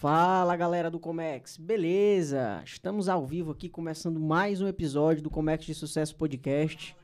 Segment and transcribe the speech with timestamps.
[0.00, 2.62] Fala galera do Comex, beleza?
[2.64, 6.96] Estamos ao vivo aqui começando mais um episódio do Comex de Sucesso Podcast.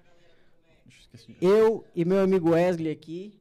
[1.38, 3.38] Eu e meu amigo Wesley aqui.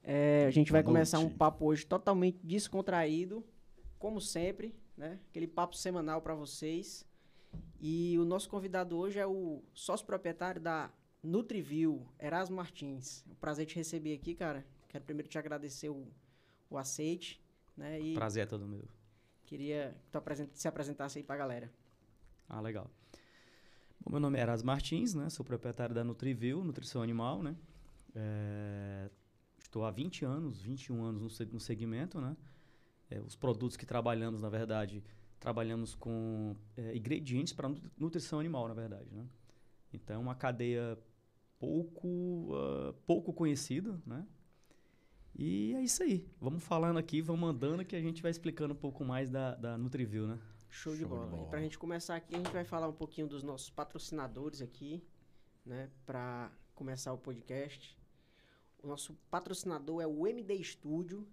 [0.00, 3.44] é, a gente vai começar um papo hoje totalmente descontraído,
[3.98, 5.18] como sempre, né?
[5.28, 7.04] Aquele papo semanal para vocês.
[7.80, 10.88] E o nosso convidado hoje é o sócio proprietário da
[11.20, 13.24] Nutriview, Erasmo Martins.
[13.28, 14.64] É um prazer te receber aqui, cara.
[14.88, 16.06] Quero primeiro te agradecer o,
[16.70, 17.42] o aceite,
[17.76, 18.00] né?
[18.00, 18.84] E Prazer é todo meu.
[19.44, 21.70] queria que tu apresen- se apresentasse aí pra galera.
[22.48, 22.90] Ah, legal.
[24.00, 25.28] Bom, meu nome é Eras Martins, né?
[25.30, 27.56] Sou proprietário da Nutriview, Nutrição Animal, né?
[28.14, 29.10] É,
[29.58, 32.36] Estou há 20 anos, 21 anos no, no segmento, né?
[33.10, 35.02] É, os produtos que trabalhamos, na verdade,
[35.40, 37.68] trabalhamos com é, ingredientes para
[37.98, 39.26] nutrição animal, na verdade, né?
[39.92, 40.98] Então, é uma cadeia
[41.58, 44.26] pouco, ah, pouco conhecida, né?
[45.36, 46.26] E é isso aí.
[46.40, 49.76] Vamos falando aqui, vamos andando que a gente vai explicando um pouco mais da, da
[49.76, 50.38] Nutriview, né?
[50.68, 51.26] Show, de Show de bola.
[51.26, 51.46] bola.
[51.46, 55.02] E pra gente começar aqui, a gente vai falar um pouquinho dos nossos patrocinadores aqui,
[55.66, 55.90] né?
[56.06, 57.98] Pra começar o podcast.
[58.82, 61.26] O nosso patrocinador é o MD Studio,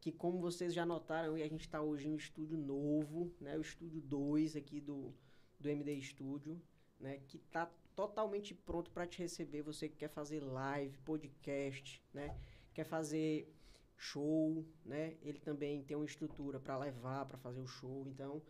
[0.00, 3.56] que como vocês já notaram, a gente tá hoje em um estúdio novo, né?
[3.56, 5.14] O estúdio 2 aqui do,
[5.60, 6.60] do MD Studio,
[6.98, 7.20] né?
[7.28, 9.62] Que tá totalmente pronto para te receber.
[9.62, 12.36] Você que quer fazer live, podcast, né?
[12.74, 13.50] Quer fazer
[13.96, 15.16] show, né?
[15.22, 18.06] Ele também tem uma estrutura para levar, para fazer o show.
[18.08, 18.42] Então,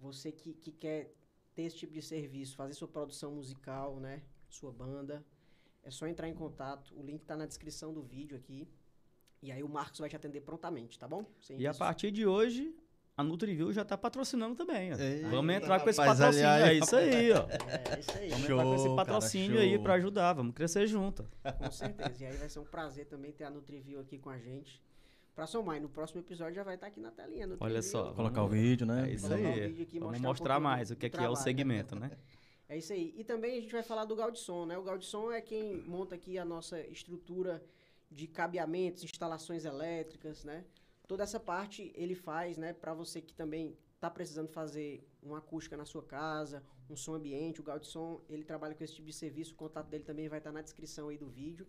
[0.00, 1.14] você que, que quer
[1.54, 4.22] ter esse tipo de serviço, fazer sua produção musical, né?
[4.48, 5.24] Sua banda,
[5.82, 6.94] é só entrar em contato.
[6.98, 8.66] O link tá na descrição do vídeo aqui.
[9.42, 11.26] E aí o Marcos vai te atender prontamente, tá bom?
[11.40, 12.74] Sem E a isso- partir de hoje,
[13.16, 14.92] a Nutriview já está patrocinando também.
[14.92, 14.96] ó.
[14.96, 16.48] Eita, Vamos entrar com esse patrocínio.
[16.48, 17.46] ali, É aí, isso aí, ó.
[17.48, 18.28] É, isso aí.
[18.30, 19.82] Vamos Show, entrar com esse cara, patrocínio aí show.
[19.82, 20.32] para ajudar.
[20.32, 21.26] Vamos crescer junto.
[21.58, 22.22] Com certeza.
[22.24, 24.80] E aí vai ser um prazer também ter a Nutriview aqui com a gente.
[25.34, 27.46] Pra somar, e no próximo episódio já vai estar aqui na telinha.
[27.46, 27.58] Nutriview.
[27.72, 28.12] Olha só.
[28.12, 29.08] Colocar o vamos- vídeo, né?
[29.08, 29.64] É isso aí.
[29.82, 31.36] aqui e Vamos mostrar um mostrar pouquinho mais do- o que, é que é o
[31.36, 32.10] segmento, né?
[32.68, 33.12] É isso aí.
[33.18, 34.78] E também a gente vai falar do Gaudisson, né?
[34.78, 37.62] O Gaudisson é quem monta aqui a nossa estrutura
[38.10, 40.64] de cabeamentos, instalações elétricas, né?
[41.12, 42.72] Toda essa parte ele faz, né?
[42.72, 47.60] Para você que também tá precisando fazer uma acústica na sua casa, um som ambiente,
[47.60, 50.50] o Gaudisson, ele trabalha com esse tipo de serviço, o contato dele também vai estar
[50.50, 51.66] na descrição aí do vídeo.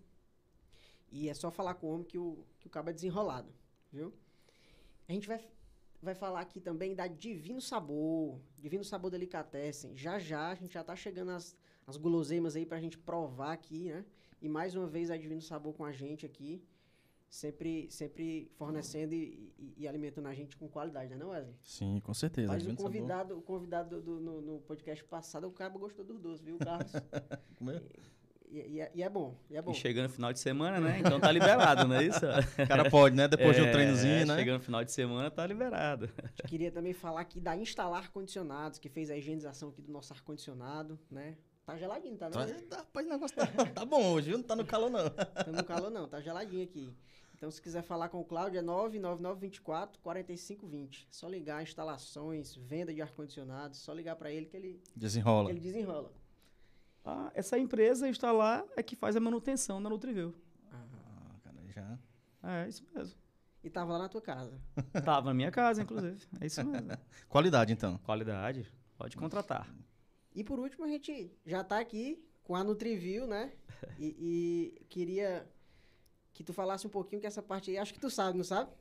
[1.12, 3.54] E é só falar com o homem que o, que o cabo é desenrolado,
[3.92, 4.14] viu?
[5.10, 5.46] A gente vai,
[6.02, 9.94] vai falar aqui também da Divino Sabor, Divino Sabor Delicatessen.
[9.98, 11.54] Já já, a gente já tá chegando às,
[11.86, 14.06] às guloseimas aí pra gente provar aqui, né?
[14.42, 16.64] E mais uma vez a Divino Sabor com a gente aqui,
[17.34, 21.56] sempre, sempre fornecendo e, e- e alimentando a gente com qualidade, né não, Wesley?
[21.64, 22.48] Sim, com certeza.
[22.54, 22.86] Mas o sabor.
[22.86, 26.92] convidado, o convidado do, no, no podcast passado, o cara gostou dos doces, viu, Carlos?
[27.58, 27.82] Comeu?
[28.48, 29.72] e, e é, e é bom, e é bom.
[29.72, 31.00] E chegando no final de semana, né?
[31.00, 32.20] Então tá liberado, não é isso?
[32.20, 33.28] O cara pode, né?
[33.28, 34.36] Depois de um É, treinozinho, né?
[34.38, 36.08] Chegando no final de semana, tá liberado.
[36.48, 41.00] Queria também falar aqui da Instalar Ar-Condicionados, que fez a higienização aqui do nosso ar-condicionado,
[41.10, 41.36] né?
[41.66, 42.30] Tá geladinho, tá?
[42.30, 42.46] Não?
[42.46, 44.38] Tá, tá, rapaz, o negócio tá, tá bom hoje, viu?
[44.38, 45.10] Não tá no calor, não.
[45.10, 46.94] Tá no calor não, tá geladinho aqui.
[47.44, 51.10] Então, se quiser falar com o Cláudio, é 99924 4520.
[51.12, 55.50] Só ligar instalações, venda de ar-condicionado, só ligar pra ele que ele, que Desenrola.
[55.50, 56.14] ele desenrola.
[57.04, 60.34] Ah, essa empresa está lá é que faz a manutenção da Nutriview.
[60.72, 62.00] Ah, cara, já.
[62.44, 63.20] É isso mesmo.
[63.62, 64.58] E tava lá na tua casa.
[65.04, 66.26] Tava na minha casa, inclusive.
[66.40, 66.98] É isso mesmo.
[67.28, 67.98] Qualidade, então.
[68.06, 69.70] Qualidade, pode contratar.
[70.34, 73.52] E por último, a gente já tá aqui com a Nutriview, né?
[74.00, 74.16] E,
[74.80, 75.46] e queria
[76.34, 78.72] que tu falasse um pouquinho que essa parte aí, acho que tu sabe, não sabe?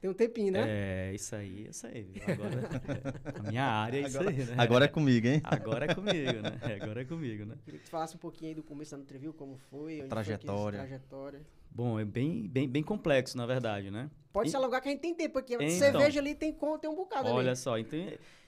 [0.00, 0.64] Tem um tempinho, né?
[0.66, 2.10] É, isso aí, isso aí.
[2.26, 2.58] Agora,
[3.38, 4.54] a minha área é isso Agora, aí, né?
[4.58, 5.40] agora é comigo, hein?
[5.44, 6.58] Agora é comigo, né?
[6.82, 7.54] Agora é comigo, né?
[7.64, 10.80] Queria que tu falasse um pouquinho aí do começo da Nutriview, como foi, Trajetória.
[10.80, 11.40] Foi trajetória.
[11.70, 14.10] Bom, é bem, bem, bem complexo, na verdade, né?
[14.32, 15.54] Pode E- se alongar que a gente tem tempo aqui.
[15.54, 15.68] Então.
[15.70, 17.56] Cerveja ali tem, tem um bocado Olha ali.
[17.56, 18.00] só, então,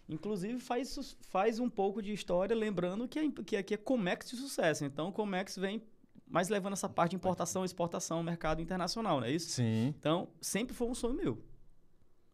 [0.08, 4.36] inclusive faz, faz um pouco de história, lembrando que, é, que aqui é Comex de
[4.36, 4.84] sucesso.
[4.84, 5.80] Então, o Comex vem
[6.26, 9.50] mais levando essa parte de importação, exportação, mercado internacional, não é isso?
[9.50, 9.88] Sim.
[9.98, 11.44] Então, sempre foi um sonho meu.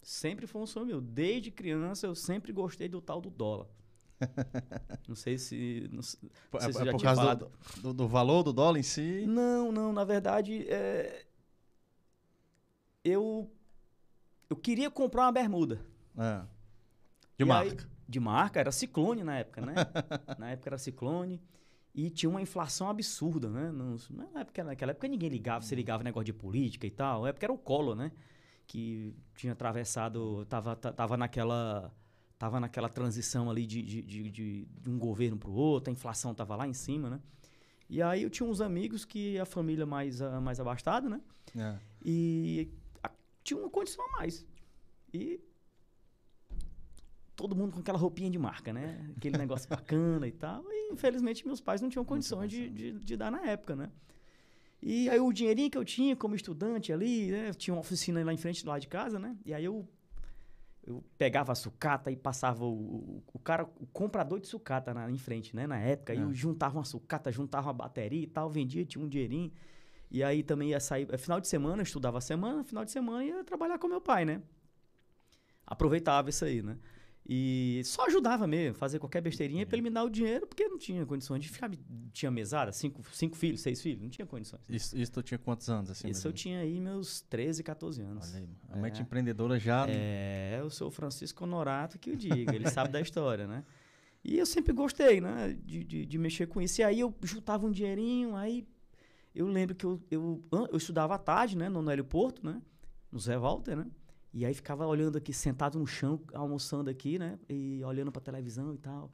[0.03, 1.01] Sempre foi um sonho meu.
[1.01, 3.66] Desde criança, eu sempre gostei do tal do dólar.
[5.09, 5.89] não sei se...
[5.92, 7.51] Não, É, sei se é já por causa do,
[7.83, 9.25] do, do valor do dólar em si.
[9.27, 11.27] Não, não, na verdade, é,
[13.04, 13.51] eu,
[14.48, 15.81] eu queria comprar uma bermuda.
[16.16, 16.41] É.
[17.37, 17.84] De E marca.
[17.84, 19.72] aí- de marca, era Ciclone na época, né?
[20.37, 21.41] na época era Ciclone.
[21.95, 23.72] E tinha uma inflação absurda, né?
[23.72, 27.22] Não, na época, naquela época ninguém ligava, você ligava negócio de política e tal.
[27.22, 28.13] Na época era o Collor, né?
[28.66, 31.92] Que tinha atravessado, tava, ta- tava naquela...
[32.39, 35.92] Tava naquela transição ali de, de, de, de- de um governo para o outro, a
[35.92, 37.21] inflação tava lá em cima, né?
[37.87, 41.21] E aí eu tinha uns amigos que a família mais, ah, mais abastada, né?
[41.54, 41.77] É.
[42.03, 42.71] E
[43.03, 43.10] a-
[43.45, 44.47] tinha uma condição a mais.
[45.13, 45.39] E
[47.41, 49.10] todo mundo com aquela roupinha de marca, né?
[49.16, 50.63] Aquele negócio bacana e tal.
[50.69, 53.91] E, infelizmente, meus pais não tinham condições de, de, de dar na época, né?
[54.83, 57.53] E aí o dinheirinho que eu tinha como estudante ali, né?
[57.54, 59.37] Tinha uma oficina lá em frente lá de casa, né?
[59.45, 59.89] E aí eu
[60.87, 65.10] eu pegava a sucata e passava o, o, o cara, o comprador de sucata na,
[65.10, 65.66] em frente, né?
[65.66, 66.16] Na época, é.
[66.16, 69.53] eu juntava uma sucata, juntava uma bateria e tal, vendia, tinha um dinheirinho.
[70.10, 72.91] E aí também ia sair, é, final de semana, eu estudava a semana, final de
[72.91, 74.42] semana ia trabalhar com meu pai, né?
[75.66, 76.78] Aproveitava isso aí, né?
[77.28, 80.78] E só ajudava mesmo, fazer qualquer besteirinha para ele me dar o dinheiro, porque não
[80.78, 81.71] tinha condições de ficar.
[82.13, 84.63] Tinha mesada, cinco, cinco filhos, seis filhos, não tinha condições.
[84.69, 85.91] Isso, isso tu tinha quantos anos?
[85.91, 88.31] Assim, isso eu tinha aí meus 13, 14 anos.
[88.31, 88.81] Olha aí, a é.
[88.81, 89.87] mente empreendedora já.
[89.89, 93.65] É, eu sou o Francisco Honorato que o diga, ele sabe da história, né?
[94.25, 96.81] E eu sempre gostei, né, de, de, de, mexer com isso.
[96.81, 98.66] E aí eu juntava um dinheirinho, aí
[99.34, 102.61] eu lembro que eu, eu, eu estudava à tarde, né, no Nélio Porto, né,
[103.11, 103.87] no Zé Walter, né?
[104.32, 107.38] E aí ficava olhando aqui, sentado no chão, almoçando aqui, né?
[107.48, 109.10] E olhando pra televisão e tal.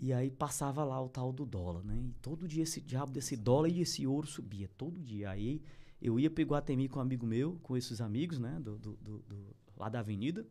[0.00, 1.96] E aí passava lá o tal do dólar, né?
[1.96, 5.30] E todo dia esse diabo desse dólar e esse ouro subia, todo dia.
[5.30, 5.62] Aí
[6.00, 8.58] eu ia pro Iguatemi com um amigo meu, com esses amigos, né?
[8.60, 10.46] Do, do, do, do lá da avenida.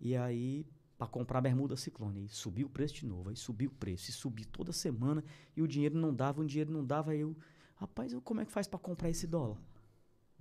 [0.00, 0.66] E aí,
[0.98, 2.20] para comprar bermuda ciclone.
[2.20, 4.10] Aí subiu o preço de novo, aí subiu o preço.
[4.10, 5.22] E subiu toda semana.
[5.56, 7.12] E o dinheiro não dava, o dinheiro não dava.
[7.12, 7.36] Aí eu,
[7.76, 9.58] rapaz, eu, como é que faz para comprar esse dólar?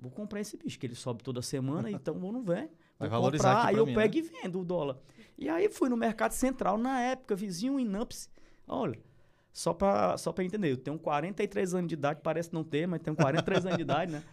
[0.01, 2.69] Vou comprar esse bicho, que ele sobe toda semana, então vou no ver.
[2.97, 4.19] Vou Vai comprar, aí eu mim, pego né?
[4.19, 4.97] e vendo o dólar.
[5.37, 8.29] E aí fui no Mercado Central, na época, vizinho Inamps.
[8.67, 8.99] Olha,
[9.51, 13.01] só pra, só pra entender, eu tenho 43 anos de idade, parece não ter, mas
[13.01, 14.23] tenho 43 anos de idade, né?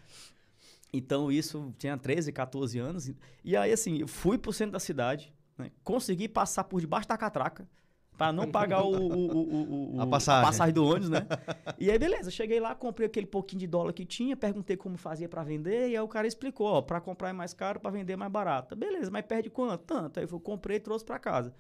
[0.93, 3.11] Então isso tinha 13, 14 anos.
[3.45, 5.71] E aí, assim, eu fui pro centro da cidade, né?
[5.83, 7.69] consegui passar por debaixo da catraca
[8.17, 10.43] para não pagar o, o, o, a, passagem.
[10.43, 10.75] a, passagem.
[10.75, 11.27] do ônibus, né?
[11.79, 15.29] e aí, beleza, cheguei lá, comprei aquele pouquinho de dólar que tinha, perguntei como fazia
[15.29, 18.15] para vender, e aí o cara explicou, ó, para comprar é mais caro, para vender
[18.15, 18.75] é mais barato.
[18.75, 19.83] Beleza, mas perde quanto?
[19.85, 20.19] Tanto.
[20.19, 21.55] Aí eu comprei e trouxe para casa.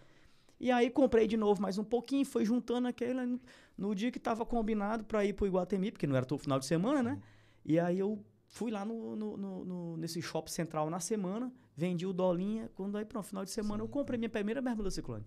[0.58, 3.38] E aí comprei de novo mais um pouquinho, foi juntando aquele
[3.76, 6.64] no dia que estava combinado para ir pro Iguatemi, porque não era todo final de
[6.64, 7.20] semana, né?
[7.62, 12.06] E aí eu fui lá no, no, no, no, nesse shopping central na semana, vendi
[12.06, 13.82] o dolinha, quando aí pronto, final de semana Sim.
[13.82, 15.26] eu comprei minha primeira bermuda ciclone.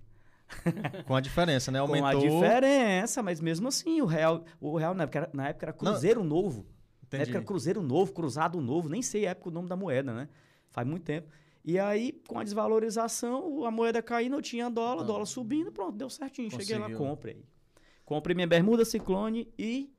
[1.06, 1.80] Com a diferença, né?
[1.80, 2.22] Aumentou.
[2.22, 5.66] Com a diferença, mas mesmo assim, o real, o real na, época era, na época
[5.66, 6.30] era Cruzeiro Não.
[6.30, 6.66] Novo.
[7.04, 7.18] Entendi.
[7.18, 10.14] Na época era Cruzeiro Novo, Cruzado Novo, nem sei a época o nome da moeda,
[10.14, 10.30] né?
[10.72, 11.28] Faz muito tempo.
[11.64, 15.06] E aí, com a desvalorização, a moeda caindo, eu tinha dólar, ah.
[15.06, 16.50] dólar subindo, pronto, deu certinho.
[16.50, 16.78] Conseguiu.
[16.78, 17.44] Cheguei lá, comprei.
[18.06, 19.94] Comprei minha bermuda Ciclone e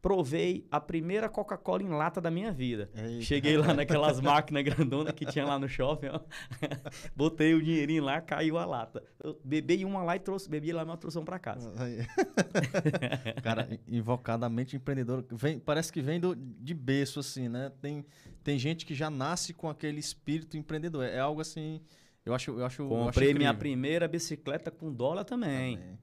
[0.00, 2.90] provei a primeira Coca-Cola em lata da minha vida.
[2.94, 3.22] Eita.
[3.22, 6.20] Cheguei lá naquelas máquinas grandonas que tinha lá no shopping, ó.
[7.14, 9.02] Botei o dinheirinho lá, caiu a lata.
[9.22, 11.72] Eu bebi uma lá e trouxe, bebi lá e trouxe uma pra casa.
[13.42, 17.70] Cara, invocadamente empreendedor, vem, parece que vem do, de berço, assim, né?
[17.80, 18.04] Tem,
[18.42, 21.04] tem gente que já nasce com aquele espírito empreendedor.
[21.04, 21.80] É algo assim,
[22.24, 25.76] eu acho, eu acho Comprei eu acho minha primeira bicicleta com dólar também.
[25.76, 25.98] também.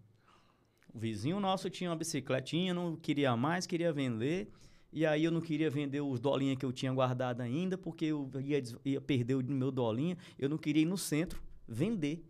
[0.97, 4.51] O vizinho nosso tinha uma bicicletinha, não queria mais, queria vender.
[4.91, 8.27] E aí eu não queria vender os dolinhas que eu tinha guardado ainda, porque eu
[8.41, 10.17] ia, ia perder o meu dolinha.
[10.39, 12.25] Eu não queria ir no centro vender.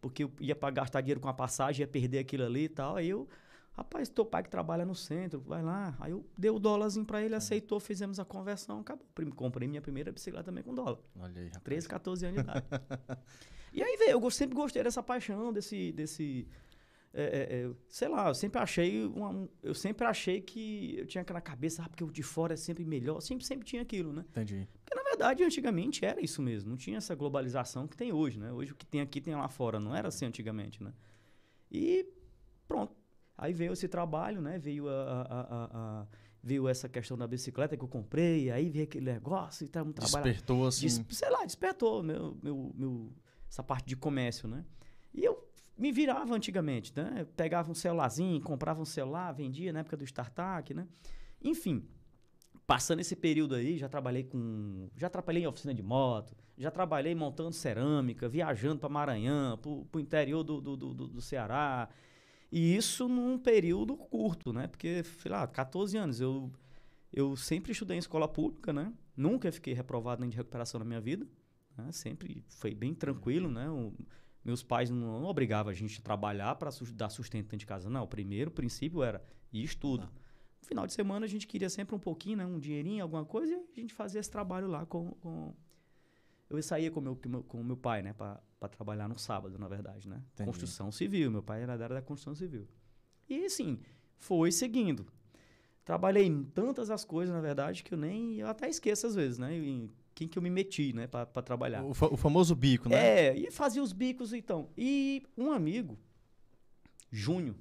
[0.00, 2.96] Porque eu ia para gastar dinheiro com a passagem, ia perder aquilo ali e tal.
[2.96, 3.28] Aí eu,
[3.72, 5.94] rapaz, teu pai que trabalha no centro, vai lá.
[6.00, 9.04] Aí eu dei o dólarzinho para ele, aceitou, fizemos a conversão, acabou.
[9.36, 11.00] Comprei minha primeira bicicleta também com dólar.
[11.18, 11.64] Olha aí, rapaz.
[11.64, 12.64] 13, 14 anos de idade.
[13.74, 16.48] e aí, velho, eu sempre gostei dessa paixão, desse, desse,
[17.12, 21.22] é, é, é, sei lá, eu sempre achei uma, eu sempre achei que eu tinha
[21.22, 24.24] aquela cabeça, ah, porque o de fora é sempre melhor, sempre sempre tinha aquilo, né?
[24.28, 24.68] Entendi.
[24.84, 28.52] Porque na verdade antigamente era isso mesmo, não tinha essa globalização que tem hoje, né?
[28.52, 30.92] Hoje o que tem aqui tem lá fora, não era assim antigamente, né?
[31.70, 32.06] E
[32.68, 32.94] pronto.
[33.36, 34.58] Aí veio esse trabalho, né?
[34.58, 36.06] Veio a, a, a, a
[36.42, 39.92] veio essa questão da bicicleta que eu comprei, aí veio aquele negócio e tá um
[39.92, 40.24] trabalho.
[40.24, 40.82] Despertou assim.
[40.86, 43.12] Des, sei lá, despertou meu, meu, meu,
[43.48, 44.64] essa parte de comércio, né?
[45.12, 47.26] E eu me virava antigamente, né?
[47.36, 50.86] pegava um celularzinho, comprava um celular, vendia na época do startup, né?
[51.42, 51.86] Enfim,
[52.70, 54.88] passando esse período aí, já trabalhei com.
[54.96, 60.00] Já trabalhei em oficina de moto, já trabalhei montando cerâmica, viajando para Maranhão, para o
[60.00, 61.88] interior do, do, do, do, Ceará.
[62.52, 64.68] E isso num período curto, né?
[64.68, 66.20] Porque, sei lá, 14 anos.
[66.20, 66.48] Eu,
[67.12, 68.92] eu sempre estudei em escola pública, né?
[69.16, 71.26] Nunca fiquei reprovado nem de recuperação na minha vida.
[71.76, 71.90] Né?
[71.90, 73.66] Sempre foi bem tranquilo, né?
[74.50, 77.88] Meus pais não, não obrigavam a gente a trabalhar para dar sustento dentro de casa.
[77.88, 80.10] Não, o primeiro princípio era ir estudo.
[80.60, 83.54] No final de semana a gente queria sempre um pouquinho, né, um dinheirinho, alguma coisa,
[83.54, 85.12] e a gente fazia esse trabalho lá com.
[85.20, 85.54] com...
[86.48, 90.08] Eu saía com meu, meu, com meu pai, né, para trabalhar no sábado, na verdade,
[90.08, 90.20] né?
[90.34, 90.50] Entendi.
[90.50, 91.30] Construção civil.
[91.30, 92.66] Meu pai era da área da construção civil.
[93.28, 93.78] E assim,
[94.18, 95.06] foi seguindo.
[95.84, 98.34] Trabalhei em tantas as coisas, na verdade, que eu nem.
[98.34, 99.54] Eu até esqueço às vezes, né?
[99.56, 101.84] Em quem que eu me meti, né, para trabalhar.
[101.84, 103.28] O, fa o, famoso bico, né?
[103.28, 104.68] É, e fazia os bicos então.
[104.76, 105.98] E um amigo,
[107.10, 107.56] Júnior,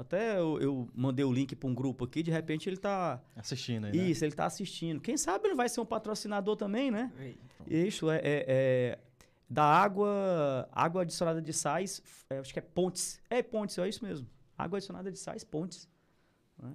[0.00, 3.86] até eu, eu mandei o link para um grupo aqui, de repente ele tá assistindo
[3.86, 4.04] aí, né?
[4.10, 5.00] Isso, ele tá assistindo.
[5.00, 7.12] Quem sabe ele vai ser um patrocinador também, né?
[7.18, 8.98] Aí, Isso é, é, é,
[9.48, 13.20] da água, água adicionada de sais, é, acho que é Pontes.
[13.28, 14.26] É Pontes, é isso mesmo.
[14.56, 15.88] Água adicionada de sais, Pontes.
[16.58, 16.72] Né?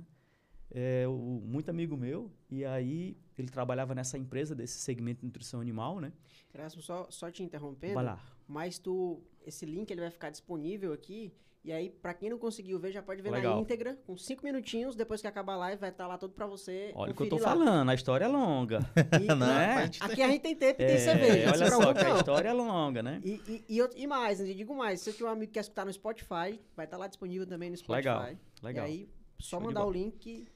[0.71, 5.61] É, o, muito amigo meu, e aí ele trabalhava nessa empresa desse segmento de nutrição
[5.61, 6.11] animal, né?
[6.53, 7.93] Erasmo, só, só te interrompendo.
[7.95, 8.19] Vai lá.
[8.47, 11.33] Mas tu, esse link ele vai ficar disponível aqui.
[11.63, 13.55] E aí, para quem não conseguiu ver, já pode ver Legal.
[13.55, 16.45] na íntegra, com cinco minutinhos, depois que acabar a live, vai estar lá tudo para
[16.45, 16.91] você.
[16.93, 17.41] Olha o que eu tô lá.
[17.41, 18.79] falando, a história é longa.
[19.19, 19.89] E, né?
[19.99, 21.45] Aqui a gente tem tempo e tem É, cerveja.
[21.47, 23.19] não se olha só, que a história é longa, né?
[23.23, 25.53] E, e, e, eu- e mais, eu digo mais, se você tiver um amigo que
[25.53, 28.09] quer escutar no Spotify, vai estar lá disponível também no Spotify.
[28.09, 28.29] Legal,
[28.61, 28.87] legal.
[28.87, 30.47] E aí, só Show mandar o link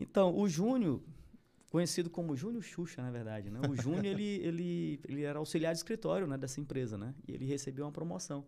[0.00, 1.00] Então, o Júnior,
[1.70, 3.60] conhecido como Júnior Xuxa, na verdade, né?
[3.68, 7.14] O Júnior, ele, ele, ele era auxiliar de escritório né, dessa empresa, né?
[7.28, 8.44] E ele recebeu uma promoção.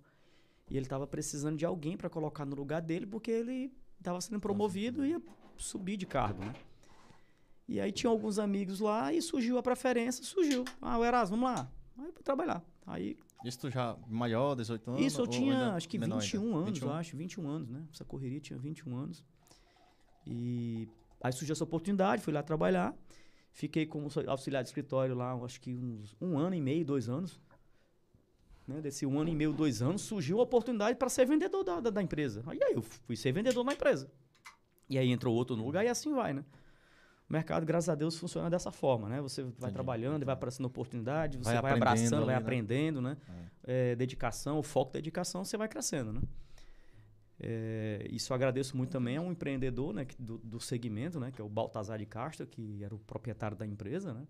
[0.71, 4.41] E ele estava precisando de alguém para colocar no lugar dele, porque ele estava sendo
[4.41, 5.23] promovido e ia
[5.59, 6.55] subir de cargo, né?
[7.69, 10.65] E aí tinha alguns amigos lá e surgiu a preferência, surgiu.
[10.81, 11.71] Ah, o Erasmo, vamos lá.
[11.99, 12.65] Aí para trabalhar.
[12.87, 15.03] Aí, Isso tu já maior, 18 anos?
[15.07, 16.57] isso eu tinha, acho que menor 21 ainda?
[16.57, 16.89] anos, 21?
[16.89, 17.85] eu acho, 21 anos, né?
[17.93, 19.25] Essa correria tinha 21 anos.
[20.27, 20.89] E
[21.23, 22.95] aí surgiu essa oportunidade, fui lá trabalhar.
[23.53, 27.39] Fiquei como auxiliar de escritório lá, acho que uns um ano e meio, dois anos.
[28.67, 28.81] Né?
[28.81, 31.91] Desse um ano e meio, dois anos, surgiu a oportunidade para ser vendedor da, da,
[31.91, 32.43] da empresa.
[32.47, 34.11] Aí, aí eu fui ser vendedor na empresa.
[34.89, 36.45] E aí entrou outro no lugar e assim vai, né?
[37.29, 39.21] O mercado, graças a Deus, funciona dessa forma, né?
[39.21, 42.37] Você vai Entendi, trabalhando e vai aparecendo oportunidade, você Vai vai, abraçando, vai ali, né?
[42.37, 43.17] aprendendo, né?
[43.65, 46.21] É, dedicação, o foco da dedicação, você vai crescendo, né?
[47.45, 51.45] É, isso agradeço muito também a um empreendedor né, do, do segmento, né, que é
[51.45, 54.29] o Baltazar de Castro, que era o proprietário da empresa, né?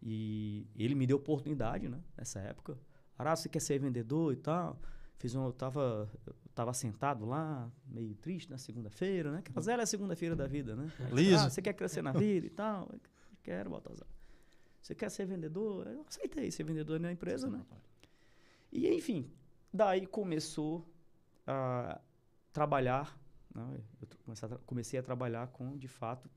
[0.00, 2.78] E ele me deu oportunidade, né, nessa época.
[3.18, 4.80] Ará, você quer ser vendedor e tal?
[5.16, 9.38] Fiz um, eu tava, eu tava sentado lá, meio triste na segunda-feira, né?
[9.38, 10.92] Aquelas velhas segunda-feira da vida, né?
[11.10, 11.46] Liso.
[11.46, 12.88] Ah, você quer crescer na vida e tal?
[13.42, 14.06] Quero, Baltazar.
[14.80, 15.88] Você quer ser vendedor?
[15.88, 17.66] Eu aceitei ser vendedor na empresa, né?
[18.70, 19.28] E enfim,
[19.74, 20.88] daí começou
[21.44, 22.00] a
[22.58, 23.16] trabalhar,
[23.54, 23.80] né?
[24.00, 26.28] eu comecei a, trabalhar com, de fato,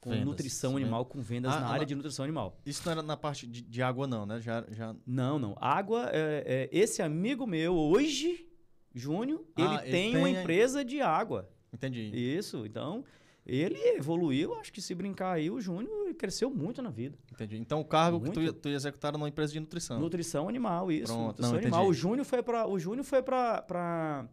[0.00, 2.60] com Vendas, nutrição animal, com vendas Ah, na ah, área de nutrição animal.
[2.66, 4.40] Isso não era na parte de, de água, não, né?
[4.40, 4.94] Já, já...
[5.06, 5.56] Não, não.
[5.60, 8.48] Água, é, é, esse amigo meu, hoje,
[8.94, 11.48] Júnior, Ah, ele ele tem tem uma a- empresa de água.
[11.72, 12.00] Entendi.
[12.14, 13.04] Isso, então,
[13.44, 17.16] ele evoluiu, acho que se brincar aí, o Júnior cresceu muito na vida.
[17.32, 17.56] Entendi.
[17.58, 18.60] Então o cargo que tu, ia- Muito.
[18.60, 20.00] tu ia executar era numa empresa de nutrição.
[20.00, 21.12] Nutrição animal, isso.
[21.12, 21.86] Pronto, nutrição não, animal.
[21.86, 24.28] O Júnior foi para o Júnior foi para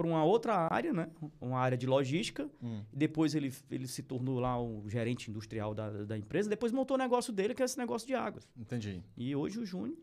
[0.00, 1.10] para uma outra área, né?
[1.38, 2.48] Uma área de logística.
[2.62, 2.82] Hum.
[2.90, 6.48] Depois ele, ele se tornou lá o gerente industrial da, da empresa.
[6.48, 8.48] Depois montou o negócio dele, que é esse negócio de águas.
[8.56, 9.02] Entendi.
[9.14, 9.98] E hoje o Júnior,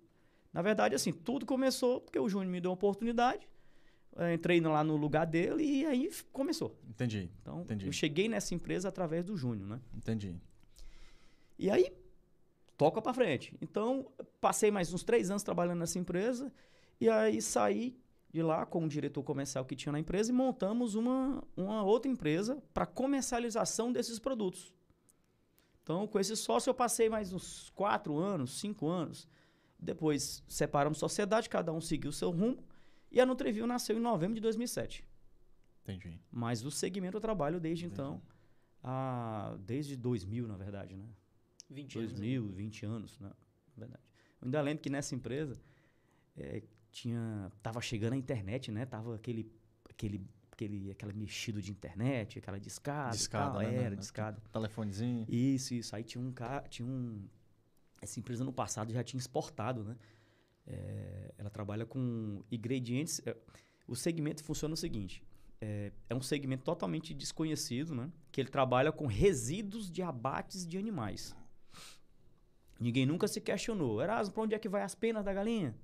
[0.53, 3.47] na verdade, assim, tudo começou porque o Júnior me deu uma oportunidade.
[4.17, 6.77] eh, Entrei lá no lugar dele e aí começou.
[6.87, 7.31] Entendi.
[7.41, 7.87] Então, Entendi.
[7.87, 9.79] eu cheguei nessa empresa através do Júnior, né?
[9.95, 10.35] Entendi.
[11.57, 11.91] E aí,
[12.77, 13.55] toca pra frente.
[13.61, 16.53] Então, passei mais uns três anos trabalhando nessa empresa.
[17.01, 17.97] E aí saí
[18.37, 22.11] de lá com o diretor comercial que tinha na empresa e montamos uma, uma outra
[22.11, 24.71] empresa para comercialização desses produtos.
[25.81, 29.27] Então, com esse sócio, eu passei mais uns quatro anos, cinco anos.
[29.79, 32.63] Depois separamos sociedade, cada um seguiu o seu rumo.
[33.11, 35.03] E a Nutrivil nasceu em novembro de 2007.
[35.81, 36.19] Entendi.
[36.29, 38.21] Mas o segmento eu trabalho desde então,
[38.83, 41.09] a, desde 2000, na verdade, né?
[41.71, 42.11] 20 anos.
[42.11, 43.31] 2000, 20 anos, né?
[43.75, 44.03] Na verdade.
[44.39, 45.59] Eu ainda lembro que nessa empresa
[46.35, 46.61] eh,
[46.97, 48.83] tinha, tava chegando a internet, né?
[48.85, 49.51] Tava aquele,
[49.87, 53.95] aquele, aquele, aquela mexido de internet, aquela discada, Discada, tal, né, era né?
[53.95, 54.41] discada.
[54.51, 55.25] Telefonezinho.
[55.29, 55.95] Isso, isso.
[55.95, 57.27] Aí tinha um cara, tinha um,
[58.01, 59.95] essa empresa no passado já tinha exportado, né?
[60.65, 63.21] Eh, ela trabalha com ingredientes.
[63.25, 63.37] eh,
[63.87, 65.23] o segmento funciona o seguinte:
[65.61, 68.11] é, é um segmento totalmente desconhecido, né?
[68.31, 71.35] Que ele trabalha com resíduos de abates de animais.
[72.79, 74.01] Ninguém nunca se questionou.
[74.01, 75.75] Erasmo, para onde é que vai as penas da galinha?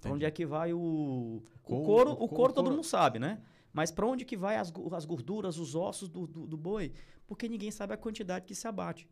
[0.00, 2.10] Para onde é que vai o, o Couro, couro?
[2.10, 2.76] o O couro, couro todo couro.
[2.76, 3.42] mundo sabe, né?
[3.72, 6.92] Mas para onde que vai as, as gorduras, os ossos do, do, do boi?
[7.26, 9.08] Porque ninguém sabe a quantidade que se abate.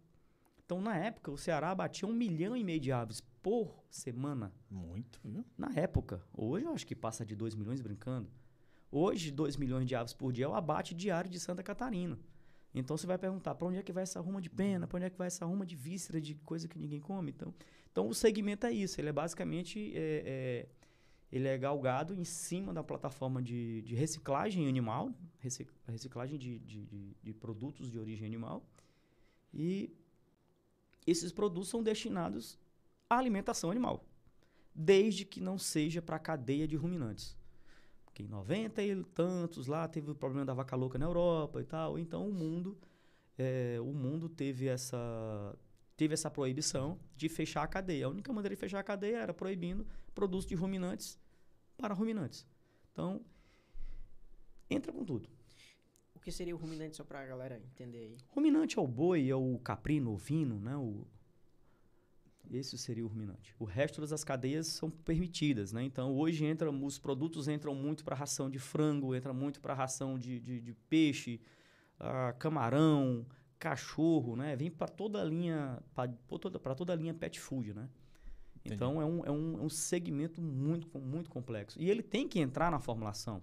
[0.64, 4.52] Então, na época, o Ceará abatia um milhão e meio de aves por semana.
[4.70, 5.44] Muito, viu?
[5.58, 6.22] Na época.
[6.32, 8.30] Hoje eu acho que passa de 2 milhões brincando.
[8.90, 12.18] Hoje, 2 milhões de aves por dia é o abate diário de Santa Catarina.
[12.74, 15.06] Então você vai perguntar para onde é que vai essa ruma de pena, para onde
[15.06, 17.30] é que vai essa ruma de víscera, de coisa que ninguém come.
[17.30, 17.52] Então,
[17.92, 19.00] então o segmento é isso.
[19.00, 20.68] Ele é basicamente é, é,
[21.32, 26.86] ele é galgado em cima da plataforma de, de reciclagem animal, reci- reciclagem de, de,
[26.86, 28.64] de- de produtos de origem animal.
[29.54, 29.92] E
[31.06, 32.58] esses produtos são destinados
[33.08, 34.04] à alimentação animal,
[34.74, 37.36] desde que não seja para a cadeia de ruminantes.
[38.04, 41.64] Porque em 90 e tantos lá teve o problema da vaca louca na Europa e
[41.64, 42.78] tal, então o mundo
[43.38, 45.56] é, o mundo teve essa
[45.96, 48.06] teve essa proibição de fechar a cadeia.
[48.06, 51.18] A única maneira de fechar a cadeia era proibindo produtos de ruminantes
[51.76, 52.46] para ruminantes.
[52.92, 53.24] Então,
[54.70, 55.28] entra com tudo.
[56.14, 58.16] O que seria o ruminante, só para a galera entender aí?
[58.28, 60.76] Ruminante é o boi, é o caprino, o ovino, né?
[60.76, 61.06] O...
[62.50, 63.54] Esse seria o ruminante.
[63.58, 65.82] O resto das cadeias são permitidas, né?
[65.82, 66.44] Então, hoje
[66.84, 70.74] os produtos entram muito para ração de frango, entra muito para ração de, de, de
[70.88, 71.40] peixe,
[71.98, 73.26] uh, camarão,
[73.62, 74.56] cachorro, né?
[74.56, 77.88] Vem para toda a linha, para toda, toda a linha pet food, né?
[78.56, 78.74] Entendi.
[78.74, 81.80] Então é um, é, um, é um segmento muito, muito complexo.
[81.80, 83.40] E ele tem que entrar na formulação.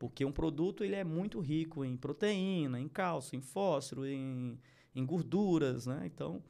[0.00, 4.58] Porque um produto ele é muito rico em proteína, em cálcio, em fósforo, em,
[4.96, 6.02] em gorduras, né?
[6.04, 6.42] Então,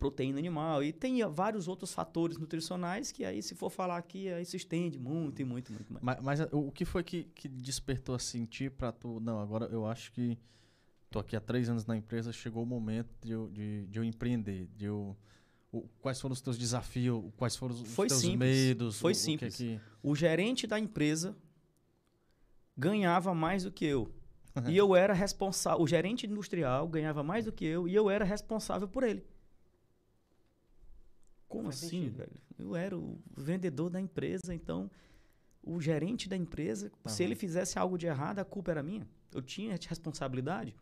[0.00, 0.82] proteína animal.
[0.82, 4.98] E tem vários outros fatores nutricionais que aí, se for falar aqui, aí se estende
[4.98, 6.04] muito e muito, muito mais.
[6.04, 9.20] Mas, mas o que foi que, que despertou assim ti para tu...
[9.20, 10.36] Não, agora eu acho que
[11.12, 14.02] Estou aqui há três anos na empresa, chegou o momento de eu, de, de eu
[14.02, 15.14] empreender, de eu...
[15.70, 17.30] O, quais foram os teus desafios?
[17.36, 18.38] Quais foram os Foi teus simples.
[18.38, 18.98] medos?
[18.98, 19.54] Foi o, simples.
[19.54, 19.80] O, que é que...
[20.02, 21.36] o gerente da empresa
[22.74, 24.10] ganhava mais do que eu.
[24.66, 25.82] e eu era responsável.
[25.82, 29.22] O gerente industrial ganhava mais do que eu e eu era responsável por ele.
[31.46, 32.16] Como Faz assim, sentido.
[32.16, 32.40] velho?
[32.58, 34.90] Eu era o vendedor da empresa, então
[35.62, 39.06] o gerente da empresa, se ele fizesse algo de errado, a culpa era minha.
[39.32, 40.74] Eu tinha responsabilidade.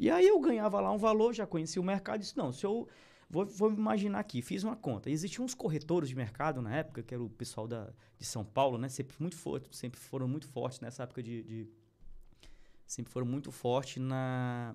[0.00, 2.88] E aí eu ganhava lá um valor, já conhecia o mercado, disse, não, se eu...
[3.32, 5.08] Vou, vou imaginar aqui, fiz uma conta.
[5.08, 8.76] Existiam uns corretores de mercado na época, que era o pessoal da, de São Paulo,
[8.76, 8.88] né?
[8.88, 11.68] Sempre, muito forte, sempre foram muito fortes nessa época de, de
[12.84, 14.74] sempre foram muito fortes na,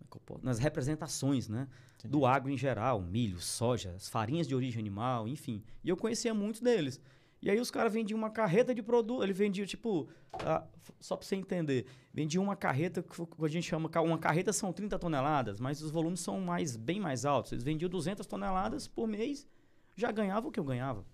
[0.00, 1.66] é nas representações, né?
[1.96, 2.12] Entendi.
[2.12, 5.64] Do agro em geral, milho, soja, as farinhas de origem animal, enfim.
[5.82, 7.00] E eu conhecia muitos deles.
[7.40, 10.66] E aí os caras vendiam uma carreta de produto, ele vendia tipo, ah,
[10.98, 14.98] só para você entender, vendia uma carreta que a gente chama, uma carreta são 30
[14.98, 17.52] toneladas, mas os volumes são mais bem mais altos.
[17.52, 19.46] Eles vendiam 200 toneladas por mês,
[19.94, 21.04] já ganhava o que eu ganhava.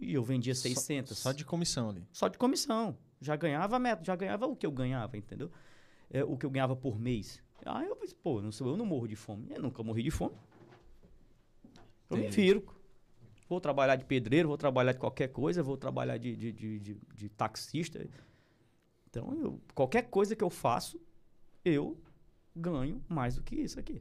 [0.00, 1.16] E eu vendia 600.
[1.16, 2.06] Só, só de comissão ali.
[2.10, 2.96] Só de comissão.
[3.20, 5.50] Já ganhava meta, já ganhava o que eu ganhava, entendeu?
[6.10, 7.40] É, o que eu ganhava por mês.
[7.66, 9.46] Aí eu pensei, pô, não sou eu não morro de fome.
[9.50, 10.34] Eu nunca morri de fome.
[12.08, 12.24] Eu Entendi.
[12.24, 12.79] me viro.
[13.50, 17.00] Vou trabalhar de pedreiro, vou trabalhar de qualquer coisa, vou trabalhar de, de, de, de,
[17.16, 18.08] de taxista.
[19.08, 21.00] Então, eu, qualquer coisa que eu faço,
[21.64, 22.00] eu
[22.54, 24.00] ganho mais do que isso aqui.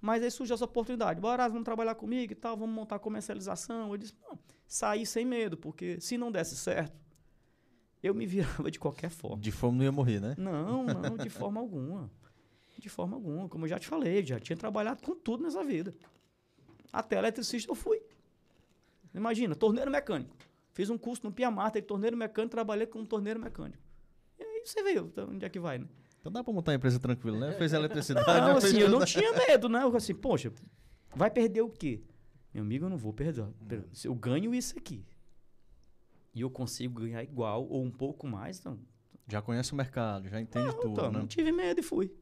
[0.00, 1.20] Mas aí surge essa oportunidade.
[1.20, 3.92] Bora, vamos trabalhar comigo e tal, vamos montar comercialização.
[3.92, 7.00] Eu disse, não, saí sem medo, porque se não desse certo,
[8.02, 9.40] eu me virava de qualquer forma.
[9.40, 10.34] De forma não ia morrer, né?
[10.36, 12.10] Não, não, de forma alguma.
[12.76, 13.48] De forma alguma.
[13.48, 15.94] Como eu já te falei, já tinha trabalhado com tudo nessa vida.
[16.92, 18.02] Até eletricista eu fui.
[19.14, 20.36] Imagina, torneiro mecânico.
[20.72, 23.82] Fiz um curso no Pia Marta de torneiro mecânico, trabalhei como torneiro mecânico.
[24.38, 25.86] E aí você então, onde é que vai, né?
[26.18, 27.52] Então dá pra montar uma empresa tranquila, né?
[27.52, 28.40] Fez eletricidade.
[28.40, 29.82] Não, assim, eu não tinha medo, né?
[29.82, 30.52] Eu assim, poxa,
[31.14, 32.02] vai perder o quê?
[32.52, 33.46] Meu amigo, eu não vou perder.
[34.02, 35.04] Eu ganho isso aqui.
[36.34, 38.78] E eu consigo ganhar igual ou um pouco mais, então.
[39.28, 40.92] Já conhece o mercado, já entende não, tudo.
[40.92, 41.18] Então, né?
[41.20, 42.12] Não tive medo e fui.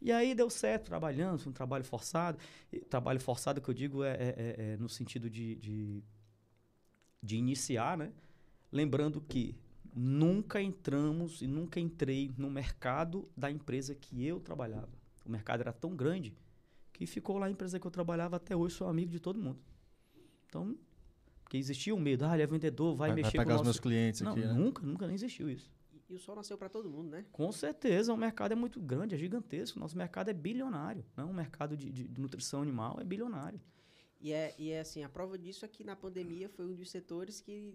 [0.00, 2.38] E aí deu certo, trabalhando, foi um trabalho forçado.
[2.72, 6.02] E, trabalho forçado que eu digo é, é, é, é no sentido de, de
[7.22, 8.12] de iniciar, né?
[8.72, 9.56] Lembrando que
[9.94, 14.88] nunca entramos e nunca entrei no mercado da empresa que eu trabalhava.
[15.24, 16.36] O mercado era tão grande
[16.92, 19.58] que ficou lá a empresa que eu trabalhava até hoje, sou amigo de todo mundo.
[20.46, 20.76] Então,
[21.42, 23.62] porque existia o um medo, ah, ele é vendedor, vai, vai mexer vai pegar com
[23.62, 24.52] os meus clientes Não, aqui, né?
[24.52, 25.70] nunca, nunca nem existiu isso.
[25.92, 27.24] E, e o sol nasceu para todo mundo, né?
[27.32, 29.78] Com certeza, o mercado é muito grande, é gigantesco.
[29.78, 31.04] Nosso mercado é bilionário.
[31.16, 31.30] Não, né?
[31.32, 33.60] o mercado de, de, de nutrição animal é bilionário.
[34.20, 36.90] E é, e é assim, a prova disso é que na pandemia foi um dos
[36.90, 37.74] setores que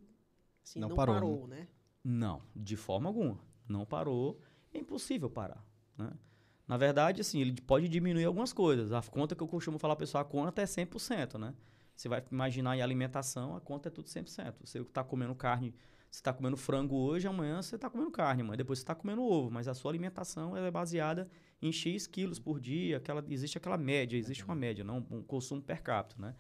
[0.64, 1.62] assim, não, não parou, parou né?
[1.62, 1.68] né?
[2.04, 3.40] Não, de forma alguma.
[3.68, 4.40] Não parou.
[4.72, 5.66] É impossível parar,
[5.98, 6.12] né?
[6.68, 8.92] Na verdade, assim, ele pode diminuir algumas coisas.
[8.92, 11.54] A conta que eu costumo falar, pessoal, a conta é 100%, né?
[11.96, 14.56] Você vai imaginar em alimentação, a conta é tudo 100%.
[14.64, 15.74] Você está comendo carne,
[16.16, 19.22] você está comendo frango hoje, amanhã você está comendo carne, mas depois você está comendo
[19.22, 19.52] ovo.
[19.52, 21.30] Mas a sua alimentação é baseada
[21.62, 25.62] em X quilos por dia, aquela, existe aquela média, existe uma média, não um consumo
[25.62, 26.34] per capita, né?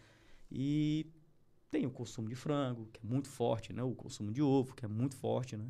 [0.50, 1.06] E
[1.70, 3.84] tem o consumo de frango, que é muito forte, né?
[3.84, 5.70] O consumo de ovo, que é muito forte, né?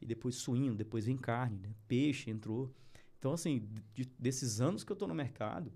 [0.00, 1.74] E depois suíno, depois vem carne, né?
[1.86, 2.74] Peixe entrou.
[3.18, 5.70] Então, assim, de, desses anos que eu estou no mercado,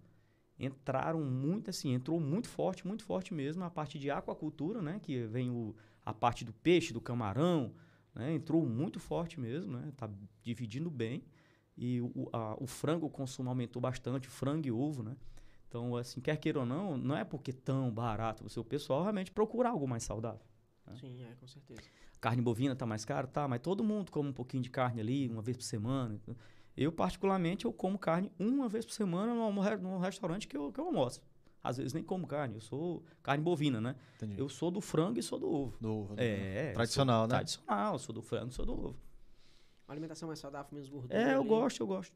[0.59, 4.99] entraram muito, assim, entrou muito forte, muito forte mesmo a parte de aquacultura, né?
[4.99, 7.75] Que vem o, a parte do peixe, do camarão,
[8.15, 8.33] né?
[8.33, 9.93] Entrou muito forte mesmo, né?
[9.97, 10.09] Tá
[10.43, 11.25] dividindo bem.
[11.77, 15.17] E o, a, o frango o consumo aumentou bastante, frango e ovo, né?
[15.69, 18.47] Então, assim, quer queira ou não, não é porque tão barato.
[18.47, 20.47] O seu pessoal realmente procura algo mais saudável.
[20.87, 20.95] É.
[20.95, 21.83] Sim, é, com certeza.
[22.21, 23.27] Carne bovina tá mais caro?
[23.27, 26.19] Tá, mas todo mundo come um pouquinho de carne ali, uma vez por semana.
[26.77, 30.81] Eu, particularmente, eu como carne uma vez por semana no, no restaurante que eu, que
[30.81, 31.21] eu almoço.
[31.69, 33.95] Às vezes nem como carne, eu sou carne bovina, né?
[34.17, 34.35] Entendi.
[34.39, 35.77] Eu sou do frango e sou do ovo.
[35.81, 36.75] Do ovo, do É, ovo.
[36.75, 37.35] Tradicional, sou né?
[37.35, 38.97] Tradicional, sou do frango, sou do ovo.
[39.89, 41.15] Uma alimentação mais saudável, menos gordura.
[41.17, 41.49] É, eu ali.
[41.49, 42.13] gosto, eu gosto.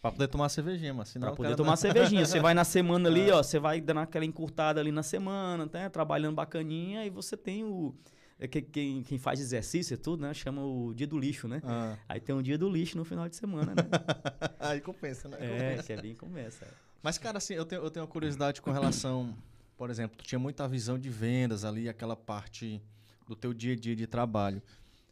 [0.00, 2.26] Pra poder tomar cervejinha, mas senão Pra poder cara- tomar cervejinha.
[2.26, 3.34] Você vai na semana ali, É.
[3.34, 5.88] ó, você vai dando aquela encurtada ali na semana, né?
[5.88, 7.94] Trabalhando bacaninha, e você tem o.
[8.38, 10.34] é que- Quem, quem faz exercício e tudo, né?
[10.34, 11.62] Chama o dia do lixo, né?
[11.64, 11.96] Ah.
[12.06, 13.82] Aí tem um dia do lixo no final de semana, né?
[14.60, 15.38] Aí compensa, né?
[15.40, 16.66] é, que é bem começa.
[17.04, 19.36] Mas, cara, assim, eu tenho, eu tenho uma curiosidade com relação,
[19.76, 22.82] por exemplo, tu tinha muita visão de vendas ali, aquela parte
[23.28, 24.62] do teu dia a dia de trabalho.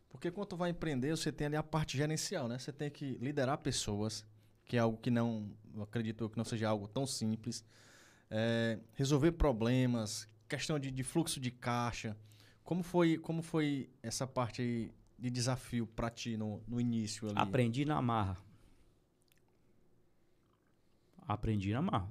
[0.08, 2.58] Porque quando tu vai empreender, você tem ali a parte gerencial, né?
[2.58, 4.24] Você tem que liderar pessoas,
[4.64, 5.50] que é algo que não,
[5.82, 7.62] acredito que não seja algo tão simples.
[8.30, 12.16] É, resolver problemas, questão de, de fluxo de caixa.
[12.64, 17.38] Como foi, como foi essa parte de desafio pra ti no, no início ali?
[17.38, 18.38] Aprendi na marra.
[21.26, 22.10] Aprendi na marra.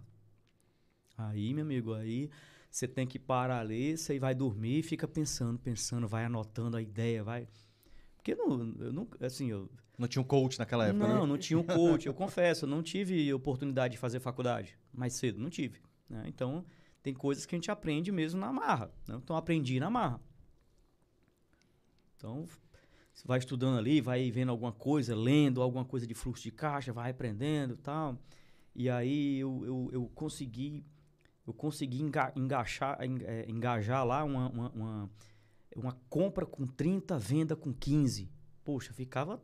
[1.18, 2.30] Aí, meu amigo, aí
[2.70, 7.24] você tem que parar ali, você vai dormir, fica pensando, pensando, vai anotando a ideia,
[7.24, 7.48] vai.
[8.16, 11.26] Porque não, eu não, assim, eu Não tinha um coach naquela época, não, né?
[11.28, 12.06] não tinha um coach.
[12.08, 15.82] Eu confesso, eu não tive oportunidade de fazer faculdade mais cedo, não tive.
[16.10, 16.24] né?
[16.28, 16.66] Então,
[17.04, 18.92] tem coisas que a gente aprende mesmo na marra.
[19.08, 19.16] né?
[19.22, 20.22] Então, aprendi na marra.
[22.16, 22.48] Então,
[23.12, 26.94] você vai estudando ali, vai vendo alguma coisa, lendo alguma coisa de fluxo de caixa,
[26.94, 28.18] vai aprendendo e tal.
[28.76, 30.86] E aí eu, eu, eu consegui
[31.46, 35.10] eu consegui enga, eh, engajar lá uma, uma, uma,
[35.76, 38.30] uma compra com 30, venda com 15.
[38.64, 39.42] Poxa, ficava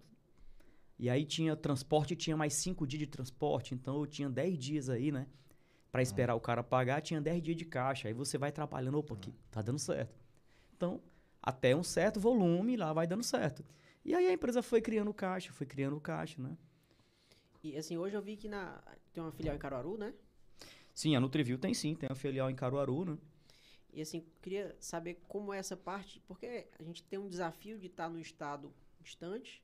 [1.00, 4.90] e aí tinha transporte, tinha mais cinco dias de transporte, então eu tinha 10 dias
[4.90, 5.28] aí, né?
[5.92, 8.08] Pra esperar o cara pagar, tinha 10 dias de caixa.
[8.08, 10.20] Aí você vai trabalhando, opa, aqui, tá dando certo.
[10.76, 11.02] Então,
[11.42, 13.64] até um certo volume lá vai dando certo.
[14.04, 16.58] E aí a empresa foi criando caixa, foi criando caixa, né?
[17.64, 18.82] E assim, hoje eu vi que na,
[19.14, 20.14] tem uma filial em Caruaru, né?
[20.94, 23.18] Sim, a Nutriview tem sim, tem uma filial em Caruaru, né?
[23.94, 27.88] E assim, queria saber como é essa parte, porque a gente tem um desafio de
[27.88, 29.64] estar no estado distante,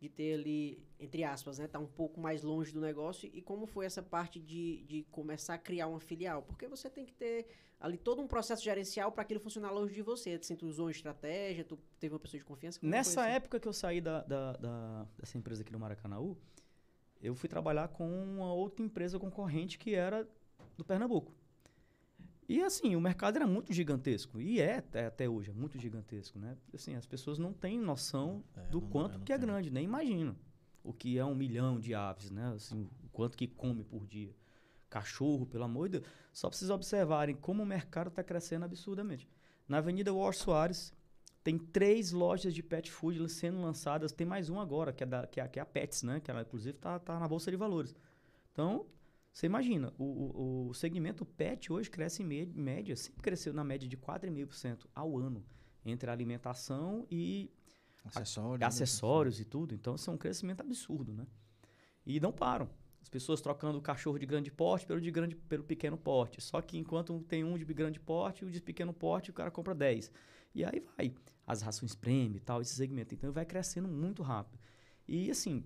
[0.00, 3.66] de ter ali, entre aspas, né, tá um pouco mais longe do negócio, e como
[3.66, 6.42] foi essa parte de, de começar a criar uma filial?
[6.42, 7.46] Porque você tem que ter
[7.80, 10.30] ali todo um processo gerencial para aquilo funcionar longe de você.
[10.32, 12.80] Assim, tu usou uma estratégia, tu teve uma pessoa de confiança?
[12.82, 13.30] Nessa assim?
[13.30, 16.36] época que eu saí da, da- da- dessa empresa aqui no Maracanaú,
[17.22, 20.28] eu fui trabalhar com uma outra empresa concorrente que era
[20.76, 21.32] do Pernambuco.
[22.48, 24.40] E assim, o mercado era muito gigantesco.
[24.40, 26.56] E é até, até hoje, é muito gigantesco, né?
[26.74, 29.46] Assim, as pessoas não têm noção É, do não- quanto não que é tenho.
[29.48, 30.36] grande, nem imaginam
[30.84, 32.52] o que é um milhão de aves, né?
[32.54, 34.34] Assim, o quanto que come por dia.
[34.90, 36.12] Cachorro, pelo amor de Deus.
[36.32, 39.26] Só vocês observarem como o mercado está crescendo absurdamente.
[39.66, 40.92] Na Avenida Walsh Soares,
[41.42, 44.12] tem três lojas de pet food sendo lançadas.
[44.12, 46.20] Tem mais uma agora, que é, da, que é, que é a Pets, né?
[46.20, 47.94] Que ela, inclusive, tá, tá na Bolsa de Valores.
[48.52, 48.86] Então,
[49.32, 53.88] você imagina, o, o, o segmento pet hoje cresce em média, sempre cresceu na média
[53.88, 55.44] de 4,5% ao ano,
[55.84, 57.50] entre a alimentação e
[58.04, 58.60] Acessórios.
[58.60, 58.66] né?
[58.66, 59.74] acessórios e tudo.
[59.74, 61.26] Então, isso é um crescimento absurdo, né?
[62.06, 62.68] E não param.
[63.00, 66.40] As pessoas trocando o cachorro de grande porte pelo de grande pelo pequeno porte.
[66.40, 69.74] Só que enquanto tem um de grande porte, o de pequeno porte, o cara compra
[69.74, 70.12] 10.
[70.54, 71.14] E aí vai.
[71.46, 73.14] As rações premium e tal, esse segmento.
[73.14, 74.58] Então, vai crescendo muito rápido.
[75.08, 75.64] E, assim,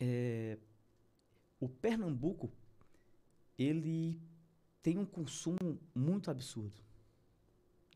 [0.00, 0.58] é,
[1.60, 2.50] o Pernambuco,
[3.58, 4.20] ele
[4.82, 6.76] tem um consumo muito absurdo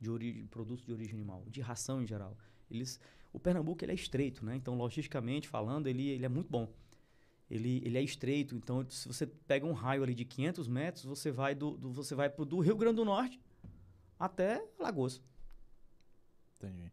[0.01, 2.37] de, ori- de produtos de origem animal, de ração em geral.
[2.71, 3.01] Eles,
[3.33, 4.57] o Pernambuco ele é estreito, né?
[4.57, 6.73] Então, logisticamente falando, ele, ele é muito bom.
[7.51, 11.31] Ele, ele é estreito, então se você pega um raio ali de 500 metros, você
[11.31, 13.41] vai do, do você vai pro, do Rio Grande do Norte
[14.19, 15.23] até Alagoas.
[16.59, 16.93] Entendi.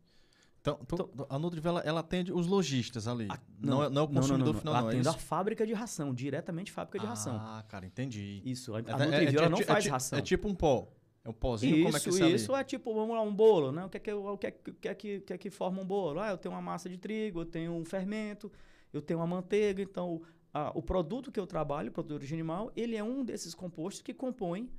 [0.61, 3.27] Então, tu- a Nutrivela, ela atende os lojistas ali.
[3.29, 4.85] A- não, é, não é o consumidor final, não.
[4.89, 5.19] É Atendo a isso?
[5.19, 7.35] fábrica de ração, diretamente fábrica de ração.
[7.37, 8.41] Ah, cara, entendi.
[8.45, 10.17] Isso, a, a É- é- Nutriview, é não é faz ração.
[10.17, 10.87] É tipo um pó.
[11.25, 13.71] É um pozinho, isso, como é que você isso é tipo, vamos lá, um bolo,
[13.71, 13.85] né?
[13.85, 15.49] O que é que, o que, é que, o que, é que, que é que
[15.49, 16.19] forma um bolo?
[16.19, 18.51] Ah, eu tenho uma massa de trigo, eu tenho um fermento,
[18.91, 19.81] eu tenho uma manteiga.
[19.81, 20.21] Então,
[20.53, 24.01] a- o produto que eu trabalho, o produto de animal, ele é um desses compostos
[24.01, 24.69] que compõem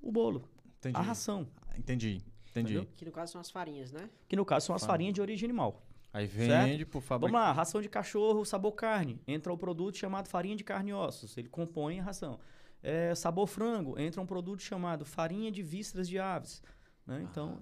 [0.00, 0.48] o bolo,
[0.78, 0.96] Entendi.
[0.96, 1.48] a ração.
[1.76, 2.22] Entendi.
[2.54, 2.74] Entendi.
[2.74, 2.92] Entendeu?
[2.96, 4.08] Que no caso são as farinhas, né?
[4.28, 4.92] Que no caso são as Farinha.
[4.92, 5.82] farinhas de origem animal.
[6.12, 7.32] Aí vende pro fabricante.
[7.32, 9.20] Vamos lá, ração de cachorro, sabor carne.
[9.26, 11.36] Entra o produto chamado farinha de carne e ossos.
[11.36, 12.38] Ele compõe a ração.
[12.82, 13.98] É, sabor frango.
[13.98, 16.62] Entra um produto chamado farinha de vísceras de aves.
[17.04, 17.26] né?
[17.28, 17.58] Então,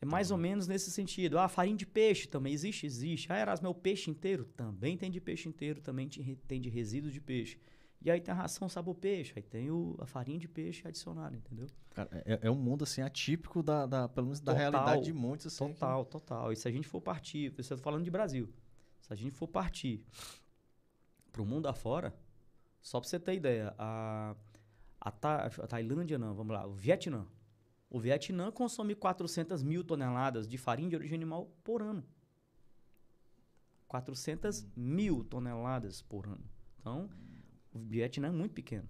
[0.00, 1.38] é mais ou menos nesse sentido.
[1.38, 2.84] Ah, farinha de peixe também existe?
[2.84, 3.32] Existe.
[3.32, 4.44] Ah, Erasmo, é o peixe inteiro?
[4.56, 7.58] Também tem de peixe inteiro, também te- tem de resíduos de peixe.
[8.04, 11.36] E aí tem a ração sabor peixe, aí tem o, a farinha de peixe adicionada,
[11.36, 11.68] entendeu?
[11.90, 15.12] Cara, é, é um mundo assim atípico da, da pelo menos da Total, realidade de
[15.12, 15.68] muitos assim.
[15.68, 16.52] que- Total, total.
[16.52, 18.52] E se a gente for partir, você está falando de Brasil,
[19.00, 20.04] se a gente for partir
[21.30, 22.12] para o mundo afora,
[22.80, 24.34] só para você ter ideia, a,
[25.00, 27.24] a, a Tailândia não, vamos lá, o Vietnã.
[27.88, 32.02] O Vietnã consome 400 mil toneladas de farinha de origem animal por ano.
[33.86, 36.44] 400 mil toneladas por ano.
[36.80, 37.10] Então,
[37.72, 38.88] o Vietnã é muito pequeno.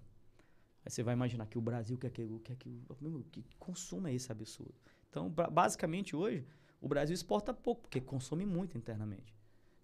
[0.85, 4.13] Aí você vai imaginar que o Brasil quer que, quer que, meu, que consumo é
[4.13, 4.75] esse absurdo.
[5.09, 6.45] Então, ba- basicamente hoje,
[6.81, 9.33] o Brasil exporta pouco, porque consome muito internamente.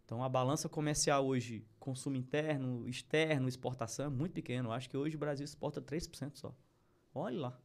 [0.03, 4.69] Então, a balança comercial hoje, consumo interno, externo, exportação, é muito pequeno.
[4.69, 6.53] Eu acho que hoje o Brasil exporta 3% só.
[7.13, 7.59] Olha lá.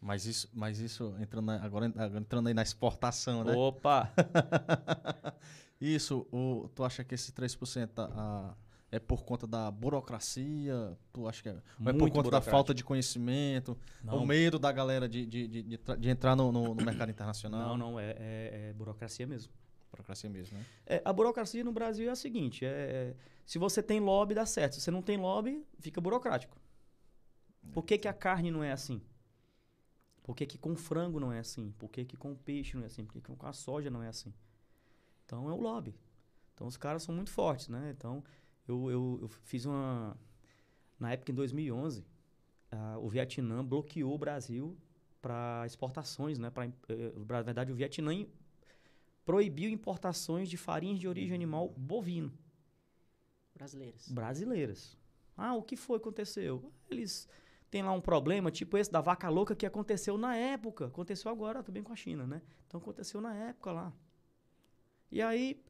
[0.00, 3.52] Mas isso, mas isso entrando na- agora, agora entrando aí na exportação, né?
[3.54, 4.12] Opa!
[5.80, 8.54] Isso, o, tu acha que esse 3% a, a-
[8.90, 10.96] é por conta da burocracia?
[11.12, 11.52] Tu acha que é,
[11.86, 13.76] é por conta da falta de conhecimento?
[14.02, 14.22] Não.
[14.22, 17.76] O medo da galera de, de, de, de de entrar no, no- no mercado internacional?
[17.76, 19.52] Não, não, é, é- é burocracia mesmo.
[19.90, 20.64] Burocracia mesmo, né?
[20.86, 23.16] É, a burocracia no Brasil é a seguinte: é, é,
[23.46, 24.74] se você tem lobby, dá certo.
[24.74, 26.56] Se você não tem lobby, fica burocrático.
[27.72, 29.00] Por que, que a carne não é assim?
[30.22, 31.72] Por que, que com frango não é assim?
[31.78, 33.04] Por que, que com peixe não é assim?
[33.04, 34.32] Por que, que com a soja não é assim?
[35.24, 35.94] Então é o lobby.
[36.54, 37.92] Então os caras são muito fortes, né?
[37.96, 38.22] Então
[38.66, 40.16] eu, eu, eu fiz uma.
[40.98, 42.04] Na época, em 2011,
[42.70, 44.76] ah, o Vietnã bloqueou o Brasil
[45.20, 46.50] para exportações, né?
[46.50, 48.26] Pra, eh, na verdade, o Vietnã
[49.24, 52.32] proibiu importações de farinhas de origem animal bovino
[53.54, 54.08] Brasileiras.
[54.08, 54.98] brasileiras.
[55.36, 56.72] Ah, o que foi que aconteceu?
[56.90, 57.28] Eles
[57.70, 60.86] têm lá um problema, tipo esse da vaca louca que aconteceu na época.
[60.86, 62.42] Aconteceu agora também com a China, né?
[62.66, 63.92] Então aconteceu na época lá.
[65.10, 65.62] E aí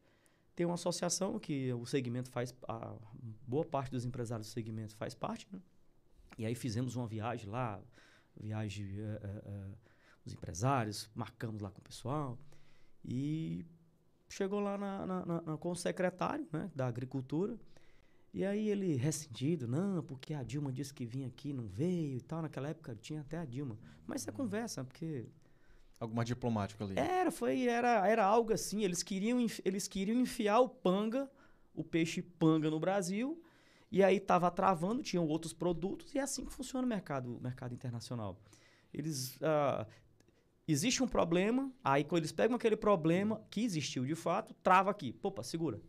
[0.54, 2.96] tem uma associação que o segmento faz, a
[3.46, 5.60] boa parte dos empresários do segmento faz parte, né?
[6.38, 7.80] E aí fizemos uma viagem lá,
[8.36, 9.70] viagem eh, eh, eh,
[10.24, 12.38] os empresários, marcamos lá com o pessoal
[13.04, 13.64] e
[14.28, 17.56] chegou lá na- na- na- com o secretário né, da agricultura
[18.32, 22.20] e aí ele ressentido, não, porque a Dilma disse que vinha aqui, não veio e
[22.20, 22.42] tal.
[22.42, 23.78] Naquela época tinha até a Dilma.
[24.08, 25.26] Mas isso é conversa, porque
[25.98, 26.98] Algo mais diplomático ali.
[26.98, 28.82] era, foi, era, era algo assim.
[28.82, 31.30] Eles queriam, eles queriam enfiar o panga,
[31.74, 33.42] o peixe panga no Brasil.
[33.90, 36.14] E aí tava travando, tinham outros produtos.
[36.14, 38.38] E é assim que funciona o mercado, o mercado internacional.
[38.92, 39.38] Eles...
[39.42, 39.86] ah,
[40.66, 45.14] existe um problema, aí quando eles pegam aquele problema, que existiu de fato, trava aqui.
[45.22, 45.80] Opa, segura.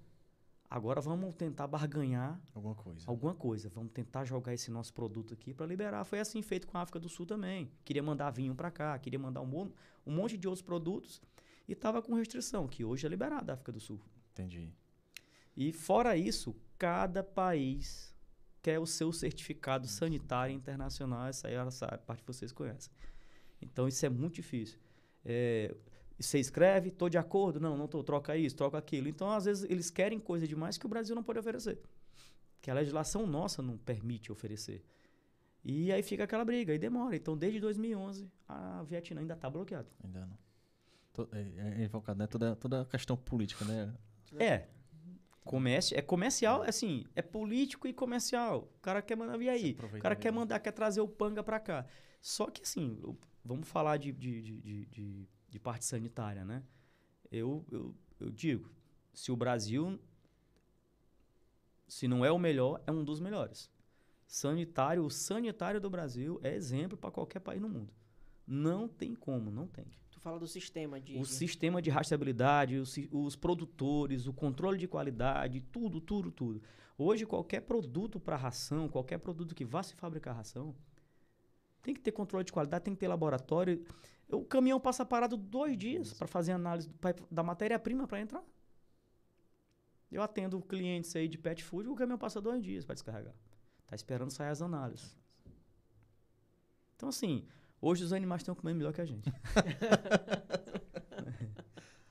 [0.69, 3.03] Agora vamos tentar barganhar Alguma coisa.
[3.07, 3.69] alguma coisa.
[3.69, 6.03] Vamos tentar jogar esse nosso produto aqui para liberar.
[6.03, 7.71] Foi assim feito com a África do Sul também.
[7.83, 9.71] Queria mandar vinho para cá, queria mandar um,
[10.05, 11.21] um monte de outros produtos
[11.67, 13.99] e estava com restrição, que hoje é liberada a África do Sul.
[14.33, 14.73] Entendi.
[15.55, 18.13] E fora isso, cada país
[18.61, 21.27] quer o seu certificado sanitário internacional.
[21.27, 22.91] Essa aí é essa parte que vocês conhecem.
[23.61, 24.79] Então isso é muito difícil.
[25.23, 25.73] É,
[26.17, 27.59] você escreve, estou de acordo?
[27.59, 28.03] Não, não estou.
[28.03, 29.07] Troca isso, troca aquilo.
[29.07, 31.79] Então, às vezes, eles querem coisa demais que o Brasil não pode oferecer.
[32.61, 34.83] Que a legislação nossa não permite oferecer.
[35.63, 37.15] E aí fica aquela briga, aí demora.
[37.15, 39.87] Então, desde 2011, a Vietnã ainda está bloqueada.
[40.03, 40.37] Ainda não.
[41.13, 42.27] To- É, é invocado, né?
[42.27, 43.93] Toda, toda questão política, né?
[44.39, 44.67] É.
[45.43, 48.67] Comércio, é comercial, assim, é político e comercial.
[48.77, 49.71] O cara quer mandar, e Se aí?
[49.73, 51.85] O cara quer mandar, quer trazer o panga pra cá.
[52.19, 52.99] Só que, assim,
[53.43, 56.61] vamos falar de, de, de, de, de- parte sanitária, né?
[57.31, 58.69] Eu, eu, eu digo,
[59.13, 59.99] se o Brasil,
[61.87, 63.69] se não é o melhor, é um dos melhores.
[64.27, 67.93] Sanitário, o sanitário do Brasil é exemplo para qualquer país no mundo.
[68.45, 69.85] Não tem como, não tem.
[70.11, 71.17] Tu fala do sistema de.
[71.17, 76.61] O sistema de rastreabilidade, os, os produtores, o controle de qualidade, tudo, tudo, tudo.
[76.97, 80.75] Hoje, qualquer produto para ração, qualquer produto que vá se fabricar ração,
[81.81, 83.83] tem que ter controle de qualidade, tem que ter laboratório.
[84.29, 88.43] O caminhão passa parado dois dias para fazer análise do- pra- da matéria-prima para entrar.
[90.11, 93.33] Eu atendo clientes aí de pet food, o caminhão passa dois dias para descarregar.
[93.87, 95.15] Tá esperando sair as análises.
[96.95, 97.45] Então, assim,
[97.81, 99.29] hoje os animais estão comendo melhor que a gente.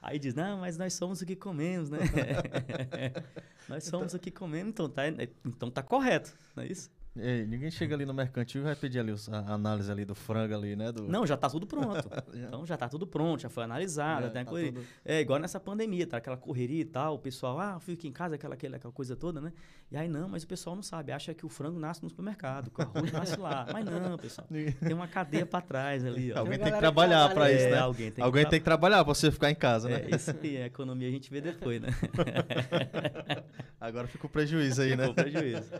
[0.00, 1.98] Aí diz, não, mas nós somos o que comemos, né?
[3.68, 5.02] nós somos o que comemos, então tá,
[5.44, 6.90] então tá correto, não é isso?
[7.16, 10.52] Ei, ninguém chega ali no mercantil e vai pedir ali a análise ali do frango
[10.52, 10.90] ali, né?
[10.90, 11.04] Do...
[11.04, 12.08] Não, já tá tudo pronto.
[12.34, 14.72] Então já tá tudo pronto, já foi analisado, É, tem tá correria.
[14.72, 16.16] tudo- É igual nessa pandemia, tá?
[16.16, 19.40] Aquela correria e tal, o pessoal, ah, fica em casa, aquela, aquela, aquela coisa toda,
[19.40, 19.52] né?
[19.92, 22.68] E aí não, mas o pessoal não sabe, acha que o frango nasce no supermercado,
[22.70, 23.66] que o arroz nasce lá.
[23.72, 24.48] Mas não, pessoal.
[24.48, 26.38] Tem uma cadeia pra trás ali, ó.
[26.40, 27.78] Alguém uma tem que trabalhar pra trabalha- isso, É, né?
[27.78, 30.04] alguém tem Alguém que tem que trabalhar pra você ficar em casa, né?
[30.10, 31.88] É isso aí, a economia a gente vê depois, né?
[33.80, 35.06] Agora fica o prejuízo aí, né?
[35.06, 35.70] Ficou prejuízo.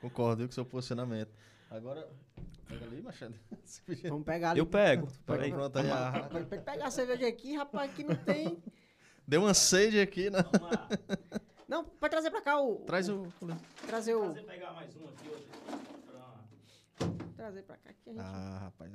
[0.00, 1.30] Concordo com o seu posicionamento.
[1.70, 2.08] Agora,
[2.68, 3.34] pega ali, Machado.
[4.08, 4.60] Vamos pegar ali.
[4.60, 5.08] Eu pego.
[5.26, 5.88] Pega pronto aí.
[6.30, 8.62] Pode pegar a cerveja aqui, rapaz, que não tem.
[9.26, 10.38] Deu uma sede aqui, né?
[11.68, 12.76] Não, pode trazer pra cá o.
[12.86, 13.26] Traz o.
[13.86, 14.26] Trazer o.
[14.28, 15.46] Fazer pegar mais um aqui, outro.
[16.98, 17.24] Pronto.
[17.36, 18.22] Trazer pra cá que a gente.
[18.22, 18.92] Ah, rapaz.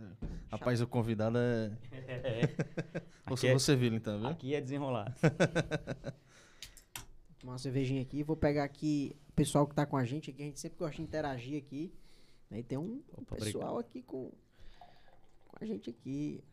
[0.50, 1.72] Rapaz, o convidado é.
[3.26, 4.28] Aqui Você, é, você viu então, viu?
[4.30, 5.14] aqui é desenrolado.
[7.44, 8.24] uma cervejinha aqui.
[8.24, 10.42] Vou pegar aqui o pessoal que tá com a gente aqui.
[10.42, 11.94] A gente sempre gosta de interagir aqui.
[12.50, 12.60] né?
[12.60, 13.80] E tem um Opa, pessoal obrigado.
[13.80, 14.32] aqui com,
[15.48, 16.44] com a gente aqui.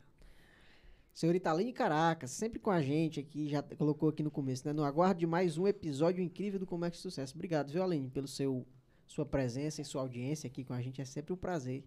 [1.13, 4.73] Senhorita Aline Caracas, sempre com a gente aqui, já colocou aqui no começo, né?
[4.73, 7.35] No aguardo de mais um episódio incrível do Comércio de Sucesso.
[7.35, 8.65] Obrigado, viu, Aline, pelo seu
[9.05, 11.01] sua presença e sua audiência aqui com a gente.
[11.01, 11.83] É sempre um prazer.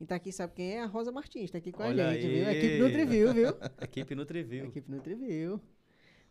[0.00, 0.82] E tá aqui, sabe quem é?
[0.82, 2.46] A Rosa Martins, tá aqui com Olha a gente, viu?
[2.46, 2.56] Aí.
[2.56, 3.48] equipe Nutriview, viu?
[3.82, 4.66] Equipe Nutriview.
[4.66, 5.60] Equipe Nutriview.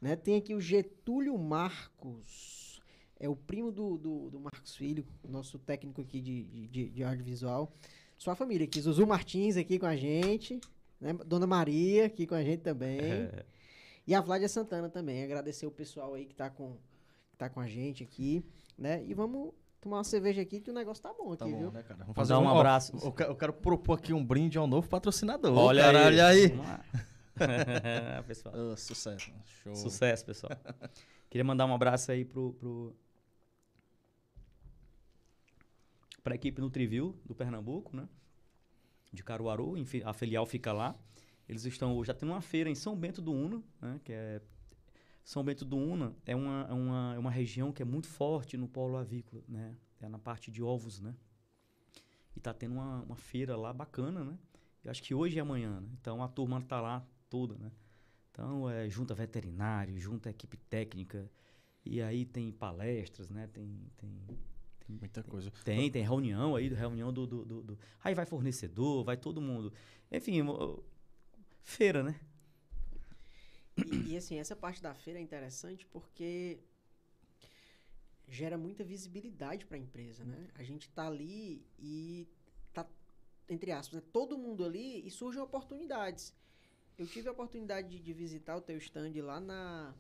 [0.02, 0.16] Né?
[0.16, 2.82] Tem aqui o Getúlio Marcos.
[3.20, 7.72] É o primo do, do, do Marcos Filho, nosso técnico aqui de, de, de, audiovisual.
[8.16, 10.60] Sua família aqui, Zuzu Martins aqui com a gente.
[11.02, 11.14] Né?
[11.26, 13.00] Dona Maria aqui com a gente também.
[13.00, 13.46] É,
[14.06, 15.24] E a Vládia Santana também.
[15.24, 16.78] Agradecer o pessoal aí que tá com,
[17.32, 18.44] que tá com a gente aqui.
[18.78, 19.04] Né?
[19.06, 21.72] E vamos tomar uma cerveja aqui que o negócio tá bom aqui, Tá bom, viu?
[21.72, 22.06] né, cara?
[22.06, 22.96] Vamos dar um ó, abraço.
[23.04, 25.58] Eu quero, eu quero propor aqui um brinde ao novo patrocinador.
[25.58, 26.06] Olha cara, aí.
[26.06, 26.58] Olha aí.
[27.40, 28.24] Lá.
[28.28, 28.56] pessoal.
[28.56, 29.32] Ah, sucesso.
[29.64, 29.76] Show.
[29.76, 30.52] Sucesso, pessoal.
[31.30, 32.96] Queria mandar um abraço aí pro, pro
[36.24, 38.08] pra equipe Nutriview do Pernambuco, né?
[39.14, 40.94] De Caruaru, a filial fica lá.
[41.48, 44.00] Eles estão hoje já tendo uma feira em São Bento do Una, né?
[44.04, 44.42] Que é
[45.24, 48.58] São Bento do Una é uma, é uma, é uma região que é muito forte
[48.58, 49.78] no polo avícola, né?
[50.02, 51.16] É na parte de ovos, né?
[52.36, 54.38] E tá tendo uma, uma feira lá bacana, né?
[54.84, 55.88] Eu acho que hoje e amanhã, né?
[56.00, 57.72] Então a turma tá lá toda, né?
[58.32, 61.30] Então, é, junta veterinário, junta equipe técnica,
[61.86, 63.48] e aí tem palestras, né?
[63.48, 64.12] Tem, tem,
[64.88, 65.52] Muita coisa.
[65.66, 69.74] tem, tem reunião aí, reunião do, do, do- do- Aí vai fornecedor, vai todo mundo.
[70.12, 70.42] Enfim,
[71.64, 72.20] feira, né?
[73.78, 76.60] E, e, assim, essa parte da feira é interessante porque
[78.28, 80.48] gera muita visibilidade para a empresa, né?
[80.56, 82.28] A gente tá ali e
[82.74, 82.86] tá,
[83.50, 84.08] entre aspas, né?
[84.12, 86.34] todo mundo ali e surgem oportunidades.
[86.98, 89.94] Eu tive a oportunidade de, de visitar o teu stand lá na...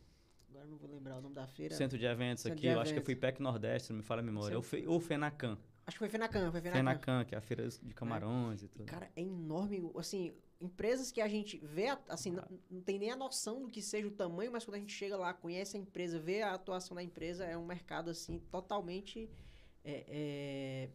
[0.49, 1.75] Agora não vou lembrar o nome da feira.
[1.75, 3.05] Centro de eventos Centro aqui, de eu acho que eventos.
[3.05, 4.55] foi PEC Nordeste, não me falha a memória.
[4.55, 5.57] Ou, Fe, ou Fenacan.
[5.86, 6.77] Acho que foi Fenacan, foi Fenacan.
[6.79, 8.86] Fenacan, que é a feira de camarões e tudo.
[8.86, 9.91] Cara, é enorme.
[9.95, 13.81] Assim, empresas que a gente vê, assim, não, não tem nem a noção do que
[13.81, 16.95] seja o tamanho, mas quando a gente chega lá, conhece a empresa, vê a atuação
[16.95, 19.29] da empresa, é um mercado, assim, totalmente.
[19.83, 20.89] é, é,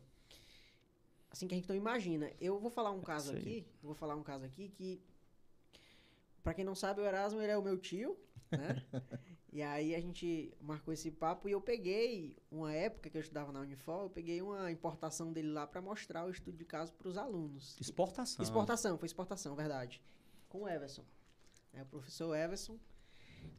[1.30, 2.30] assim, que a gente não imagina.
[2.40, 3.38] Eu vou falar um caso sei.
[3.38, 5.00] aqui, vou falar um caso aqui que.
[6.42, 8.18] Pra quem não sabe, o Erasmo ele é o meu tio,
[8.50, 8.82] né?
[9.52, 13.52] e aí a gente marcou esse papo e eu peguei, uma época que eu estudava
[13.52, 17.16] na Unifol, eu peguei uma importação dele lá pra mostrar o estudo de caso pros
[17.16, 17.76] alunos.
[17.80, 18.42] Exportação.
[18.42, 20.02] Exportação, foi exportação, verdade.
[20.48, 21.04] Com o Everson.
[21.72, 22.78] É, o professor Everson.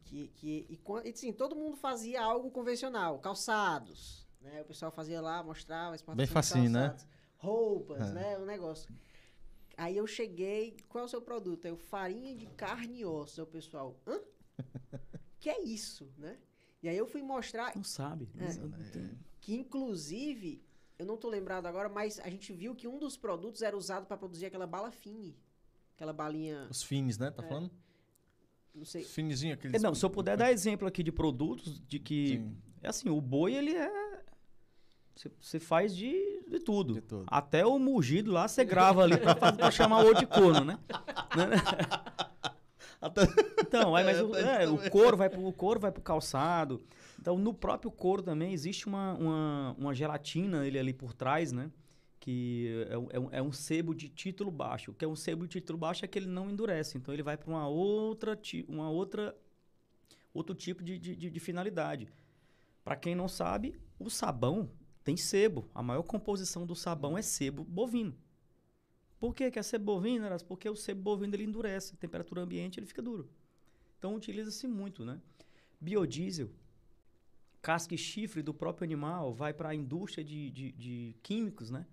[0.04, 3.18] Que, que, e, e assim, todo mundo fazia algo convencional.
[3.18, 4.26] Calçados.
[4.40, 4.60] Né?
[4.62, 6.88] O pessoal fazia lá, mostrava a exportação Bem facinho, né?
[6.88, 7.06] calçados.
[7.36, 8.12] Roupas, É.
[8.12, 8.38] né?
[8.38, 8.94] O negócio.
[9.76, 11.64] Aí eu cheguei, qual é o seu produto?
[11.66, 13.40] Eu, farinha de carne e osso.
[13.40, 14.20] Aí o pessoal, hã?
[15.40, 16.38] que é isso, né?
[16.82, 18.28] E aí eu fui mostrar, Não sabe.
[18.38, 18.52] É.
[18.54, 18.70] Não-
[19.40, 20.62] que inclusive,
[20.98, 24.06] eu não tô lembrado agora, mas a gente viu que um dos produtos era usado
[24.06, 25.36] para produzir aquela bala fine.
[25.94, 27.30] Aquela balinha, Os fins, né?
[27.30, 27.48] Tá É.
[27.48, 27.70] falando?
[28.74, 29.02] não sei.
[29.02, 29.82] Os finezinhos, É, aqueles.
[29.82, 32.28] Não, se eu puder dar exemplo aqui de produtos, de que.
[32.38, 34.23] Sim, É assim, o boi, ele é.
[35.40, 36.12] Você- faz de,
[36.48, 36.94] de tudo.
[36.94, 37.24] de tudo.
[37.28, 40.78] Até o mugido lá você grava ali pra, pra chamar o outro de corno, né?
[43.60, 46.82] Então, aí, mas o, é, o couro vai pro o couro vai pro calçado.
[47.20, 51.70] Então, no próprio couro também existe uma, uma, uma gelatina ele ali por trás, né?
[52.18, 54.90] Que é, um- é um, é um sebo de título baixo.
[54.90, 56.96] O que é um sebo de título baixo é que ele não endurece.
[56.96, 59.34] Então, ele vai para uma outra, uma outra
[60.32, 62.08] outro tipo de, de, de- de finalidade.
[62.82, 64.70] Para quem não sabe, o sabão
[65.04, 65.68] tem sebo.
[65.74, 68.16] A maior composição do sabão é sebo bovino.
[69.20, 70.42] Por que, que é sebo bovino, Eras?
[70.42, 73.28] Porque o sebo bovino ele endurece, temperatura ambiente ele fica duro.
[73.98, 75.20] Então utiliza-se muito, né?
[75.80, 76.50] Biodiesel,
[77.60, 81.86] casca e chifre do próprio animal vai para a indústria de, de, de químicos, né?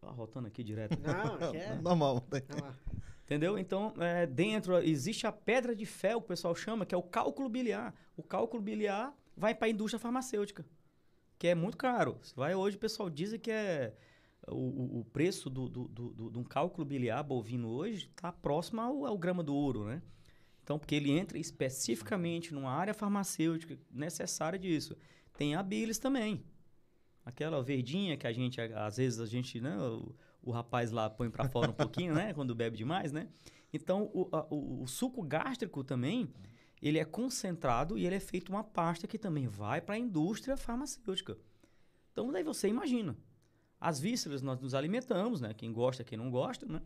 [0.00, 0.98] Tá rotando aqui direto.
[1.00, 1.74] Não, que é.
[1.82, 2.24] Normal.
[3.24, 3.58] Entendeu?
[3.58, 7.48] Então, é, dentro existe a pedra de fé, o pessoal chama, que é o cálculo
[7.48, 7.94] biliar.
[8.16, 10.64] O cálculo biliar vai para a indústria farmacêutica,
[11.38, 12.18] que é muito caro.
[12.22, 13.94] Você vai hoje, o pessoal diz que é
[14.46, 19.06] o, o- preço do, do, do, de um cálculo biliar bovino hoje está próximo ao,
[19.06, 20.02] ao grama do ouro, né?
[20.62, 24.96] Então, porque ele entra especificamente numa área farmacêutica necessária disso.
[25.36, 26.42] Tem a bilis também.
[27.24, 29.76] Aquela verdinha que a gente, às vezes, a gente, né?
[29.78, 32.32] O, o rapaz lá põe pra fora um pouquinho, né?
[32.34, 33.28] Quando bebe demais, né?
[33.72, 36.28] Então, o, a- o- o suco gástrico também,
[36.80, 40.56] ele é concentrado e ele é feito uma pasta que também vai para a indústria
[40.56, 41.36] farmacêutica.
[42.12, 43.16] Então, daí você imagina.
[43.80, 45.54] As vísceras nós nos alimentamos, né?
[45.54, 46.82] Quem gosta, quem não gosta, né?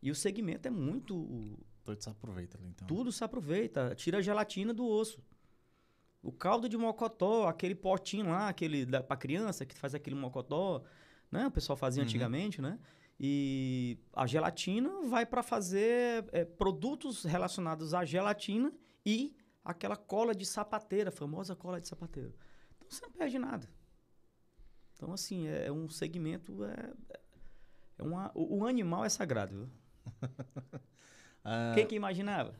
[0.00, 2.86] E o segmento é muito Então se aproveita ali, então.
[2.86, 5.20] tudo se aproveita, tira a gelatina do osso.
[6.22, 10.84] O caldo de mocotó, aquele potinho lá, aquele da, pra criança que faz aquele mocotó,
[11.30, 11.48] né?
[11.48, 12.06] O pessoal fazia Uhum.
[12.08, 12.78] antigamente, né?
[13.18, 18.72] E a gelatina vai para fazer é, produtos relacionados à gelatina
[19.06, 22.34] e aquela cola de sapateira, a famosa cola de sapateiro.
[22.76, 23.68] Então você não perde nada.
[24.94, 26.64] Então, assim, é, é um segmento.
[26.64, 26.92] É,
[27.98, 29.70] é uma, o, o animal é sagrado, viu?
[31.44, 32.54] Ah, Quem que imaginava?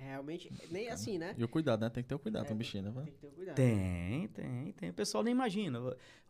[0.00, 1.34] Realmente, nem assim, né?
[1.36, 1.90] E o cuidado, né?
[1.90, 2.92] Tem que ter o cuidado É, com o bichinho, né?
[3.04, 3.56] Tem que ter um cuidado.
[3.56, 4.90] Tem, tem, tem.
[4.90, 5.78] O pessoal nem imagina.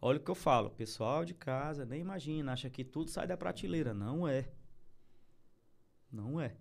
[0.00, 0.68] Olha o que eu falo.
[0.68, 2.52] O pessoal de casa nem imagina.
[2.52, 3.92] Acha que tudo sai da prateleira.
[3.92, 4.48] Não é.
[6.10, 6.56] Não é.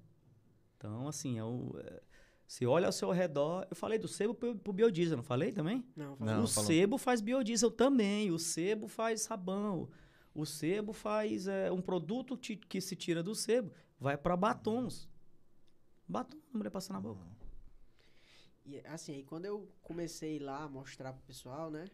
[0.76, 2.02] Então, assim, é o, é,
[2.46, 3.66] você olha ao seu redor.
[3.70, 5.84] Eu falei do sebo pro, pro biodiesel, não falei também?
[5.96, 6.68] Não, Não, o falou.
[6.68, 8.32] sebo faz biodiesel também.
[8.32, 9.90] O sebo faz sabão.
[10.36, 13.72] O sebo faz é, um produto que se tira do sebo.
[14.00, 15.10] Vai para batons.
[16.08, 17.22] Batom, a mulher passa na boca.
[18.66, 21.86] E assim, aí quando eu comecei lá a mostrar pro pessoal, né?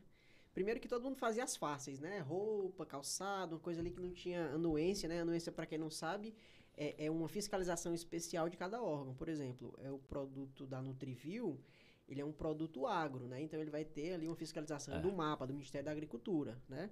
[0.53, 2.20] Primeiro que todo mundo fazia as fáceis, né?
[2.20, 5.22] Roupa, calçado, uma coisa ali que não tinha anuência, né?
[5.22, 6.36] Anuência, pra quem não sabe,
[6.78, 9.16] é, é uma fiscalização especial de cada órgão.
[9.16, 11.59] Por exemplo, é o produto da Nutrivil,
[12.07, 13.41] ele é um produto agro, né?
[13.41, 14.99] Então ele vai ter ali uma fiscalização É.
[14.99, 16.89] do mapa do Ministério da Agricultura, né?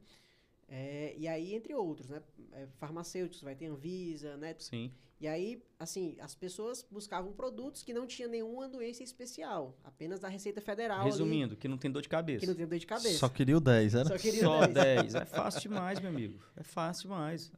[0.74, 2.24] É, e aí, entre outros, né?
[2.54, 4.56] É, farmacêuticos, vai ter Anvisa, né?
[4.58, 4.90] Sim.
[5.20, 10.30] E aí, assim, as pessoas buscavam produtos que não tinham nenhuma doença especial, apenas da
[10.30, 12.40] Receita Federal ali, Resumindo, que não tem dor de cabeça.
[12.40, 13.20] que não tem dor de cabeça.
[13.20, 14.08] Só queria o 10, era?
[14.08, 14.74] Só queria Só 10.
[14.74, 15.16] 10.
[15.16, 16.40] É fácil demais, meu amigo.
[16.56, 17.52] É fácil demais.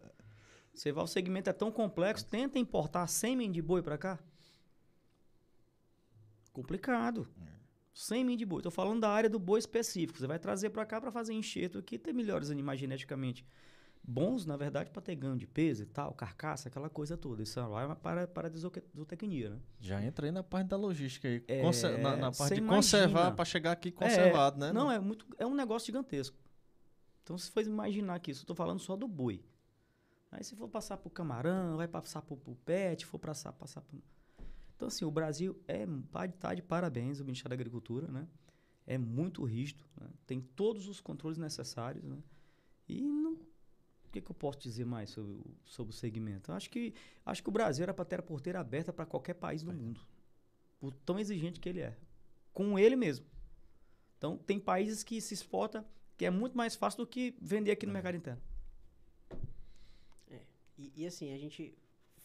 [0.74, 4.20] Você vai, o segmento é tão complexo, tenta importar sêmen de boi pra cá.
[6.51, 7.28] Complicado.
[7.93, 8.61] Sêmen de boi.
[8.61, 10.17] Tô falando da área do boi específico.
[10.17, 13.45] Você vai trazer pra cá pra fazer enxerto aqui, ter melhores animais geneticamente
[14.03, 17.41] bons, na verdade, pra ter ganho de peso e tal, carcaça, aquela coisa toda.
[17.41, 19.59] Isso lá é para, para zootecnia, né?
[19.79, 21.43] Já entrei na parte da logística aí.
[21.47, 21.61] É,
[21.99, 23.35] na, na parte de conservar imagina.
[23.35, 24.73] pra chegar aqui conservado, né?
[24.73, 26.37] Não, é muito, é um negócio gigantesco.
[27.23, 29.41] Então, se for imaginar que isso, eu tô falando só do boi.
[30.29, 34.01] Aí, se for passar pro camarão, vai passar pro, pro pet, for passar, passar pro...
[34.76, 38.28] Então, assim, o Brasil é, tá de- tá de parabéns, o Ministério da Agricultura, né?
[38.86, 40.09] É muito rígido, né?
[40.28, 42.17] tem todos os controles necessários, né?
[42.88, 43.34] E não...
[43.34, 46.51] O que, que eu posso dizer mais sobre, o- sobre o segmento?
[46.51, 46.93] Eu acho que,
[47.26, 50.01] acho que o Brasil era para ter a porteira aberta para qualquer país do mundo.
[50.80, 51.97] Por tão exigente que ele é.
[52.53, 53.26] Com ele mesmo.
[54.17, 55.84] Então, tem países que se exporta
[56.15, 58.41] que é muito mais fácil do que vender aqui no mercado interno.
[60.78, 61.78] E, e assim, a gente,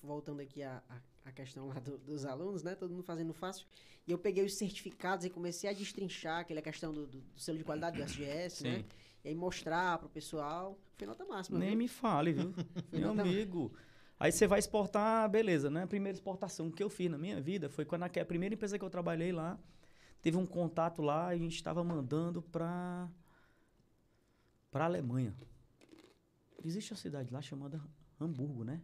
[0.02, 2.74] voltando aqui à, à, à questão lá do- dos alunos, né?
[2.74, 3.66] Todo mundo fazendo fácil.
[4.06, 7.58] E eu peguei os certificados e comecei a destrinchar aquela questão do, do- do selo
[7.58, 8.84] de qualidade do SGS, né?
[9.24, 10.78] E aí mostrar pro pessoal.
[10.96, 11.58] Foi nota máxima.
[11.58, 11.78] Nem viu?
[11.78, 12.54] me fale, viu?
[12.92, 13.72] Meu amigo.
[14.20, 15.82] Aí você vai exportar, beleza, né?
[15.82, 18.78] A primeira exportação que eu fiz na minha vida foi quando a, a primeira empresa
[18.78, 19.58] que eu trabalhei lá
[20.22, 23.08] teve um contato lá e a gente estava mandando para
[24.70, 25.34] para Alemanha.
[26.64, 27.80] Existe uma cidade lá chamada
[28.20, 28.80] Hamburgo, né?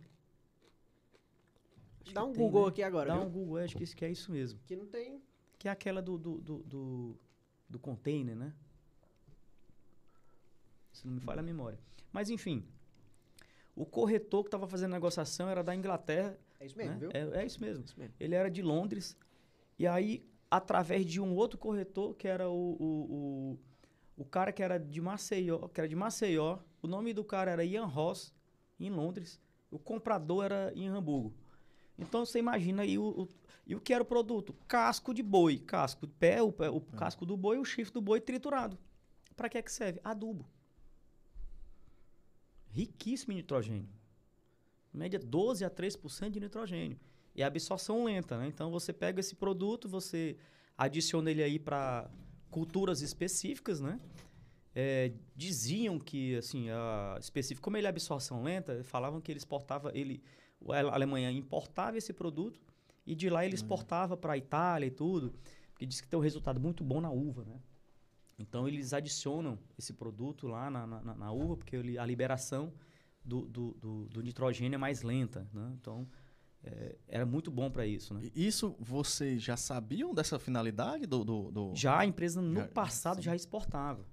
[2.04, 2.68] Acho Dá um tem, Google né?
[2.68, 3.26] aqui agora, Dá viu?
[3.26, 4.60] um Google, é, acho que isso que é isso mesmo.
[4.66, 5.22] Que não tem.
[5.58, 7.16] Que é aquela do, do, do, do,
[7.68, 8.52] do container, né?
[10.92, 11.78] Se não me falha a memória.
[12.12, 12.64] Mas, enfim.
[13.74, 16.38] O corretor que estava fazendo a negociação era da Inglaterra.
[16.60, 16.98] É isso mesmo, né?
[17.00, 17.10] viu?
[17.12, 17.84] É, é isso mesmo.
[17.84, 18.14] Isso mesmo.
[18.20, 19.16] Ele era de Londres.
[19.78, 23.58] E aí, através de um outro corretor, que era o, o,
[24.18, 27.50] o, o cara que era de Maceió, que era de Maceió, o nome do cara
[27.50, 28.32] era Ian Ross,
[28.78, 29.40] em Londres.
[29.70, 31.34] O comprador era em Hamburgo.
[31.98, 33.28] Então você imagina aí o, o-
[33.66, 34.54] e o que era o produto?
[34.68, 38.00] Casco de boi, casco de pé, o, pé- o casco do boi, o chifre do
[38.00, 38.78] boi triturado.
[39.36, 40.00] Para que é que serve?
[40.04, 40.46] Adubo.
[42.70, 43.88] Riquíssimo em nitrogênio.
[44.92, 46.98] Média 12 a 3% de nitrogênio.
[47.34, 48.46] E a absorção lenta, né?
[48.46, 50.36] Então você pega esse produto, você
[50.76, 52.08] adiciona ele aí para
[52.50, 53.98] culturas específicas, né?
[54.74, 59.90] É, diziam que, assim, a específico, como ele é absorção lenta, falavam que ele exportava,
[59.94, 60.22] ele,
[60.70, 62.60] a Alemanha importava esse produto
[63.06, 65.34] e de lá ele exportava para a Itália e tudo,
[65.70, 67.60] porque diz que tem um resultado muito bom na uva, né?
[68.38, 72.72] Então eles adicionam esse produto lá na, na, na- uva, porque ele- a liberação
[73.24, 75.72] do, do, do, do nitrogênio é mais lenta, né?
[75.80, 76.06] Então
[76.62, 78.30] é, era muito bom para isso, né?
[78.34, 81.22] Isso vocês já sabiam dessa finalidade do.
[81.24, 83.22] do, do- Já a empresa no Já- passado sim.
[83.22, 84.04] já exportava.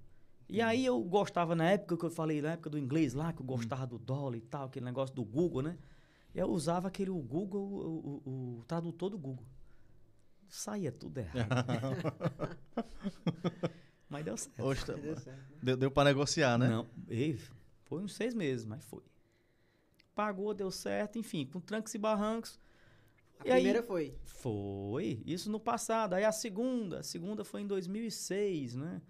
[0.48, 3.40] E aí eu gostava, na época que eu falei, na época do inglês lá, que
[3.40, 5.78] eu gostava do dólar e tal, aquele negócio do Google, né?
[6.34, 9.44] Eu usava aquele o Google, o, o- o tradutor do Google.
[10.48, 11.44] Saía tudo errado.
[14.08, 14.62] Mas deu certo.
[14.64, 15.44] Oxe, tá- Deu certo, né?
[15.62, 16.68] deu, deu pra negociar, né?
[16.68, 17.38] Não, ei,
[17.84, 19.02] foi uns seis meses, mas foi.
[20.14, 22.60] Pagou, deu certo, enfim, com trancos e barrancos.
[23.40, 24.14] A E aí- primeira foi.
[24.24, 26.12] Foi, isso no passado.
[26.14, 29.00] Aí a segunda, a segunda foi em 2006, né?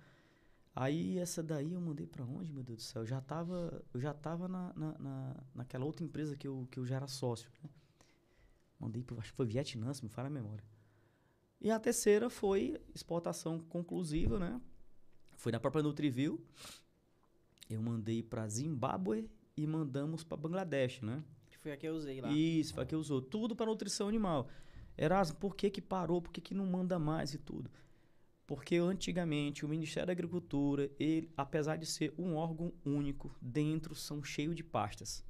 [0.75, 3.03] Aí essa daí eu mandei pra onde, meu Deus do céu?
[3.03, 6.79] Eu já tava, eu já tava na, na, na- naquela outra empresa que eu, que
[6.79, 7.51] eu já era sócio.
[7.63, 7.69] né?
[8.81, 10.65] Mandei pro, acho que foi Vietnã, se me falha a memória.
[11.61, 14.61] E a terceira foi exportação conclusiva, né?
[15.37, 16.43] Foi na própria Nutrivil.
[17.71, 21.23] Eu mandei pra Zimbábue e mandamos pra Bangladesh, né?
[21.51, 22.33] Que foi a que eu usei lá.
[22.33, 23.21] Isso, foi a que usou.
[23.23, 24.49] Tudo para nutrição animal.
[24.99, 26.21] Erasmo, por que que parou?
[26.21, 27.71] Por que que não manda mais e tudo?
[28.53, 34.23] Porque antigamente o Ministério da Agricultura, ele, apesar de ser um órgão único, dentro são
[34.23, 35.25] cheios de pastas.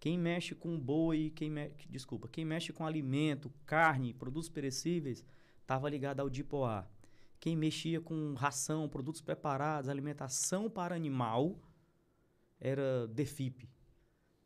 [0.00, 5.24] Quem mexe com boi, quem me, desculpa, quem mexe com alimento, carne, produtos perecíveis,
[5.60, 6.90] estava ligado ao DIPOA.
[7.38, 11.62] Quem mexia com ração, produtos preparados, alimentação para animal,
[12.58, 13.70] era DEFIP.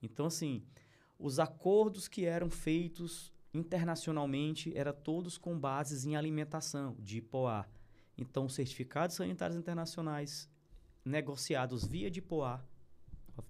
[0.03, 0.63] Então, assim,
[1.19, 7.80] os acordos que eram feitos internacionalmente eram todos com bases em alimentação, de IPOA.
[8.21, 10.49] Então, os certificados sanitários internacionais
[11.05, 12.63] negociados via de IPOA,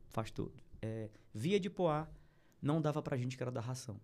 [0.09, 2.09] faz tudo, é, via de IPOA,
[2.63, 4.01] não dava pra gente que era da ração.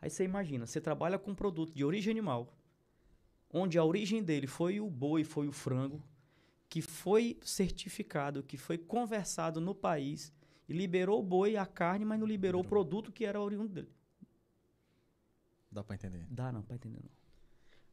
[0.00, 2.54] Aí você imagina, você trabalha com um produto de origem animal,
[3.50, 6.02] onde a origem dele foi o boi, foi o frango,
[6.68, 10.32] que foi certificado, que foi conversado no país
[10.68, 12.84] e liberou o boi, a carne, mas não liberou o Liberou.
[12.84, 13.92] produto que era oriundo dele.
[15.70, 16.26] Dá pra entender.
[16.28, 17.21] Dá não, pra entender não.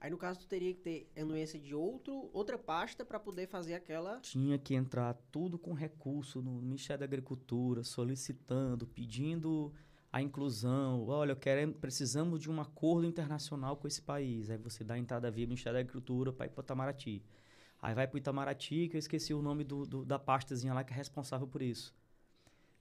[0.02, 3.74] Aí no caso tu teria que ter anuência de outro, outra pasta pra poder fazer
[3.74, 4.20] aquela.
[4.22, 9.74] Tinha que entrar tudo com recurso no Ministério da Agricultura, solicitando, pedindo
[10.12, 11.06] a inclusão.
[11.08, 14.50] Olha, quero, precisamos de um acordo internacional com esse país.
[14.50, 17.22] Aí você dá a entrada via Ministério da Agricultura para ir para Itamaraty.
[17.82, 20.93] Aí vai para Itamaraty, que eu esqueci o nome do, do- da pastazinha lá que
[20.93, 21.93] é responsável por isso.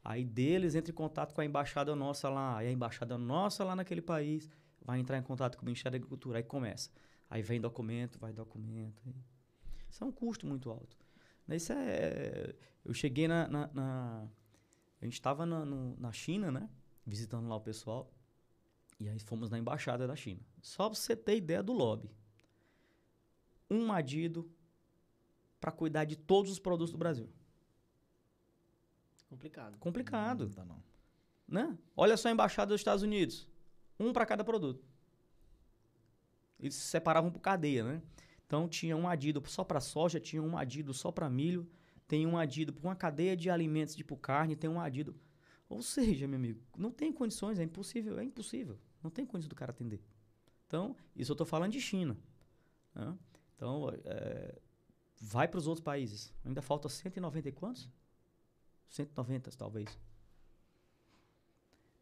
[0.05, 2.59] Aí deles entra em contato com a embaixada nossa lá.
[2.59, 4.49] Aí a embaixada nossa lá naquele país
[4.89, 6.39] vai entrar em contato com o Ministério da Agricultura.
[6.39, 6.89] Aí começa.
[7.29, 9.03] Aí vem documento, vai documento.
[9.07, 9.15] aí-
[9.91, 10.97] Isso é um custo muito alto.
[11.51, 12.55] Isso é.
[12.83, 13.47] Eu cheguei na.
[13.49, 14.29] na- na-
[15.01, 16.71] a gente estava na, na China, né?
[17.07, 18.11] Visitando lá o pessoal.
[18.99, 20.41] E aí fomos na embaixada da China.
[20.63, 22.11] Só pra você ter ideia do lobby.
[23.71, 24.51] Um madido
[25.61, 27.29] para cuidar de todos os produtos do Brasil.
[29.29, 29.77] Complicado.
[29.79, 30.83] Complicado, Não dá não.
[31.47, 31.79] né?
[31.95, 33.47] Olha só a embaixada dos Estados Unidos.
[33.99, 34.85] Um para cada produto.
[36.59, 38.03] Eles se separavam por cadeia, né?
[38.47, 41.69] Então tinha um adido só para soja, tinha um adido só para milho,
[42.07, 45.15] tem um adido para uma cadeia de alimentos tipo carne, tem um adido.
[45.69, 48.79] Ou seja, meu amigo, não tem condições, é impossível, é impossível.
[49.03, 50.01] Não tem condições do cara atender.
[50.67, 52.17] Então, isso eu estou falando de China.
[52.95, 53.17] né?
[53.55, 54.59] Então, é,
[55.21, 56.33] vai para os outros países.
[56.45, 57.89] Ainda falta 190 e quantos?
[58.89, 59.99] 190, talvez.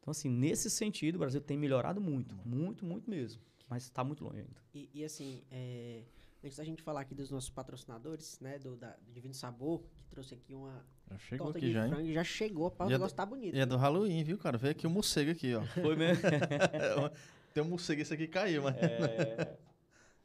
[0.07, 2.37] Então, assim, nesse sentido, o Brasil tem melhorado muito.
[2.45, 3.43] Muito, muito mesmo.
[3.69, 4.63] Mas está muito longe ainda.
[4.73, 6.05] E, e assim, é,
[6.45, 8.57] antes da gente falar aqui dos nossos patrocinadores, né?
[8.57, 11.89] Do, da, do Divino Sabor, que trouxe aqui uma Já chegou torta aqui de já,
[11.89, 12.73] frango e já chegou.
[12.79, 13.57] O é negócio tá bonito.
[13.57, 14.57] E é do Halloween, viu, cara?
[14.57, 15.65] Veio aqui o morcego aqui, ó.
[15.67, 16.23] Foi mesmo?
[17.53, 18.77] Tem um morcego, esse aqui caiu, mas...
[18.77, 19.59] é...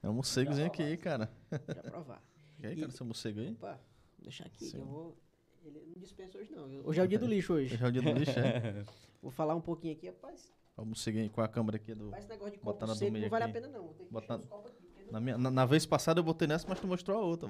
[0.04, 1.28] É um morcegozinho aqui, cara.
[1.50, 2.24] Pra provar.
[2.60, 3.50] E aí, cara, seu morcego aí?
[3.54, 3.82] Opa,
[4.18, 4.78] vou deixar aqui, que Sim.
[4.78, 5.18] eu vou.
[5.64, 6.70] Ele não dispensa hoje, não.
[6.86, 7.78] Hoje é o dia do lixo hoje.
[7.78, 8.86] Já é o dia do lixo, é?
[9.22, 10.52] Vou falar um pouquinho aqui, rapaz.
[10.78, 12.14] O morceguinho com a câmera aqui do...
[12.16, 13.54] Esse negócio de Botar copo na do seco não vale a aqui.
[13.54, 13.84] pena, não.
[13.84, 14.48] Vou Botar- aqui.
[14.50, 17.50] não- Na, minha- na- na vez passada eu botei nessa, mas tu mostrou a outra.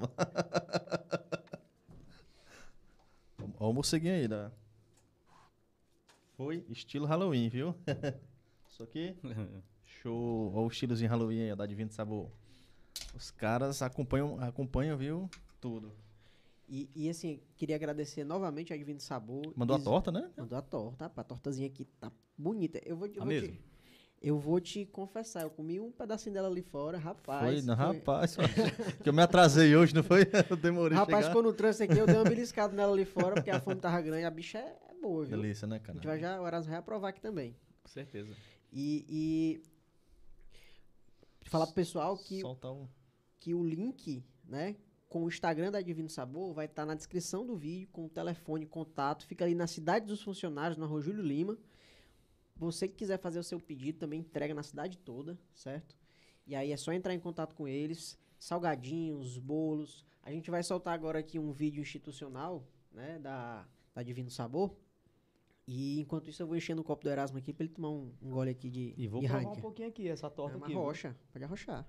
[3.58, 4.50] Ó o morceguinho aí, da...
[6.36, 7.74] Foi estilo Halloween, viu?
[8.68, 9.14] Isso aqui,
[9.84, 10.52] show.
[10.54, 12.30] Ó o estilozinho Halloween aí, da Divino Sabor.
[13.14, 15.30] Os caras acompanham, acompanham, viu?
[15.60, 15.92] Tudo.
[16.74, 19.52] E, e assim, queria agradecer novamente a Divino Sabor.
[19.54, 20.30] Mandou a Is- torta, né?
[20.38, 21.26] Mandou a torta, rapaz.
[21.26, 22.80] A tortazinha aqui tá bonita.
[22.82, 23.48] Eu vou, eu Tá vou mesmo?
[23.48, 23.60] te.
[24.22, 27.44] Eu vou te confessar, eu comi um pedacinho dela ali fora, rapaz.
[27.58, 28.36] foi, não, rapaz.
[29.02, 30.22] que eu me atrasei hoje, não foi?
[30.48, 31.34] Eu demorei a Rapaz, chegar.
[31.34, 34.00] quando o trânsito aqui, eu dei uma beliscada nela ali fora, porque a fome tava
[34.00, 34.24] grande.
[34.24, 35.36] A bicha é, boa, viu?
[35.36, 35.94] Delícia, né, A cara?
[35.98, 37.56] gente vai já, o Erasmo vai aprovar aqui também.
[37.82, 38.32] Com certeza.
[38.72, 39.04] E,
[41.42, 42.86] e falar pro pessoal que, Solta um.
[43.40, 44.76] que o link, né,
[45.12, 48.64] com o Instagram da Divino Sabor vai estar na descrição do vídeo, com o telefone,
[48.64, 51.58] contato, fica ali na cidade dos funcionários, na Rua Júlio Lima.
[52.56, 55.94] Você que quiser fazer o seu pedido, também entrega na cidade toda, certo?
[56.46, 58.18] E aí é só entrar em contato com eles.
[58.38, 60.02] Salgadinhos, bolos.
[60.22, 63.18] A gente vai soltar agora aqui um vídeo institucional, né?
[63.18, 64.74] Da, da Divino Sabor.
[65.68, 68.14] E enquanto isso eu vou enchendo o copo do Erasmo aqui pra ele tomar um,
[68.22, 70.64] um gole aqui de, E vou de provar um pouquinho aqui, essa É torta uma
[70.64, 70.72] aqui.
[70.74, 70.82] viu?
[70.82, 71.86] rocha, pode arrochar.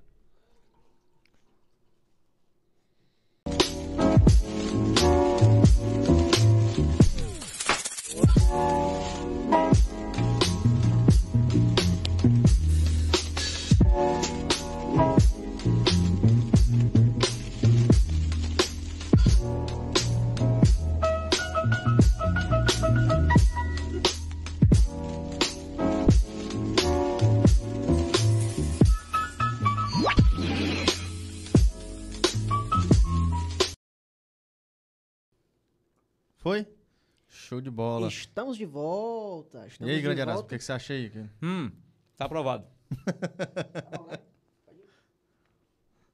[37.54, 38.08] Show de bola.
[38.08, 39.64] Estamos de volta.
[39.66, 41.12] E Estamos aí, de grande Erasmo, o que, que você acha aí?
[41.39, 41.72] Hum,
[42.18, 42.66] tá aprovado.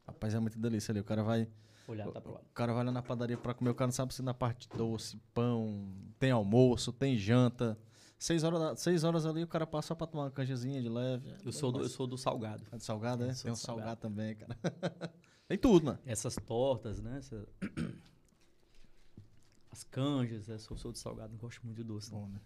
[0.06, 1.00] Rapaz, é muita delícia ali.
[1.00, 1.48] O cara vai.
[1.88, 2.46] Olhar, tá aprovado.
[2.46, 4.68] O cara vai lá na padaria pra comer, o cara não sabe se na parte
[4.76, 5.88] doce, pão,
[6.20, 7.80] tem almoço, tem janta.
[8.18, 11.34] Seis horas, seis horas ali o cara passa só pra tomar uma canjezinha de leve.
[11.46, 12.66] Eu sou, do, eu sou do salgado.
[12.70, 13.30] É de salgado, é?
[13.30, 13.88] Eu sou Tem um do salgado.
[13.88, 14.58] salgado também, cara.
[15.48, 16.00] tem tudo, mano.
[16.06, 17.18] Essas tortas, né?
[17.20, 17.48] essa-
[19.80, 22.12] As canjas, é, sou, sou do salgado, não gosto muito de doce.
[22.12, 22.40] Não, Bom, né?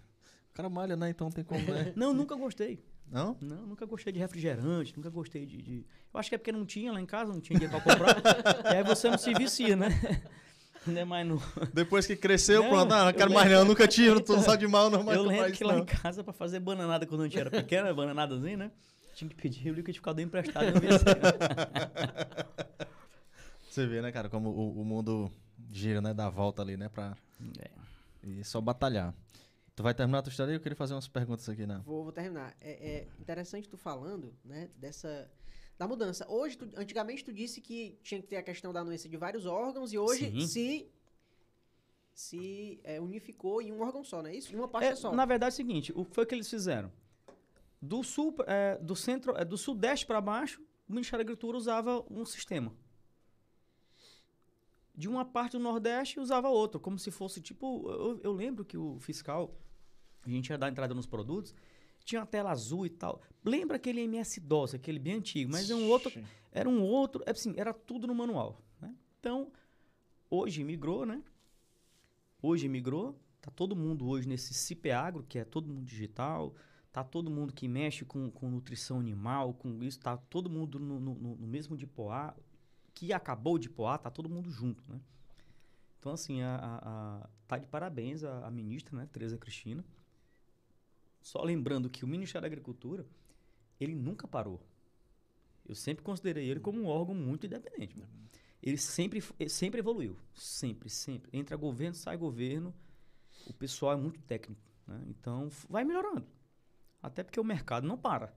[0.51, 1.09] O cara malha, né?
[1.09, 1.91] Então tem como, né?
[1.97, 2.85] não nunca gostei.
[3.11, 3.35] Não?
[3.41, 6.63] Não, nunca gostei de refrigerante, nunca gostei de, de- Eu acho que é porque não
[6.63, 8.17] tinha lá em casa, não tinha dinheiro pra comprar.
[8.71, 9.89] e aí você não se vicia, né?
[10.85, 11.41] Não é mais no...
[11.73, 12.91] Depois que cresceu, Não, pronto.
[12.93, 15.17] Ah, não eu quero mais não, nunca tive, não tô só de mal, não mais
[15.17, 15.83] eu lembro que lá não.
[15.83, 18.71] em casa, pra fazer bananada quando a gente era pequeno, bananadazinha, né?
[19.15, 20.65] Tinha que pedir o liquidificador emprestado.
[20.65, 20.73] Eu.
[23.71, 25.31] Você vê, né, cara, como o, o mundo
[25.71, 26.13] gira, né?
[26.13, 26.89] Dá a volta ali, né?
[26.89, 27.15] Pra
[27.59, 27.69] É.
[28.23, 29.13] e só batalhar.
[29.75, 30.55] Tu vai terminar a tua história aí?
[30.57, 31.81] Eu queria fazer umas perguntas aqui, né?
[31.85, 32.55] Vou, vou terminar.
[32.61, 35.29] É, é interessante tu falando, né, dessa
[35.77, 36.29] da mudança.
[36.29, 39.45] Hoje, tu- antigamente tu disse que tinha que ter a questão da anuência de vários
[39.47, 40.47] órgãos e hoje Sim.
[40.47, 40.89] se
[42.13, 44.53] se é, unificou em um órgão só, não é isso?
[44.53, 45.11] Em uma pasta É, só.
[45.15, 46.91] na verdade é o seguinte, o que foi que eles fizeram?
[47.81, 51.57] Do sul, pra- é, do centro, é, do sudeste para baixo, o Ministério da Agricultura
[51.57, 52.71] usava um sistema.
[54.95, 58.77] De uma parte do nordeste usava outro, como se fosse tipo, eu, eu lembro que
[58.77, 59.57] o fiscal,
[60.23, 61.53] a gente ia dar entrada nos produtos,
[62.05, 63.21] tinha uma tela azul e tal.
[63.43, 66.11] Lembra aquele MS DOS, aquele bem antigo, mas é um outro,
[66.51, 68.95] era um outro, é assim, era tudo no manual, né?
[69.19, 69.51] Então,
[70.29, 71.23] hoje migrou, né?
[72.41, 76.53] Hoje migrou, tá todo mundo hoje nesse CIPEAGRO, que é todo mundo digital,
[76.91, 80.99] tá todo mundo que mexe com, com nutrição animal, com isso, tá todo mundo no,
[80.99, 82.35] no, no- mesmo de Poá,
[82.93, 84.99] que acabou de Poá, tá todo mundo junto, né?
[85.99, 89.83] Então, assim, a, a- a- tá de parabéns a, a ministra, né, Tereza Cristina.
[91.21, 93.05] Só lembrando que o Ministério da Agricultura,
[93.79, 94.61] ele nunca parou.
[95.65, 97.97] Eu sempre considerei ele como um órgão muito independente.
[97.97, 98.09] mano.
[98.61, 100.17] Ele sempre, sempre evoluiu.
[100.35, 101.29] Sempre, sempre.
[101.37, 102.73] Entra governo, sai governo.
[103.47, 104.61] O pessoal é muito técnico.
[104.87, 105.03] né?
[105.07, 106.25] Então, vai melhorando.
[107.01, 108.33] Até porque o mercado não para.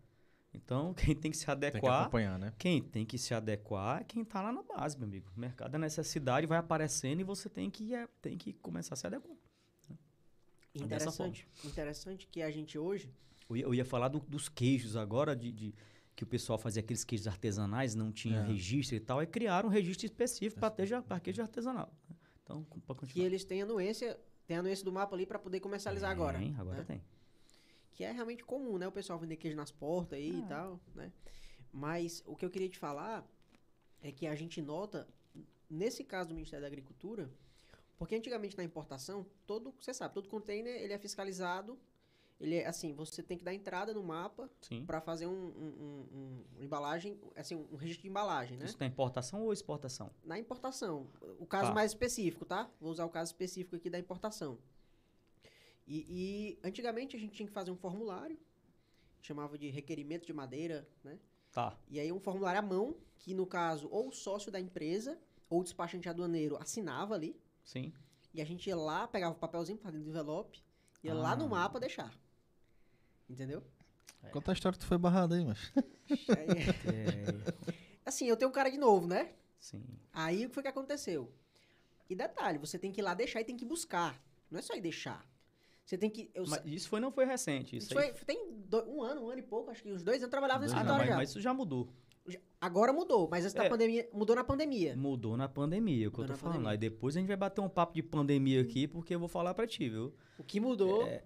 [0.56, 2.52] Então, quem tem que se Tem que adequar acompanhar, né?
[2.58, 5.30] quem tem que se adequar é quem está lá na base, meu amigo.
[5.36, 8.96] O mercado é necessidade, vai aparecendo e você tem que, é, tem que começar a
[8.96, 9.36] se adequar.
[10.74, 11.48] É dessa Interessante.
[11.64, 13.10] Interessante que a gente hoje
[13.48, 15.74] Eu ia, eu ia falar do- dos queijos agora, de, de-
[16.14, 18.46] que o pessoal fazia aqueles queijos artesanais, não tinha É.
[18.46, 21.92] registro e tal, e criaram um registro específico para queijo artesanal.
[22.10, 22.16] né?
[22.42, 23.26] Então, para que continuar.
[23.26, 26.38] eles têm anuência, tem anuência do mapa ali para poder comercializar agora.
[26.38, 26.84] Tem, agora né?
[26.84, 27.02] tem.
[27.96, 28.86] Que é realmente comum, né?
[28.86, 30.46] O pessoal vender queijo nas portas aí e Ah.
[30.48, 31.10] tal, né?
[31.72, 33.26] Mas o que eu queria te falar
[34.02, 35.08] é que a gente nota,
[35.68, 37.30] nesse caso do Ministério da Agricultura,
[37.98, 41.78] porque antigamente na importação, todo, você sabe, todo container ele é fiscalizado,
[42.38, 44.50] ele é assim, você tem que dar entrada no mapa
[44.86, 48.66] para fazer um, um- um- um- uma embalagem, assim, um registro de embalagem, né?
[48.66, 50.10] Isso na importação ou exportação?
[50.22, 51.08] Na importação.
[51.38, 51.74] O caso Tá.
[51.74, 52.70] mais específico, tá?
[52.78, 54.58] Vou usar o caso específico aqui da importação.
[55.86, 58.38] E, e antigamente a gente tinha que fazer um formulário,
[59.22, 61.18] chamava de requerimento de madeira, né?
[61.52, 61.76] Tá.
[61.88, 65.18] E aí um formulário à mão, que no caso ou o sócio da empresa
[65.48, 67.92] ou o despachante aduaneiro assinava ali, Sim.
[68.34, 70.62] e a gente ia lá, pegava o papelzinho para dentro do envelope,
[71.02, 71.48] ia lá no Ah.
[71.48, 72.12] mapa deixar.
[73.28, 73.62] Entendeu?
[74.32, 75.72] Conta a história que tu foi barrado aí, mas.
[76.38, 79.34] É, assim, eu tenho um cara de novo, né?
[79.58, 79.82] sim.
[80.12, 81.32] Aí o que foi que aconteceu?
[82.08, 84.20] E detalhe, você tem que ir lá deixar e tem que buscar.
[84.48, 85.26] Não é só ir deixar.
[85.86, 86.28] Você tem que.
[86.34, 87.76] Eu, Mas isso foi, não foi recente.
[87.76, 90.16] Isso, isso foi, tem do- um ano, um ano e pouco, acho que uns dois
[90.16, 91.16] anos eu trabalhava nesse Dois escritório mas, já.
[91.16, 91.88] mas isso já mudou.
[92.60, 93.68] Agora mudou, mas essa É.
[93.68, 94.96] pandemia mudou na pandemia.
[94.96, 96.54] Mudou na pandemia, é o que eu Mudou tô na falando.
[96.56, 96.72] pandemia.
[96.72, 99.54] Aí depois a gente vai bater um papo de pandemia aqui, porque eu vou falar
[99.54, 100.12] pra ti, viu?
[100.36, 101.22] O que mudou É,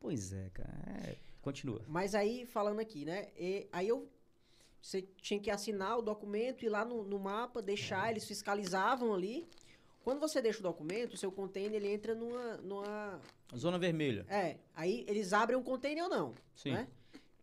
[0.00, 0.72] Pois é, cara.
[1.06, 1.16] é.
[1.42, 1.82] continua.
[1.86, 3.28] Mas aí, falando aqui, né?
[3.36, 4.08] e- aí eu.
[4.80, 9.46] Você tinha que assinar o documento, ir lá no, no mapa, deixar, eles fiscalizavam ali.
[10.02, 13.20] Quando você deixa o documento, o seu container ele entra numa, numa.
[13.56, 14.24] Zona vermelha.
[14.28, 16.34] É, aí eles abrem um container ou não.
[16.54, 16.72] Sim.
[16.72, 16.88] né?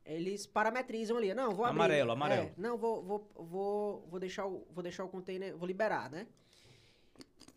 [0.05, 1.33] Eles parametrizam ali.
[1.33, 1.79] Não, vou abrir.
[1.79, 2.47] Amarelo, amarelo.
[2.47, 6.27] É, não, vou, vou, vou, vou, deixar o, vou deixar o container, vou liberar, né?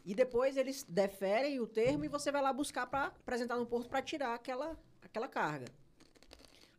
[0.04, 3.90] E depois eles deferem o termo e você vai lá buscar para apresentar no porto
[3.90, 5.66] para tirar aquela, aquela carga.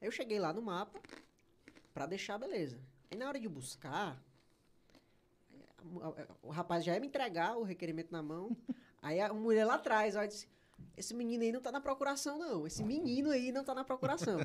[0.02, 1.00] Aí eu cheguei lá no mapa
[1.94, 2.80] para deixar, beleza.
[3.12, 4.20] Aí na hora de buscar,
[6.44, 8.56] o rapaz já ia me entregar o requerimento na mão.
[9.02, 10.48] Aí a mulher lá atrás, ó, disse:
[10.98, 12.66] Esse menino aí não tá na procuração, não.
[12.68, 14.40] Esse menino aí não tá na procuração.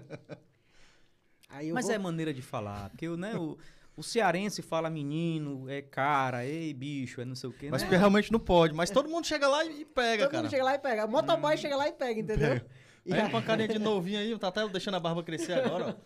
[1.48, 2.90] Aí eu Mas vou- é maneira de falar.
[2.90, 3.56] Porque né, o,
[3.96, 7.68] o cearense fala menino, é cara, ei bicho, é não sei o quê.
[7.70, 7.88] Mas né?
[7.88, 8.74] porque realmente não pode.
[8.74, 10.42] Mas todo mundo chega lá e e pega, Todo cara.
[10.42, 11.04] mundo chega lá e pega.
[11.06, 12.60] O motoboy chega lá e pega, entendeu?
[13.06, 15.52] E Aí aí- com a carinha de novinho aí, tá até deixando a barba crescer
[15.52, 15.96] agora,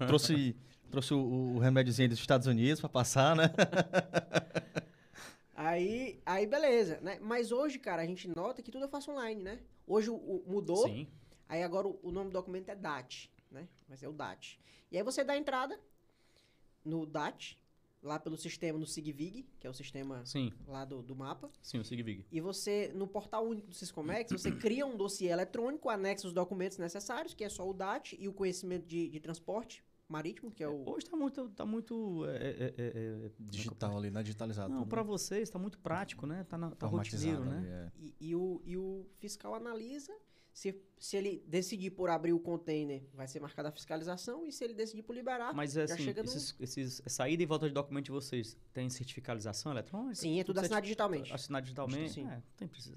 [0.00, 0.06] ó.
[0.06, 0.54] Trouxe,
[0.90, 3.44] trouxe o, o remédiozinho dos Estados Unidos pra passar, né?
[5.54, 7.18] Aí, aí beleza, né?
[7.20, 9.60] Mas hoje, cara, a gente nota que tudo eu faço online, né?
[9.86, 11.08] Hoje o, o- mudou, Sim.
[11.48, 13.66] aí agora o, o nome do documento é DAT, né?
[13.88, 14.60] Vai ser o DAT.
[14.92, 15.80] E aí você dá entrada
[16.84, 17.58] no DAT,
[18.02, 21.50] lá pelo sistema, no SIGVIG, que é o sistema Sim, lá do, do mapa.
[21.62, 22.26] sim, o SigVig.
[22.30, 26.76] E você, no portal único do Siscomex, você cria um dossiê eletrônico, anexa os documentos
[26.76, 30.68] necessários, que é só o DAT e o conhecimento de, de transporte marítimo, que é
[30.68, 30.88] o...
[30.88, 31.48] Hoje tá muito.
[31.50, 34.22] Tá muito é, é, é, é, Digital ali, né?
[34.22, 34.68] Digitalizado.
[34.68, 36.44] Não, tudo, para vocês tá muito prático, né?
[36.44, 37.92] Tá, na, tá Formatizado rotineiro, ali, né?
[37.96, 38.00] é.
[38.00, 40.12] E, e o, e o fiscal analisa
[40.56, 44.64] se, se ele decidir por abrir o container, vai ser marcada a fiscalização, e se
[44.64, 46.28] ele decidir por liberar, Mas é já assim, chega no...
[46.30, 50.14] esses, esses saída e volta de documento de vocês tem certificalização eletrônica?
[50.14, 51.30] Sim, é tudo assinado digitalmente.
[51.30, 52.10] Assinado digitalmente?
[52.10, 52.26] Sim.
[52.26, 52.96] É, não tem precisa.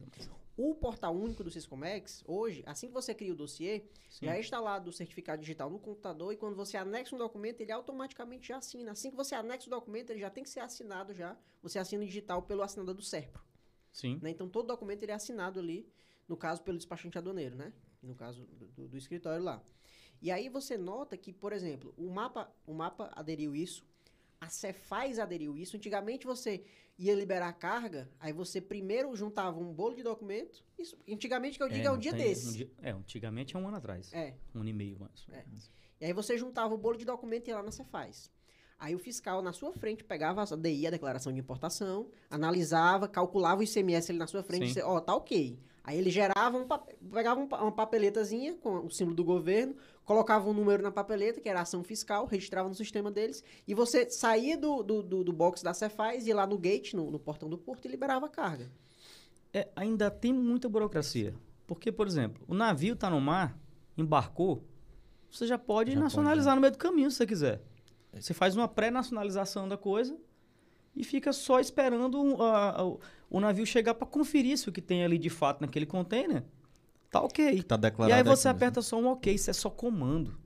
[0.61, 4.25] O portal único do Siscomex, hoje, assim que você cria o dossiê, Sim.
[4.25, 7.71] já é instalado o certificado digital no computador, e quando você anexa um documento, ele
[7.71, 8.91] automaticamente já assina.
[8.91, 11.37] Assim que você anexa o documento, ele já tem que ser assinado já.
[11.61, 13.41] Você assina digital pelo assinador do SERPRO.
[13.93, 14.19] Sim.
[14.21, 14.31] né?
[14.31, 15.87] Então todo documento ele é assinado ali,
[16.27, 17.71] no caso pelo despachante aduaneiro, né?
[18.03, 19.63] No caso do, do- do escritório lá.
[20.21, 23.85] E aí você nota que, por exemplo, o mapa, o mapa aderiu isso,
[24.41, 25.75] a Cefaz aderiu isso.
[25.75, 26.63] Antigamente você
[26.97, 30.63] ia liberar carga, aí você primeiro juntava um bolo de documento.
[30.77, 32.47] Isso, antigamente que eu digo é, um não dia tem- desse.
[32.49, 34.11] um dia- é, antigamente é um ano atrás.
[34.13, 34.35] É.
[34.53, 35.25] Um ano e meio mais.
[35.31, 35.45] É.
[36.01, 38.31] E aí você juntava o bolo de documento e ia lá na Cefaz.
[38.77, 43.59] Aí o fiscal na sua frente pegava a DI, a declaração de importação, analisava, calculava
[43.59, 45.59] o ICMS ali na sua frente, e ó, tá ok.
[45.89, 46.67] Aí ele gerava um
[47.11, 49.75] pegava um uma papeletazinha com o símbolo do governo,
[50.05, 54.07] colocava um número na papeleta, que era ação fiscal, registrava no sistema deles, e você
[54.07, 57.49] saía do, do, do, do box da Cefaz, ia lá no gate, no, no portão
[57.49, 58.71] do porto, e liberava a carga.
[59.51, 61.33] É, ainda tem muita burocracia.
[61.65, 63.57] Porque, por exemplo, o navio está no mar,
[63.97, 64.63] embarcou,
[65.31, 67.61] você já pode Já nacionalizar no meio do caminho se você quiser.
[68.13, 70.15] Você faz uma pré-nacionalização da coisa
[70.95, 72.97] e fica só esperando um, a- a-
[73.29, 76.43] o- navio chegar para conferir se o que tem ali de fato naquele container
[77.11, 77.63] tá ok.
[77.63, 80.37] Tá E declarado aí você aqui aperta só um ok, isso é só comando.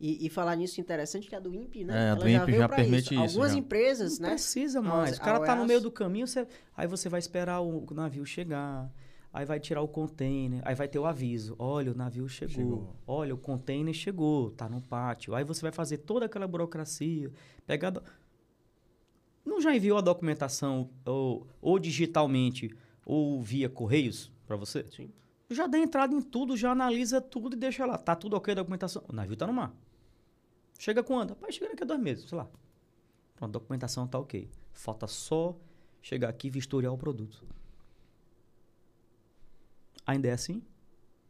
[0.00, 1.94] E, e falar nisso interessante que a do INPE, né?
[1.94, 3.58] É, a ela do INPE veio já pra permite isso, Algumas já.
[3.58, 4.34] empresas, Não né?
[4.34, 5.16] precisa mais.
[5.16, 6.46] O cara tá no meio do caminho, você-
[6.76, 8.90] aí você vai esperar o navio chegar.
[9.32, 11.56] Aí vai tirar o container, aí vai ter o aviso.
[11.58, 12.54] Olha, o navio chegou.
[12.54, 12.96] Chegou.
[13.06, 15.34] Olha, o container chegou, tá no pátio.
[15.34, 17.32] Aí você vai fazer toda aquela burocracia.
[17.66, 17.94] Pegar.
[19.44, 22.74] Não já enviou a documentação ou, ou digitalmente
[23.04, 24.84] ou via correios para você?
[24.90, 25.10] Sim.
[25.50, 27.98] Já dá entrada em tudo, já analisa tudo e deixa lá.
[27.98, 29.04] Tá tudo ok a documentação?
[29.08, 29.74] O navio tá no mar.
[30.78, 31.30] Chega quando?
[31.30, 32.48] Rapaz, chega daqui a dois meses, sei lá.
[33.36, 34.48] Pronto, a documentação tá ok.
[34.72, 35.56] Falta só
[36.00, 37.44] chegar aqui e vistoriar o produto.
[40.06, 40.62] Ainda é assim?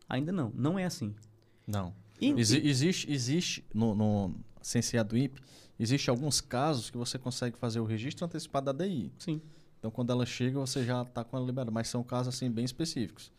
[0.08, 0.50] Ainda não.
[0.54, 1.14] Não é assim.
[1.66, 1.94] Não.
[2.20, 4.34] E- Exi- existe, existe no, no
[5.08, 5.16] do
[5.74, 9.12] INPE, existe alguns casos que você consegue fazer o registro antecipado da DI.
[9.18, 9.40] Sim.
[9.78, 11.70] Então, quando ela chega, você já está com ela liberada.
[11.70, 13.30] Mas são casos, assim, bem específicos.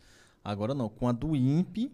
[0.43, 0.87] Agora, não.
[0.89, 1.91] Com a do INPE,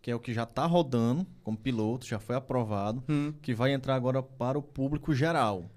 [0.00, 3.34] que é o que já está rodando como piloto, já foi aprovado, Hum.
[3.42, 5.70] que vai entrar agora para o público geral.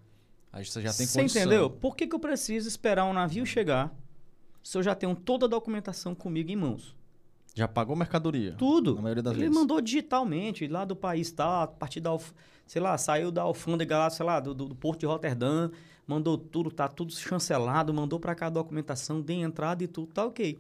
[0.52, 1.42] Aí você já tem Você condição.
[1.42, 1.70] entendeu?
[1.70, 3.94] Por que, que eu preciso esperar um navio chegar
[4.64, 6.96] se eu já tenho toda a documentação comigo em mãos?
[7.54, 8.54] Já pagou mercadoria.
[8.58, 8.96] Tudo.
[8.96, 9.56] Na maioria das Ele vezes.
[9.56, 12.10] mandou digitalmente, lá do país tal, a partir da,
[12.66, 15.70] sei lá, saiu da alfândega lá, sei lá, do, do- do Porto de Roterdã,
[16.08, 20.26] mandou tudo, tá tudo chancelado, mandou pra cá a documentação, dei entrada e tudo, tá
[20.26, 20.60] ok.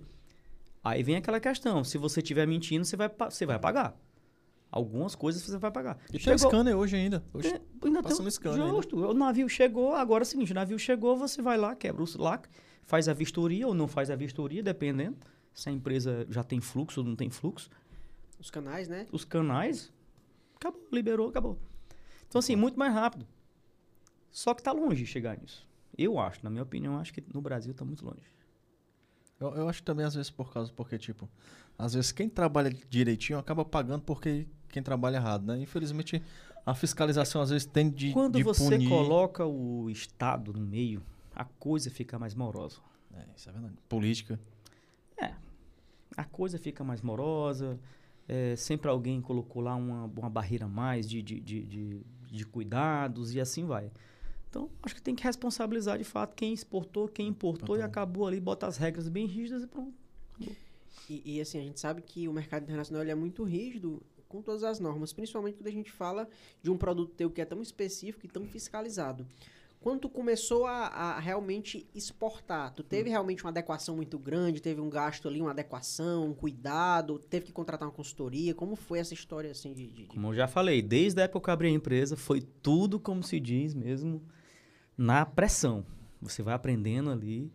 [0.83, 3.95] Aí vem aquela questão, se você estiver mentindo, você vai, você vai pagar.
[4.71, 5.97] Algumas coisas você vai pagar.
[6.09, 7.23] E tem Chegou- scanner hoje ainda.
[7.33, 8.75] Hoje, é, ainda passa tem, scanner ainda.
[8.75, 8.97] Justo.
[8.97, 12.21] O navio chegou, agora é o seguinte, o navio chegou, você vai lá, quebra o
[12.21, 12.47] LAC,
[12.85, 15.17] faz a vistoria ou não faz a vistoria, dependendo.
[15.53, 17.69] Se a empresa já tem fluxo ou não tem fluxo.
[18.39, 19.07] Os canais, né?
[19.11, 19.91] Os canais,
[20.63, 21.59] Acabou, liberou, acabou.
[22.27, 23.27] Então, assim, muito mais rápido.
[24.31, 25.67] Só que está longe de chegar nisso.
[25.97, 28.33] Eu acho, na minha opinião, acho que no Brasil está muito longe.
[29.39, 31.29] Eu, eu acho também, às vezes, por causa, porque, tipo,
[31.77, 35.59] às vezes quem trabalha direitinho acaba pagando porque quem trabalha errado, né?
[35.59, 36.23] Infelizmente,
[36.65, 38.87] a fiscalização às vezes tem de Quando de você punir...
[38.87, 41.03] coloca o Estado no meio,
[41.35, 42.79] a coisa fica mais morosa.
[43.13, 43.75] É, isso é verdade.
[43.89, 44.39] Política.
[46.15, 47.79] A coisa fica mais morosa.
[48.27, 52.01] é, sempre alguém colocou lá uma, uma barreira a mais de, de, de, de,
[52.31, 53.91] de cuidados e assim vai.
[54.49, 58.39] Então, acho que tem que responsabilizar de fato quem exportou, quem importou e acabou ali,
[58.39, 59.93] bota as regras bem rígidas e pronto.
[61.09, 64.41] E, e, assim, a gente sabe que o mercado internacional ele é muito rígido com
[64.41, 66.27] todas as normas, principalmente quando a gente fala
[66.61, 69.27] de um produto teu que é tão específico e tão fiscalizado.
[69.83, 74.79] Quando tu começou a, a realmente exportar, tu teve realmente uma adequação muito grande, teve
[74.79, 79.13] um gasto ali, uma adequação, um cuidado, teve que contratar uma consultoria, como foi essa
[79.13, 79.87] história assim de...
[79.91, 82.97] de- Como eu já falei, desde a época que eu abri a empresa, foi tudo,
[82.97, 84.23] como se diz mesmo,
[84.97, 85.85] na pressão.
[86.21, 87.51] Você vai aprendendo ali.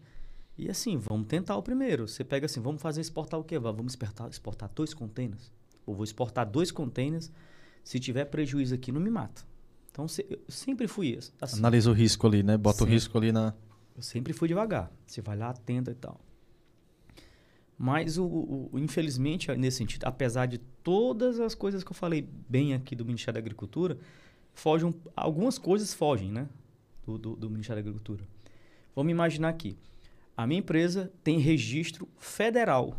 [0.59, 2.07] E assim, vamos tentar o primeiro.
[2.07, 3.59] Você pega assim, vamos fazer exportar o quê?
[3.59, 5.51] Vamos exportar, exportar dois containers?
[5.87, 7.33] Ou vou exportar dois containers.
[7.83, 9.43] Se tiver prejuízo aqui, não me mata.
[9.99, 11.59] Então, se- eu sempre fui esse- assim.
[11.59, 12.57] Analisa o risco ali, né?
[12.57, 12.93] Bota o Sim.
[12.93, 13.53] risco ali na.
[13.97, 14.93] Eu sempre fui devagar.
[15.05, 16.21] Você vai lá, atenta e tal.
[17.77, 22.23] Mas, o, o- o- infelizmente, nesse sentido, apesar de todas as coisas que eu falei
[22.49, 23.99] bem aqui do Ministério da Agricultura,
[24.55, 26.49] fogem, um- algumas coisas fogem, né?
[27.05, 28.25] Do, do, do Ministério da Agricultura.
[28.95, 29.77] Vamos imaginar aqui.
[30.37, 32.97] A minha empresa tem registro federal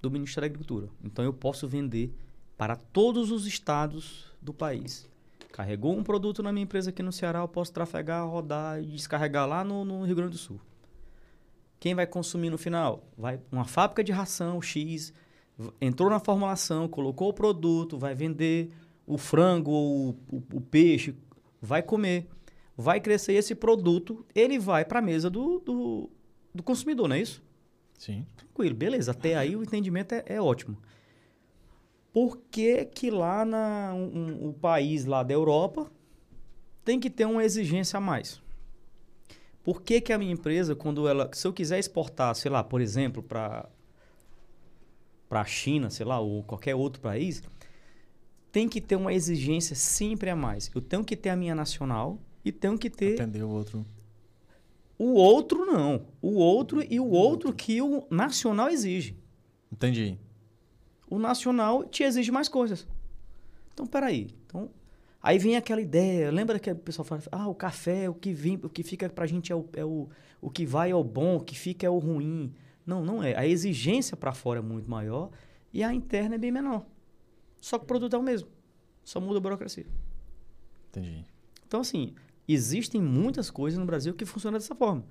[0.00, 0.88] do Ministério da Agricultura.
[1.04, 2.10] Então, eu posso vender
[2.56, 5.06] para todos os estados do país.
[5.56, 9.48] Carregou um produto na minha empresa aqui no Ceará, eu posso trafegar, rodar e descarregar
[9.48, 10.60] lá no, no Rio Grande do Sul.
[11.80, 13.02] Quem vai consumir no final?
[13.16, 15.14] Vai uma fábrica de ração X,
[15.80, 18.70] entrou na formulação, colocou o produto, vai vender
[19.06, 21.14] o frango ou o, o- o peixe,
[21.58, 22.28] vai comer,
[22.76, 26.10] vai crescer esse produto, ele vai para a mesa do, do,
[26.54, 27.42] do consumidor, não é isso?
[27.96, 28.26] Sim.
[28.36, 29.12] Tranquilo, beleza.
[29.12, 30.76] Até aí o entendimento é, é ótimo.
[32.16, 35.92] Por que que lá na um- um- o país lá da Europa
[36.82, 38.40] tem que ter uma exigência a mais?
[39.62, 42.80] Por que que a minha empresa, quando ela, se eu quiser exportar, sei lá, por
[42.80, 43.68] exemplo, para
[45.28, 47.42] para a China, sei lá, ou qualquer outro país,
[48.50, 50.70] tem que ter uma exigência sempre a mais.
[50.74, 53.84] Eu tenho que ter a minha nacional e tenho que ter Atender o outro.
[54.98, 56.06] o outro não.
[56.22, 59.14] O outro e o outro que o nacional exige.
[59.70, 60.16] Entendi.
[61.08, 62.86] O nacional te exige mais coisas.
[63.72, 64.28] Então, peraí.
[64.46, 64.70] Então,
[65.22, 66.30] aí vem aquela ideia.
[66.30, 69.26] Lembra que o pessoal fala, ah, o café, o que vem, o que fica pra
[69.26, 70.08] gente é o, é o,
[70.40, 72.52] o que vai é o bom, o que fica é o ruim.
[72.84, 73.36] Não, não é.
[73.36, 75.30] A exigência para fora é muito maior
[75.72, 76.86] e a interna é bem menor.
[77.60, 78.48] Só que o produto é o mesmo.
[79.04, 79.86] Só muda a burocracia.
[80.88, 81.24] Entendi.
[81.66, 82.14] Então, assim,
[82.48, 85.04] existem muitas coisas no Brasil que funcionam dessa forma.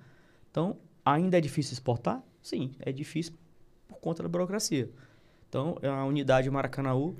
[0.49, 2.23] Então, ainda é difícil exportar?
[2.41, 3.33] Sim, é difícil
[3.87, 4.89] por conta da burocracia.
[5.55, 7.15] Então, a unidade Maracanaú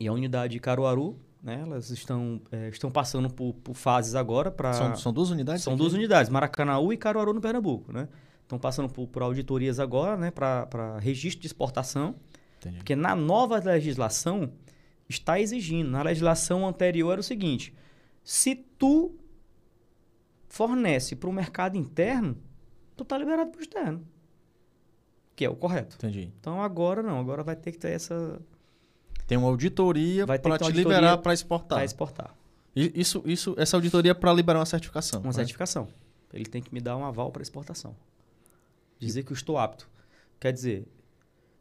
[0.00, 4.72] e a unidade Caruaru, né, elas estão, eh, estão passando por, por fases agora para...
[4.72, 5.62] São, são duas unidades?
[5.62, 5.78] São aqui?
[5.80, 8.08] duas unidades, Maracanaú e Caruaru no Pernambuco, né?
[8.42, 12.16] Estão passando por, por auditorias agora, né, para registro de exportação.
[12.58, 12.78] Entendi.
[12.78, 14.50] Porque na nova legislação
[15.08, 15.88] está exigindo.
[15.88, 17.72] Na legislação anterior era o seguinte:
[18.24, 19.14] se tu
[20.48, 22.36] fornece para o mercado interno,
[22.96, 24.04] tu tá liberado para o externo.
[25.40, 25.96] Que é o correto.
[25.96, 26.30] Entendi.
[26.38, 28.38] Então agora não, agora vai ter que ter essa
[29.26, 31.78] Tem uma auditoria para te auditoria liberar para exportar.
[31.78, 32.36] para exportar.
[32.76, 35.20] Isso, isso, essa auditoria é para liberar uma certificação.
[35.20, 35.32] Uma né?
[35.32, 35.88] certificação.
[36.30, 37.96] Ele tem que me dar um aval para exportação.
[38.98, 39.88] Dizer que eu estou apto.
[40.38, 40.86] Quer dizer,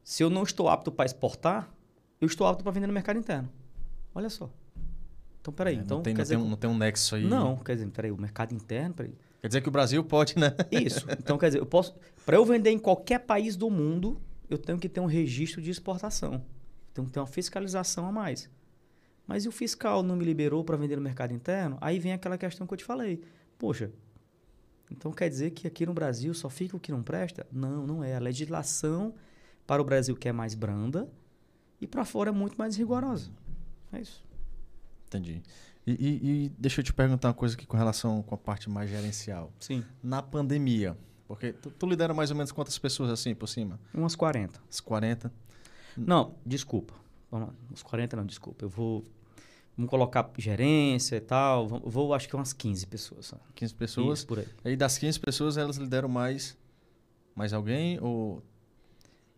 [0.04, 1.74] se eu não estou apto para exportar,
[2.20, 3.50] eu estou apto para vender no mercado interno.
[4.14, 4.50] Olha só.
[5.40, 5.78] Então, peraí.
[5.78, 7.24] É, então, não, tem, não, tem um, não tem um nexo aí.
[7.24, 9.16] Não, quer dizer, peraí, o mercado interno, peraí.
[9.42, 10.56] Quer dizer que o Brasil pode, né?
[10.72, 11.06] Isso.
[11.18, 11.96] Então, quer dizer, eu posso.
[12.26, 15.70] Para eu vender em qualquer país do mundo, eu tenho que ter um registro de
[15.70, 16.44] exportação.
[16.94, 18.50] Tenho que ter uma fiscalização a mais.
[19.26, 21.78] Mas e o fiscal não me liberou para vender no mercado interno?
[21.80, 23.22] Aí vem aquela questão que eu te falei.
[23.58, 23.92] Poxa,
[24.92, 27.46] então quer dizer que aqui no Brasil só fica o que não presta?
[27.52, 28.16] Não, não é.
[28.16, 29.14] A legislação
[29.68, 31.08] para o Brasil que é mais branda
[31.80, 33.32] e para fora é muito mais rigorosa.
[33.94, 34.24] É isso.
[35.08, 35.42] Entendi.
[35.92, 38.70] E, e- e deixa eu te perguntar uma coisa aqui com relação com a parte
[38.70, 39.52] mais gerencial.
[39.60, 39.84] Sim.
[40.04, 43.80] Na pandemia, porque tu, tu lidera mais ou menos quantas pessoas assim por cima?
[43.94, 44.60] Umas 40.
[44.70, 45.32] As 40?
[45.98, 46.94] Não, desculpa.
[47.32, 47.54] Vamos lá.
[47.72, 48.66] Uns 40 não, desculpa.
[48.66, 49.04] Eu vou.
[49.76, 51.68] Vamos colocar gerência e tal.
[51.68, 53.28] Vou, vou, acho que umas 15 pessoas.
[53.28, 53.38] só.
[53.56, 54.20] 15 pessoas.
[54.20, 54.48] Isso, por aí.
[54.66, 56.58] Aí das 15 pessoas, elas lideram mais
[57.36, 58.44] mais alguém ou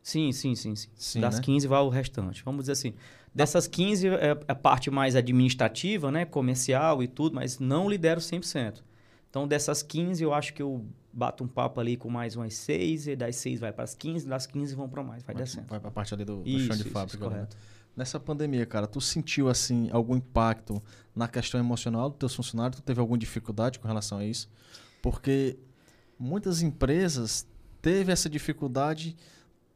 [0.01, 0.89] Sim, sim, sim, sim.
[0.95, 1.41] Sim, das né?
[1.43, 2.43] 15 vai o restante.
[2.43, 2.93] Vamos dizer assim.
[3.33, 6.25] Dessas 15 é a parte mais administrativa, né?
[6.25, 8.81] Comercial e tudo, mas não lidero 100%.
[9.29, 13.07] Então, dessas 15, eu acho que eu bato um papo ali com mais umas 6,
[13.07, 15.67] e das 6 vai para as 15, das 15 vão para mais, vai descendo.
[15.67, 17.17] Vai pra parte ali do, do Isso, chão de isso, fábrica.
[17.17, 17.35] isso, né?
[17.35, 17.57] correto.
[17.95, 20.81] Nessa pandemia, cara, tu sentiu assim algum impacto
[21.15, 22.79] na questão emocional dos teus funcionários?
[22.79, 24.49] Tu teve alguma dificuldade com relação a isso?
[25.01, 25.57] Porque
[26.19, 27.45] muitas empresas
[27.81, 29.15] teve essa dificuldade,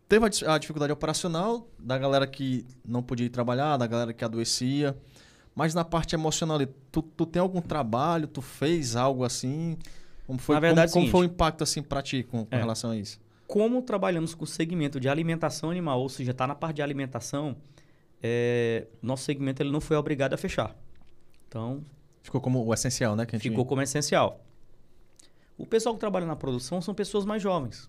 [0.08, 4.24] teve a a dificuldade operacional da galera que não podia ir trabalhar, da galera que
[4.24, 4.95] adoecia,
[5.53, 6.60] mas na parte emocional,
[6.91, 9.78] tu, tu tem algum trabalho, tu fez algo assim?
[10.28, 12.56] Como foi, Na verdade, como, é como foi o impacto assim pra ti com, com
[12.56, 12.60] É.
[12.60, 13.20] relação a isso?
[13.47, 17.56] Como trabalhamos com o segmento de alimentação animal, ou seja, está na parte de alimentação,
[18.22, 20.76] é, nosso segmento ele não foi obrigado a fechar.
[21.47, 21.84] Então,
[22.24, 23.26] Ficou como o essencial, né?
[23.39, 24.43] Ficou como essencial.
[25.56, 27.88] O pessoal que trabalha na produção são pessoas mais jovens.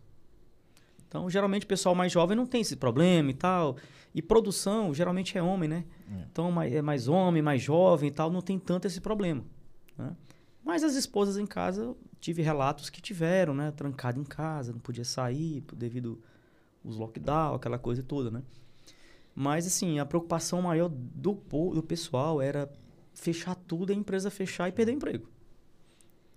[1.08, 3.76] Então, geralmente, o pessoal mais jovem não tem esse problema e tal.
[4.14, 5.84] E produção, geralmente é homem, né?
[6.10, 6.24] É.
[6.30, 9.44] Então, é mais homem, mais jovem e tal, não tem tanto esse problema.
[9.96, 10.16] né?
[10.64, 13.70] Mas as esposas em casa, tive relatos que tiveram, né?
[13.70, 16.20] Trancado em casa, não podia sair devido
[16.82, 18.42] os lockdown, aquela coisa toda, né?
[19.34, 21.34] Mas, assim, a preocupação maior do,
[21.74, 22.70] do pessoal era
[23.12, 25.28] fechar tudo, a empresa fechar e perder emprego.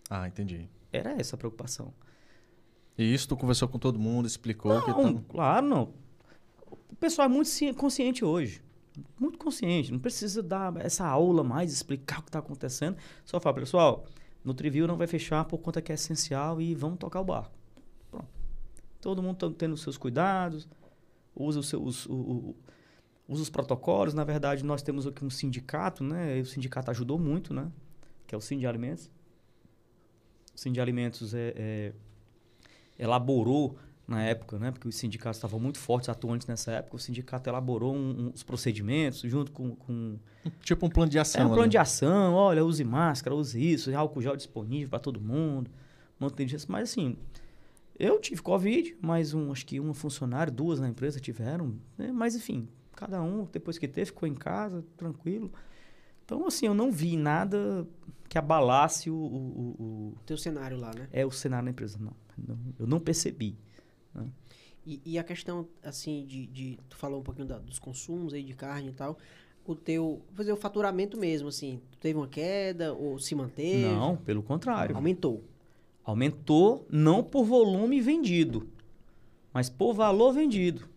[0.09, 0.70] Ah, entendi.
[0.91, 1.93] Era essa a preocupação.
[3.02, 5.22] E isso tu conversou com todo mundo, explicou que Não, tá...
[5.30, 5.93] claro, não.
[6.89, 8.62] O pessoal é muito ci- consciente hoje.
[9.18, 9.89] Muito consciente.
[9.91, 12.97] Não precisa dar essa aula mais, explicar o que está acontecendo.
[13.24, 14.06] Só fala, pessoal,
[14.43, 17.54] Nutriview não vai fechar por conta que é essencial e vamos tocar o barco.
[18.12, 18.28] Pronto.
[19.00, 20.68] Todo mundo tá tendo os seus cuidados,
[21.34, 22.06] usa os seus...
[22.06, 22.56] o- o-
[23.30, 24.14] usa os protocolos.
[24.14, 26.38] Na verdade, nós temos aqui um sindicato, né?
[26.39, 27.72] E o sindicato ajudou muito, né?
[28.28, 29.10] Que é o Sind de Alimentos.
[30.54, 31.93] O Sind de Alimentos é- é,
[33.00, 33.78] elaborou
[34.08, 34.72] na época, né?
[34.72, 36.95] Porque os sindicatos estavam muito fortes, atuantes nessa época.
[36.95, 40.18] O sindicato elaborou um- uns procedimentos junto com, com
[40.64, 41.41] Tipo um plano de ação.
[41.41, 42.34] é um plano de ação.
[42.34, 45.70] Olha, use máscara, use isso, álcool gel disponível para todo mundo.
[46.36, 47.16] Tem disso, mas assim,
[47.97, 52.12] eu tive covid, mas um, acho que uma funcionária, duas na empresa tiveram, né?
[52.12, 55.50] mas enfim, cada um depois que teve ficou em casa, tranquilo.
[56.36, 57.88] Então assim, eu não vi nada
[58.27, 59.17] que abalasse o, o,
[59.80, 61.07] o- o- Teu cenário lá, né?
[61.11, 62.13] é o cenário da empresa, não.
[62.38, 63.57] Não- eu não percebi.
[64.86, 68.43] E, e a questão, assim, de, de- Tu falou um pouquinho da- dos consumos aí
[68.43, 69.17] de carne e tal.
[69.65, 70.21] O teu.
[70.38, 71.82] Dizer, o faturamento mesmo, assim.
[71.91, 73.88] Tu teve uma queda ou se manteve?
[73.88, 74.95] Não, pelo contrário.
[74.95, 75.43] Aumentou.
[76.03, 78.67] Aumentou não por volume vendido,
[79.53, 80.88] mas por valor vendido.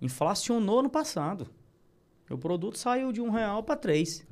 [0.00, 1.48] Inflacionou no passado.
[2.30, 4.26] O produto saiu de um real para três.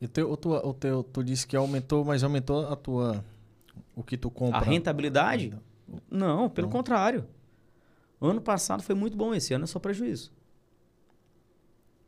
[0.00, 3.24] E teu, o, tua, o teu, tu disse que aumentou, mas aumentou a tua.
[3.94, 4.58] O que tu compra.
[4.58, 5.52] A rentabilidade?
[6.10, 6.72] Não, pelo Não.
[6.72, 7.26] contrário.
[8.20, 10.32] Ano passado foi muito bom, esse ano é só prejuízo.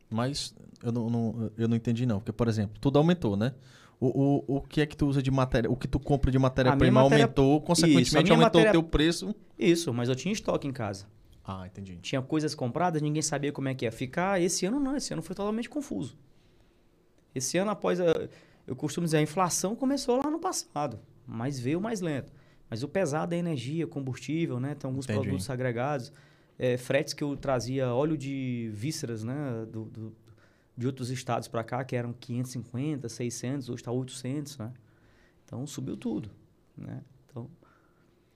[0.09, 2.19] Mas eu não, não- eu não entendi, não.
[2.19, 3.53] Porque, por exemplo, tudo aumentou, né?
[3.99, 4.07] O,
[4.51, 5.69] o, o que é que tu usa de matéria?
[5.71, 9.35] O que tu compra de matéria-prima matéria- aumentou, consequentemente Isso, aumentou matéria- o teu preço.
[9.57, 11.05] Isso, mas eu tinha estoque em casa.
[11.45, 11.97] Ah, entendi.
[11.97, 14.41] Tinha coisas compradas, ninguém sabia como é que ia ficar.
[14.41, 16.17] Esse ano não, esse ano foi totalmente confuso.
[17.35, 18.05] Esse ano, após a,
[18.65, 22.31] eu costumo dizer, a inflação começou lá no passado, mas veio mais lento.
[22.69, 24.73] Mas o pesado é energia, combustível, né?
[24.75, 25.19] Tem alguns Entendi.
[25.21, 26.11] produtos agregados.
[26.57, 29.65] É, fretes que eu trazia óleo de vísceras, né?
[29.71, 30.15] Do, do-
[30.75, 34.71] de outros estados para cá, que eram 550, 600, hoje está 800, né?
[35.45, 36.31] Então subiu tudo,
[36.75, 37.01] né?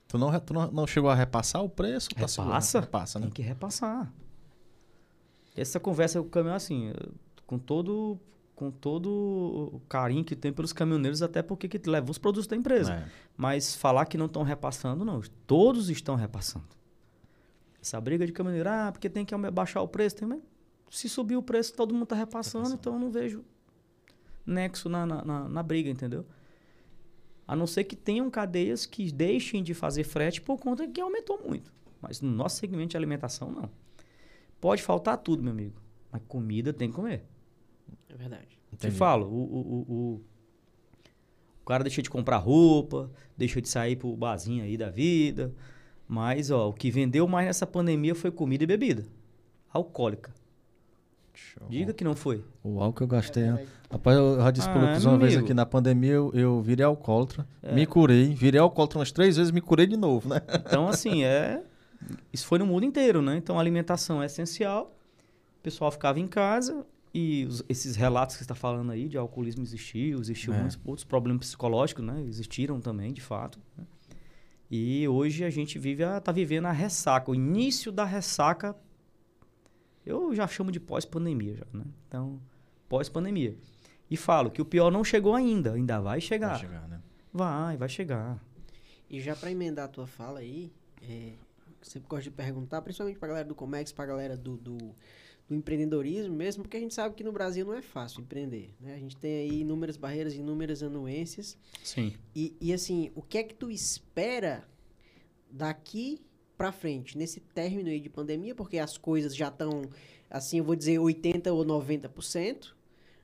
[0.08, 2.08] Tu não, tu não, não chegou a repassar o preço?
[2.10, 2.20] Tá?
[2.22, 2.80] Repassa.
[2.80, 3.26] Repassa, né?
[3.26, 4.10] Tem que repassar.
[5.56, 6.92] Essa conversa com o caminhão, assim,
[7.46, 8.18] com todo,
[8.54, 12.56] com todo o carinho que tem pelos caminhoneiros, até porque que levam os produtos da
[12.56, 12.94] empresa.
[12.94, 13.08] É.
[13.36, 15.20] Mas falar que não estão repassando, não.
[15.46, 16.64] Todos estão repassando.
[17.82, 20.16] Essa briga de caminhoneiro, ah, porque tem que baixar o preço.
[20.16, 20.40] Tem, mas
[20.90, 22.80] se subir o preço, todo mundo está repassando, Repassando.
[22.80, 23.44] então eu não vejo
[24.46, 26.24] nexo na, na, na- na briga, entendeu?
[27.48, 31.40] A não ser que tenham cadeias que deixem de fazer frete por conta que aumentou
[31.42, 31.72] muito.
[32.00, 33.70] Mas no nosso segmento de alimentação, não.
[34.60, 35.80] Pode faltar tudo, meu amigo.
[36.12, 37.24] Mas comida tem que comer.
[38.08, 38.46] É verdade.
[38.48, 38.94] Te Entendi.
[38.96, 40.24] falo, o, o, o, o-
[41.62, 45.54] o cara deixa de comprar roupa, deixa de sair pro barzinho aí da vida.
[46.06, 49.06] Mas, ó, o que vendeu mais nessa pandemia foi comida e bebida.
[49.70, 50.32] Alcoólica.
[51.38, 51.68] Show.
[51.68, 52.44] Diga que não foi.
[52.64, 53.44] O álcool que eu gastei.
[53.44, 53.64] É.
[53.90, 57.46] Rapaz, eu já disse Ah, meu uma vez aqui na pandemia, eu, eu virei alcoólatra,
[57.62, 57.72] É.
[57.74, 60.40] me curei, virei alcoólatra umas três vezes, me curei de novo, né?
[60.54, 61.62] Então, assim, é.
[62.32, 63.36] Isso foi no mundo inteiro, né?
[63.36, 64.94] Então, a alimentação é essencial.
[65.58, 66.84] O pessoal ficava em casa
[67.14, 70.58] e os- esses relatos que você está falando aí de alcoolismo existiu, existiu É.
[70.58, 72.22] muitos outros problemas psicológicos, né?
[72.26, 73.58] Existiram também, de fato.
[73.76, 73.84] né?
[74.70, 78.76] E hoje a gente vive a, tá vivendo a ressaca, o início da ressaca.
[80.08, 81.84] Eu já chamo de pós-pandemia, já, né?
[82.06, 82.40] Então,
[82.88, 83.54] pós-pandemia.
[84.10, 86.52] E falo que o pior não chegou ainda, ainda vai chegar.
[86.52, 87.02] Vai chegar, né?
[87.30, 88.42] Vai, vai chegar.
[89.10, 91.34] E já para emendar a tua fala aí, é,
[91.82, 94.78] sempre gosto de perguntar, principalmente pra galera do Comex, pra galera do, do,
[95.46, 98.94] do empreendedorismo mesmo, porque a gente sabe que no Brasil não é fácil empreender, né?
[98.94, 101.58] A gente tem aí inúmeras barreiras, inúmeras anuências.
[101.84, 102.14] Sim.
[102.34, 104.66] E, e assim, o que é que tu espera
[105.50, 106.22] daqui
[106.58, 109.82] pra frente, nesse término aí de pandemia, porque as coisas já estão,
[110.28, 112.72] assim, eu vou dizer 80% ou 90%,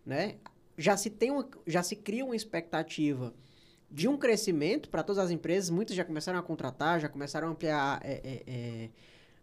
[0.07, 0.37] né?
[0.78, 3.35] Já se, tem uma, já se cria uma expectativa
[3.91, 7.51] de um crescimento para todas as empresas, muitas já começaram a contratar, já começaram a
[7.51, 8.91] ampliar é, é, é,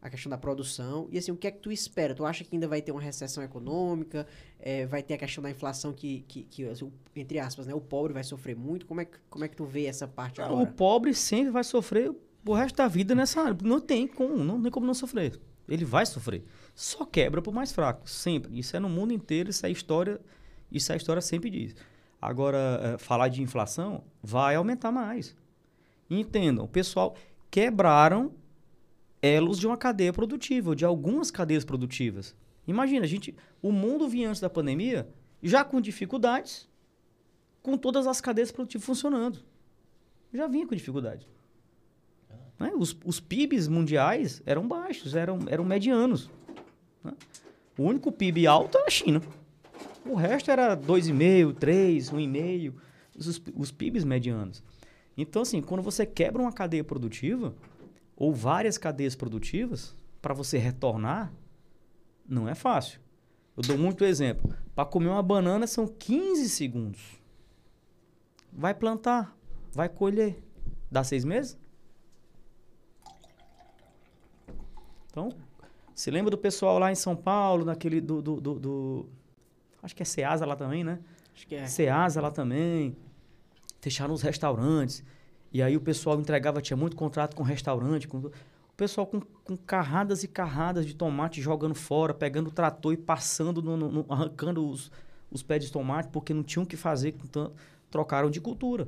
[0.02, 1.08] a questão da produção.
[1.12, 2.16] E assim, o que é que tu espera?
[2.16, 4.26] Tu acha que ainda vai ter uma recessão econômica?
[4.60, 7.80] É, vai ter a questão da inflação que, que, que, assim, entre aspas, né, o
[7.80, 8.86] pobre vai sofrer muito?
[8.86, 10.64] Como é que, como é que tu vê essa parte Não, agora?
[10.64, 12.12] o pobre sempre vai sofrer
[12.46, 13.58] o resto da vida nessa área.
[13.64, 15.39] Não tem como, não tem como não sofrer.
[15.68, 16.44] Ele vai sofrer.
[16.76, 18.58] Só quebra pro mais fraco, sempre.
[18.58, 20.20] Isso é no mundo inteiro, isso é história,
[20.72, 21.76] isso a história sempre diz.
[22.22, 25.36] Agora, eh, falar de inflação vai aumentar mais.
[26.10, 27.16] Entendam, pessoal
[27.50, 28.32] quebraram
[29.22, 32.36] elos de uma cadeia produtiva, de algumas cadeias produtivas.
[32.66, 35.08] Imagina, a gente, o mundo vinha antes da pandemia
[35.44, 36.70] já com dificuldades,
[37.62, 39.39] com todas as cadeias produtivas funcionando.
[40.34, 41.28] Já vinha com dificuldade.
[42.62, 42.72] Né?
[42.76, 46.30] Os, os PIBs mundiais eram baixos, eram, eram medianos.
[47.03, 47.14] né?
[47.78, 49.22] O único PIB alto era a China.
[50.05, 52.74] O resto era 2,5, 3, 1,5,
[53.18, 54.64] os, os PIBs medianos.
[55.18, 57.55] Então, assim, quando você quebra uma cadeia produtiva,
[58.16, 61.34] ou várias cadeias produtivas, para você retornar,
[62.28, 62.99] não é fácil.
[63.57, 64.55] Eu dou muito exemplo.
[64.76, 67.01] Para comer uma banana são 15 segundos.
[68.51, 69.36] Vai plantar,
[69.74, 70.41] vai colher.
[70.89, 71.57] Dá seis meses?
[75.12, 75.30] Então,
[75.93, 79.09] se lembra do pessoal lá em São Paulo, naquele do, do, do, do-
[79.84, 80.99] acho que é Ceasa lá também, né?
[81.36, 81.68] Acho que é.
[81.68, 82.95] Ceasa lá também.
[83.82, 85.03] Fecharam os restaurantes.
[85.51, 88.07] E aí o pessoal entregava, tinha muito contrato com restaurante.
[88.07, 88.32] Com, o
[88.78, 93.62] pessoal com, com carradas e carradas de tomate jogando fora, pegando o trator e passando,
[93.62, 94.91] no, no- arrancando os,
[95.30, 97.12] os pés de tomate, porque não tinham o que fazer.
[97.14, 97.51] com tan-
[97.89, 98.88] trocaram de cultura.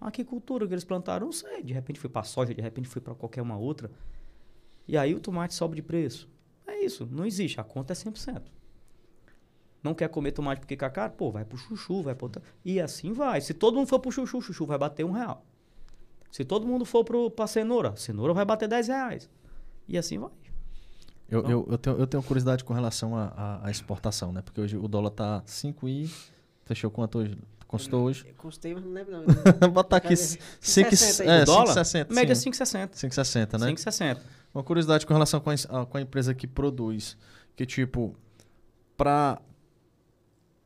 [0.00, 1.26] Ah, que cultura que eles plantaram?
[1.26, 1.62] Não sei.
[1.62, 3.90] De repente foi para soja, de repente foi para qualquer uma outra.
[4.86, 6.28] E aí o tomate sobe de preço.
[6.66, 7.60] É isso, não existe.
[7.60, 8.42] A conta é 100%.
[9.82, 11.12] Não quer comer tomate porque fica caro?
[11.12, 12.30] Pô, vai pro chuchu, vai pro.
[12.64, 13.40] E assim vai.
[13.40, 15.44] Se todo mundo for pro chuchu, chuchu vai bater um real.
[16.30, 19.28] Se todo mundo for pro, pra cenoura, cenoura vai bater 10 reais.
[19.88, 20.30] E assim vai.
[21.28, 24.40] Eu, Então- eu, eu, tenho, eu tenho curiosidade com relação à exportação, né?
[24.42, 26.10] Porque hoje o dólar tá 5 e...
[26.64, 27.36] Fechou quanto hoje?
[27.66, 28.24] Consultou hoje?
[28.28, 29.24] Eu constei, mas não lembro não.
[29.72, 30.16] Botar aqui Cadê?
[30.16, 30.42] 5
[30.90, 31.28] 5,60 aí.
[31.40, 31.74] é, O dólar?
[31.74, 32.12] 5,60.
[32.14, 32.50] Média sim.
[32.50, 32.90] 5,60.
[32.90, 33.66] 5,60, né?
[33.72, 34.20] 5,60.
[34.54, 37.16] Uma curiosidade com relação com a, a- com a empresa que produz.
[37.56, 38.14] Que, tipo,
[38.96, 39.40] pra.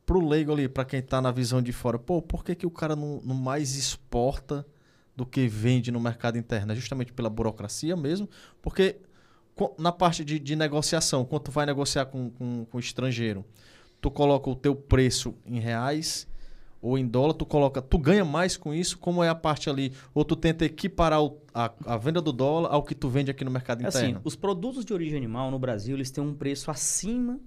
[0.05, 2.71] Pro leigo ali, pra quem tá na visão de fora, pô, por que, que o
[2.71, 4.65] cara não, não mais exporta
[5.13, 6.71] do que vende no mercado interno?
[6.71, 8.29] É justamente pela burocracia mesmo.
[8.61, 9.01] Porque
[9.77, 13.43] na parte de, de negociação, quando tu vai negociar com, com o estrangeiro,
[13.99, 16.25] tu coloca o teu preço em reais
[16.81, 19.91] ou em dólar, tu coloca, tu ganha mais com isso, como é a parte ali,
[20.13, 23.43] ou tu tenta equiparar o- a, a venda do dólar ao que tu vende aqui
[23.43, 24.21] no mercado É Assim, interno.
[24.23, 27.39] os produtos de origem animal no Brasil, eles têm um preço acima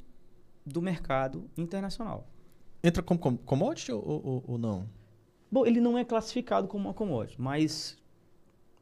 [0.67, 2.27] do mercado internacional.
[2.83, 4.87] Entra como com- commodity ou, ou, ou não?
[5.51, 7.97] Bom, ele não é classificado como uma commodity, mas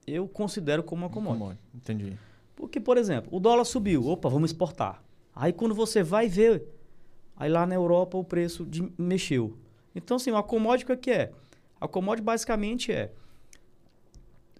[0.06, 1.60] eu considero como uma commodity.
[1.74, 2.12] Entendi.
[2.56, 5.02] Porque, por exemplo, o dólar subiu, opa, vamos exportar.
[5.34, 6.64] Aí quando você vai ver,
[7.36, 9.56] aí lá na Europa o preço de- mexeu.
[9.98, 11.32] Então, assim, a commodity o que é?
[11.80, 13.12] A commodity basicamente é,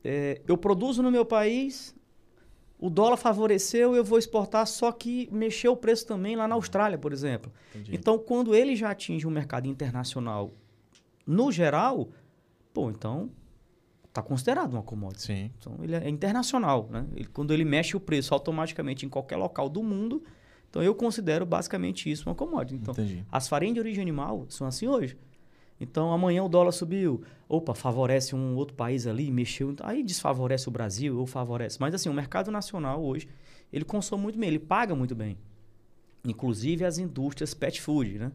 [0.04, 1.94] é, eu produzo no meu país,
[2.78, 6.96] o dólar favoreceu, eu vou exportar, só que mexeu o preço também lá na Austrália,
[6.96, 7.52] por exemplo.
[7.70, 7.94] entendi.
[7.94, 10.52] Então, quando ele já atinge o mercado internacional
[11.26, 12.08] no geral,
[12.72, 13.30] pô, então
[14.04, 15.22] está considerado uma commodity.
[15.22, 15.50] Sim.
[15.58, 17.06] Então, ele é internacional, né?
[17.14, 20.22] Ele- quando ele mexe o preço automaticamente em qualquer local do mundo,
[20.70, 22.76] então eu considero basicamente isso uma commodity.
[22.76, 23.24] Então, entendi.
[23.30, 25.18] as farinhas de origem animal são assim hoje.
[25.80, 27.22] Então, amanhã o dólar subiu.
[27.48, 29.70] Opa, favorece um outro país ali, mexeu.
[29.70, 31.78] então, Aí desfavorece o Brasil ou favorece.
[31.80, 33.28] Mas, assim, o mercado nacional hoje,
[33.72, 35.38] ele consome muito bem, ele paga muito bem.
[36.24, 38.32] Inclusive as indústrias pet food, né?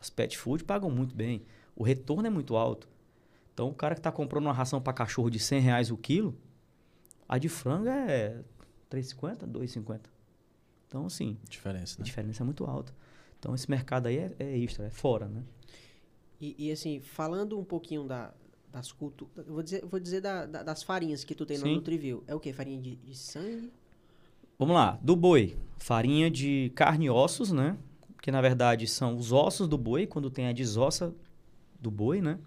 [0.00, 1.42] As pet food pagam muito bem.
[1.74, 2.88] O retorno é muito alto.
[3.52, 6.36] Então, o cara que está comprando uma ração para cachorro de 100 reais o quilo,
[7.28, 8.40] a de frango é
[8.90, 10.00] 3,50, 2,50.
[10.86, 12.04] Então, assim, Diferença, a né?
[12.04, 12.92] diferença é muito alta.
[13.38, 15.42] Então, esse mercado aí é, é extra, é fora, né?
[16.44, 18.32] E, e, assim, falando um pouquinho da,
[18.70, 19.46] das culturas.
[19.46, 21.74] Vou dizer, vou dizer da- da- das farinhas que tu tem no Sim.
[21.76, 22.22] Nutrivil.
[22.26, 22.52] É o quê?
[22.52, 23.72] Farinha de, de sangue?
[24.58, 27.76] Vamos lá, do boi, farinha de carne e ossos, né?
[28.20, 31.14] Que na verdade são os ossos do boi, quando tem a desossa
[31.80, 32.38] do boi, né?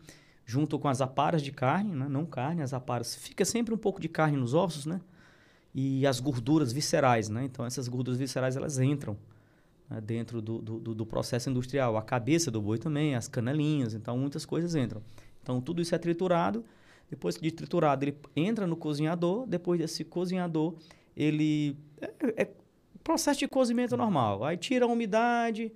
[0.45, 2.07] Junto com as aparas de carne, né?
[2.07, 3.15] Não carne, as aparas.
[3.15, 5.01] Fica sempre um pouco de carne nos ossos, né?
[5.73, 7.43] E as gorduras viscerais, né?
[7.45, 9.17] Então essas gorduras viscerais elas entram
[9.89, 10.01] né?
[10.01, 11.97] dentro do, do, do- processo industrial.
[11.97, 15.01] A cabeça do boi também, as canelinhas, então muitas coisas entram.
[15.41, 16.64] Então tudo isso é triturado.
[17.09, 19.47] Depois de triturado, ele entra no cozinhador.
[19.47, 20.76] Depois desse cozinhador,
[21.15, 22.51] ele é, é
[23.03, 24.43] processo de cozimento normal.
[24.43, 25.72] Aí tira a umidade,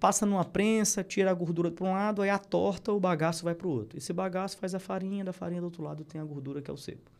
[0.00, 3.54] passa numa prensa, tira a gordura para um lado, aí a torta, o bagaço vai
[3.54, 3.96] para o outro.
[3.96, 6.74] Esse bagaço faz a farinha, da farinha do outro lado tem a gordura que é
[6.74, 7.10] o seco.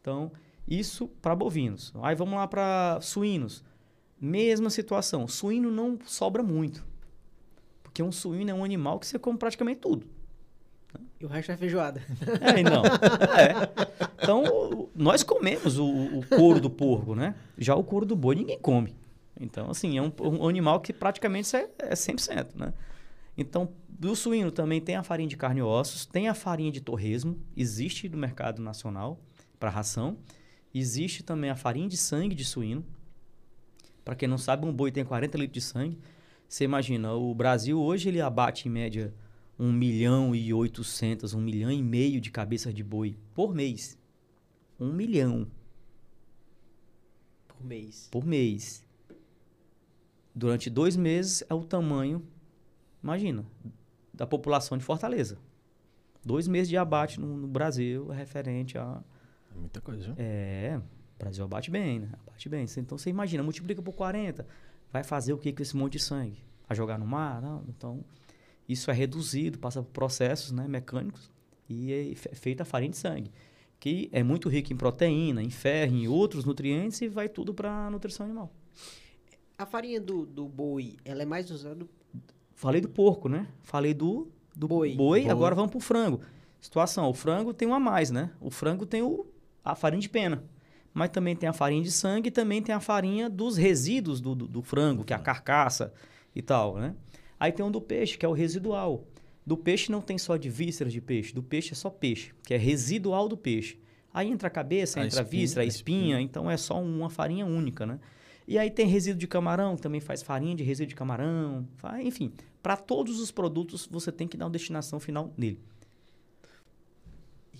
[0.00, 0.30] Então,
[0.66, 1.92] isso para bovinos.
[2.02, 3.64] Aí vamos lá para suínos.
[4.20, 5.28] Mesma situação.
[5.28, 6.84] Suíno não sobra muito.
[7.82, 10.06] Porque um suíno é um animal que você come praticamente tudo.
[11.20, 12.00] E o resto é feijoada.
[12.40, 12.82] É, não.
[13.36, 14.08] É.
[14.22, 17.34] Então, nós comemos o, o couro do porco, né?
[17.56, 18.94] Já o couro do boi ninguém come.
[19.40, 22.72] Então, assim, é um, um animal que praticamente é, é 100%, né?
[23.36, 26.80] Então, do suíno também tem a farinha de carne e ossos, tem a farinha de
[26.80, 29.20] torresmo, existe no mercado nacional
[29.58, 30.16] para ração.
[30.74, 32.84] Existe também a farinha de sangue de suíno.
[34.08, 35.98] Para quem não sabe, um boi tem 40 litros de sangue.
[36.48, 39.12] Você imagina, o Brasil hoje ele abate em média
[39.58, 43.98] 1 milhão e 800, 1 milhão e meio de cabeças de boi por mês.
[44.80, 45.46] 1 milhão
[47.46, 48.08] Por mês.
[48.10, 48.82] por mês.
[50.34, 52.26] Durante dois meses é o tamanho,
[53.04, 53.44] imagina,
[54.14, 55.36] da população de Fortaleza.
[56.24, 59.04] Dois meses de abate no, no Brasil é referente a.
[59.54, 60.14] Muita coisa, viu?
[60.16, 60.80] É,
[61.14, 62.12] o Brasil abate bem, né?
[62.46, 62.66] Bem.
[62.76, 64.46] Então você imagina, multiplica por 40.
[64.92, 66.38] Vai fazer o que com esse monte de sangue?
[66.68, 67.40] Vai jogar no mar?
[67.40, 67.64] Não.
[67.68, 68.04] Então,
[68.68, 71.30] isso é reduzido, passa por processos né, mecânicos
[71.68, 73.30] e é fe- feita a farinha de sangue,
[73.80, 77.86] que é muito rica em proteína, em ferro, em outros nutrientes e vai tudo para
[77.86, 78.52] a nutrição animal.
[79.56, 81.86] A farinha do, do boi, ela é mais usada.
[82.54, 83.48] Falei do porco, né?
[83.62, 84.94] Falei do, do Boi.
[84.94, 85.30] boi, Boi.
[85.30, 86.20] agora vamos pro frango.
[86.60, 88.30] Situação, o frango tem um a mais, né?
[88.40, 89.26] O frango tem o,
[89.64, 90.42] a farinha de pena.
[90.94, 94.34] Mas também tem a farinha de sangue e também tem a farinha dos resíduos do,
[94.34, 95.92] do, do frango, que é a carcaça
[96.34, 96.94] e tal, né?
[97.38, 99.04] Aí tem um do peixe, que é o residual.
[99.46, 102.52] Do peixe não tem só de vísceras de peixe, do peixe é só peixe, que
[102.52, 103.78] é residual do peixe.
[104.12, 106.82] Aí entra a cabeça, A entra a espinha, víscera, a a espinha, então é só
[106.82, 108.00] uma farinha única, né?
[108.46, 112.02] E aí tem resíduo de camarão, que também faz farinha de resíduo de camarão, fa-
[112.02, 112.32] enfim.
[112.62, 115.60] Para todos os produtos, você tem que dar uma destinação final nele.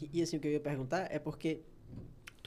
[0.01, 1.61] E, e assim, o que eu ia perguntar é porque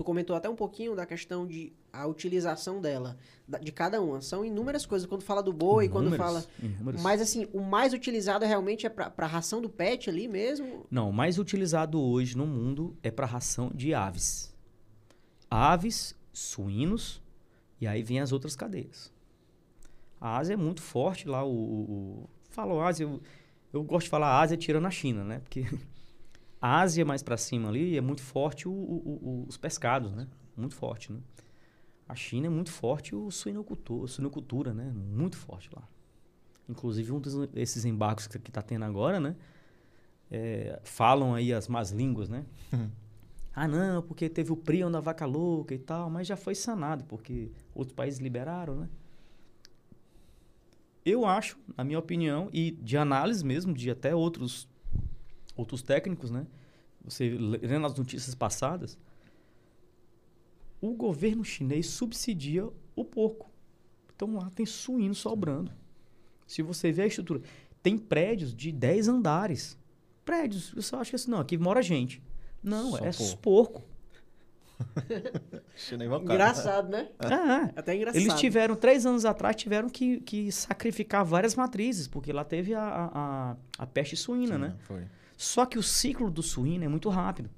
[0.01, 3.17] tu comentou até um pouquinho da questão de a utilização dela,
[3.47, 4.19] da- de cada uma.
[4.21, 5.07] São inúmeras coisas.
[5.07, 6.45] Quando fala do boi, quando Inúmeros, fala.
[6.61, 7.01] inúmeros.
[7.01, 10.85] Mas assim, o mais utilizado realmente é pra, pra ração do pet ali mesmo?
[10.89, 14.51] Não, o mais utilizado hoje no mundo é para ração de aves.
[15.49, 17.21] Aves, suínos,
[17.79, 19.11] e aí vem as outras cadeias.
[20.19, 21.49] A Ásia é muito forte lá, o...
[21.51, 21.81] o,
[22.23, 23.21] o falo Ásia, eu,
[23.73, 25.39] eu gosto de falar Ásia tirando a China, né?
[25.39, 25.65] Porque
[26.61, 30.27] a Ásia mais para cima ali é muito forte o- o- o- os pescados, né?
[30.55, 31.19] Muito forte, né?
[32.07, 34.91] A China é muito forte o suinocultura, suinocultura, né?
[34.93, 35.87] Muito forte lá.
[36.69, 39.35] Inclusive, um desses embargos que está tendo agora, né?
[40.31, 42.45] é, falam aí as más línguas, né?
[43.53, 47.03] ah, não, porque teve o prion da vaca louca e tal, mas já foi sanado,
[47.05, 48.89] porque outros países liberaram, né?
[51.03, 54.69] Eu acho, na minha opinião, e de análise mesmo, de até outros,
[55.55, 56.45] outros técnicos, né?
[57.03, 58.97] Você lendo as notícias passadas,
[60.79, 63.49] o governo chinês subsidia o porco.
[64.15, 65.71] Então lá tem suíno sobrando.
[66.45, 67.41] Se você vê a estrutura,
[67.81, 69.77] tem prédios de 10 andares.
[70.23, 72.21] Prédios, você acha que assim, não, aqui mora gente.
[72.61, 73.37] Não, Só é porco.
[73.37, 73.91] porco.
[75.75, 76.33] China invocado.
[76.33, 77.09] Engraçado, né?
[77.19, 78.21] Ah, Até engraçado.
[78.21, 82.83] eles tiveram, três anos atrás, tiveram que, que sacrificar várias matrizes, porque lá teve a,
[82.83, 83.11] a,
[83.51, 84.75] a, a peste suína, né?
[84.81, 85.03] Foi.
[85.41, 87.49] Só que o ciclo do suíno é muito rápido.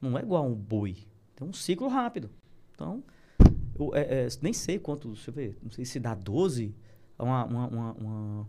[0.00, 0.96] Não é igual a um boi.
[1.34, 2.30] Tem um ciclo rápido.
[2.72, 3.02] Então,
[3.76, 6.72] eu, é, é, nem sei quanto, deixa eu ver, não sei se dá 12,
[7.18, 8.48] uma, uma, uma, uma,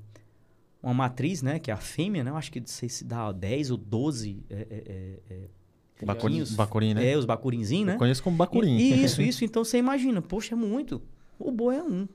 [0.84, 3.32] uma matriz, né, que é a fêmea, né, eu acho que não sei se dá
[3.32, 6.54] 10 ou 12 é, é, é, é, Bacurim, filhotinhos.
[6.56, 7.10] bacurim, né?
[7.14, 7.94] É, os bacurinzinhos, né?
[7.96, 8.78] Eu conheço como bacurim.
[8.78, 9.44] E- Isso, isso.
[9.44, 11.02] Então você imagina, poxa, é muito.
[11.40, 12.08] O boi é um.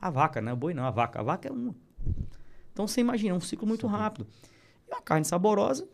[0.00, 0.52] A vaca, né?
[0.52, 1.20] O boi não, a vaca.
[1.20, 1.74] A vaca é uma.
[2.72, 4.26] Então você imagina, é um ciclo muito rápido.
[4.86, 5.88] E uma carne saborosa,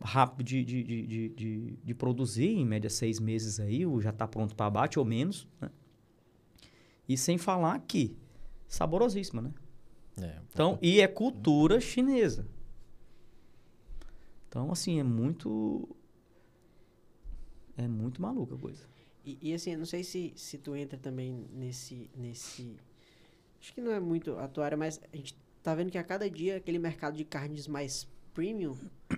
[0.00, 4.10] rápido de, de, de, de, de, de produzir, em média seis meses aí, ou já
[4.10, 5.70] está pronto para abate ou menos, né?
[7.08, 8.16] E sem falar que
[8.68, 9.52] saborosíssima, né?
[10.20, 12.46] É, Então, e é cultura chinesa.
[14.48, 15.88] Então, assim, é muito.
[17.76, 18.84] É muito maluca a coisa.
[19.24, 22.76] E, e, assim, eu não sei se, se tu entra também nesse, nesse.
[23.60, 26.04] Acho que não é muito a tua área, mas a gente tá vendo que a
[26.04, 28.74] cada dia aquele mercado de carnes mais premium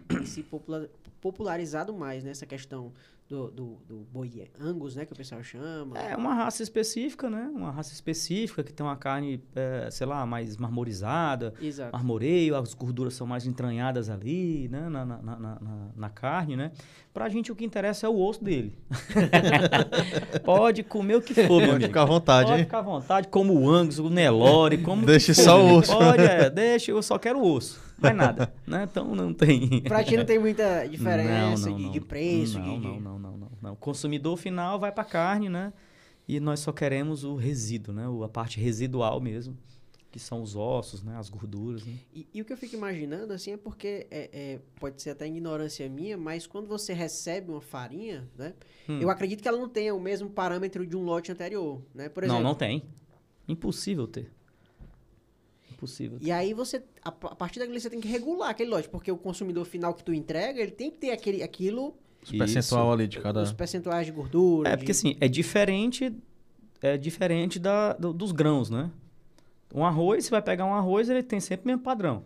[0.07, 0.87] tem se popular,
[1.21, 2.93] popularizado mais nessa questão
[3.29, 5.99] do, do, do boi angus, né, que o pessoal chama.
[5.99, 7.51] É uma raça específica, né?
[7.55, 11.93] Uma raça específica que tem uma carne, é, sei lá, mais marmorizada, Exato.
[11.93, 14.89] marmoreio, as gorduras são mais entranhadas ali, né?
[14.89, 16.73] Na, na, na, na, na carne, né?
[17.13, 18.79] Pra gente o que interessa é o osso dele.
[20.43, 21.87] Pode comer o que for, meu Pode amigo.
[21.89, 22.65] ficar à vontade, Pode hein?
[22.65, 25.93] ficar à vontade, como o Angus, o Nelore, como for, só o osso.
[25.93, 27.88] Pode, é, deixa, eu só quero o osso.
[28.01, 28.87] Mais nada, né?
[28.91, 29.83] Então não tem...
[29.83, 31.93] Pra ti não tem muita diferença Não, não, de, não.
[31.93, 32.59] de preço.
[32.59, 33.73] Não, de, não, de- não, não, não, não.
[33.73, 35.73] O consumidor final vai para carne, né?
[36.27, 38.05] E nós só queremos o resíduo, né?
[38.25, 39.57] A parte residual mesmo,
[40.13, 41.17] que são os ossos, né?
[41.17, 41.95] As gorduras, né?
[42.15, 45.27] E, e o que eu fico imaginando, assim, é porque é, é, pode ser até
[45.27, 48.55] ignorância minha, mas quando você recebe uma farinha, né?
[48.89, 49.01] Hum.
[49.01, 52.09] Eu acredito que ela não tenha o mesmo parâmetro de um lote anterior, né?
[52.09, 52.43] Por exemplo.
[52.43, 52.85] Não, não tem.
[53.49, 54.31] Impossível ter.
[55.79, 56.27] Impossível ter.
[56.27, 59.17] E aí você, a, a partir daquele você tem que regular aquele lote, porque o
[59.17, 63.21] consumidor final que tu entrega, ele tem que ter aquele, aquilo, Os percentual ali de
[63.21, 63.43] cada.
[63.43, 64.69] os percentuais de gordura.
[64.69, 66.13] É, de- porque assim, é diferente,
[66.83, 68.91] é diferente da, do- dos grãos, né?
[69.75, 72.25] Um arroz, você vai pegar um arroz, ele tem sempre o mesmo padrão.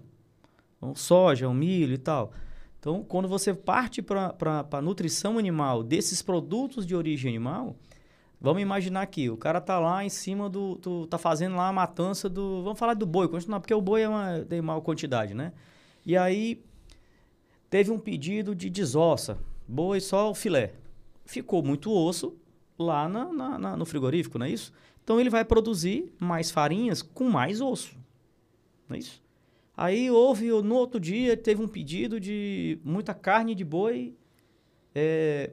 [0.81, 2.33] Um soja, um milho e tal.
[2.79, 4.35] Então, quando você parte para
[4.73, 7.77] a nutrição animal desses produtos de origem animal,
[8.43, 12.28] vamos imaginar aqui, o cara tá lá em cima do, tá fazendo lá a matança
[12.28, 15.52] do, vamos falar do boi, continuar, porque o boi é uma, tem maior quantidade, né?
[16.05, 16.60] E aí
[17.70, 20.74] teve um pedido de desossa, boi só o filé.
[21.24, 22.36] Ficou muito osso
[22.77, 24.73] lá na- na- na- no frigorífico, não é isso?
[25.05, 27.97] Então ele vai produzir mais farinhas com mais osso,
[28.89, 29.23] não é isso?
[29.77, 34.14] Aí houve, no outro dia, teve um pedido de muita carne de boi
[34.94, 35.52] é,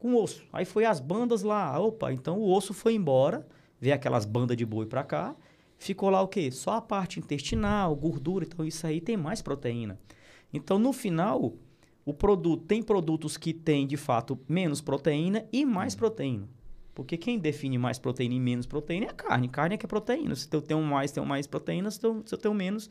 [0.00, 0.42] com osso.
[0.52, 3.46] Aí foi as bandas lá, opa, então o osso foi embora,
[3.78, 5.36] veio aquelas bandas de boi pra cá,
[5.78, 6.50] ficou lá o quê?
[6.50, 10.00] Só a parte intestinal, gordura, então isso aí tem mais proteína.
[10.52, 11.54] Então no final,
[12.04, 16.48] o produto tem produtos que têm de fato menos proteína e mais proteína.
[16.94, 19.48] Porque quem define mais proteína e menos proteína é a carne.
[19.48, 20.34] Carne é que é proteína.
[20.34, 21.90] Se eu tenho mais, tenho mais proteína.
[21.90, 22.90] Se eu, se eu tenho menos,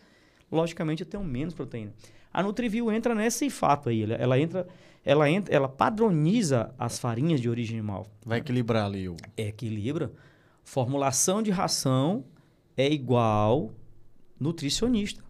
[0.51, 1.93] logicamente eu tenho menos proteína.
[2.31, 4.03] A Nutriview entra nesse fato aí.
[4.03, 4.67] Ela, ela entra,
[5.03, 8.07] ela entra, ela padroniza as farinhas de origem animal.
[8.25, 9.15] Vai equilibrar ali o.
[9.37, 10.11] Equilibra.
[10.63, 12.25] Formulação de ração
[12.77, 13.73] é igual
[14.39, 15.23] nutricionista.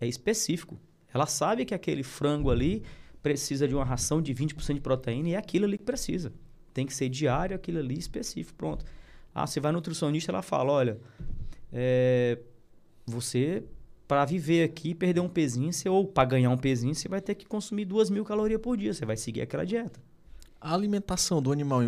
[0.00, 0.78] É específico.
[1.12, 2.82] Ela sabe que aquele frango ali
[3.22, 6.32] precisa de uma ração de 20% de proteína e é aquilo ali que precisa.
[6.72, 8.56] Tem que ser diário, aquilo ali específico.
[8.56, 8.84] Pronto.
[9.34, 10.98] Ah, você vai no nutricionista, ela fala: olha,
[11.72, 12.38] é,
[13.06, 13.64] você,
[14.06, 17.34] para viver aqui, perder um pezinho, você, ou para ganhar um pezinho, você vai ter
[17.34, 18.92] que consumir duas mil calorias por dia.
[18.92, 20.00] Você vai seguir aquela dieta.
[20.64, 21.80] A alimentação do animal,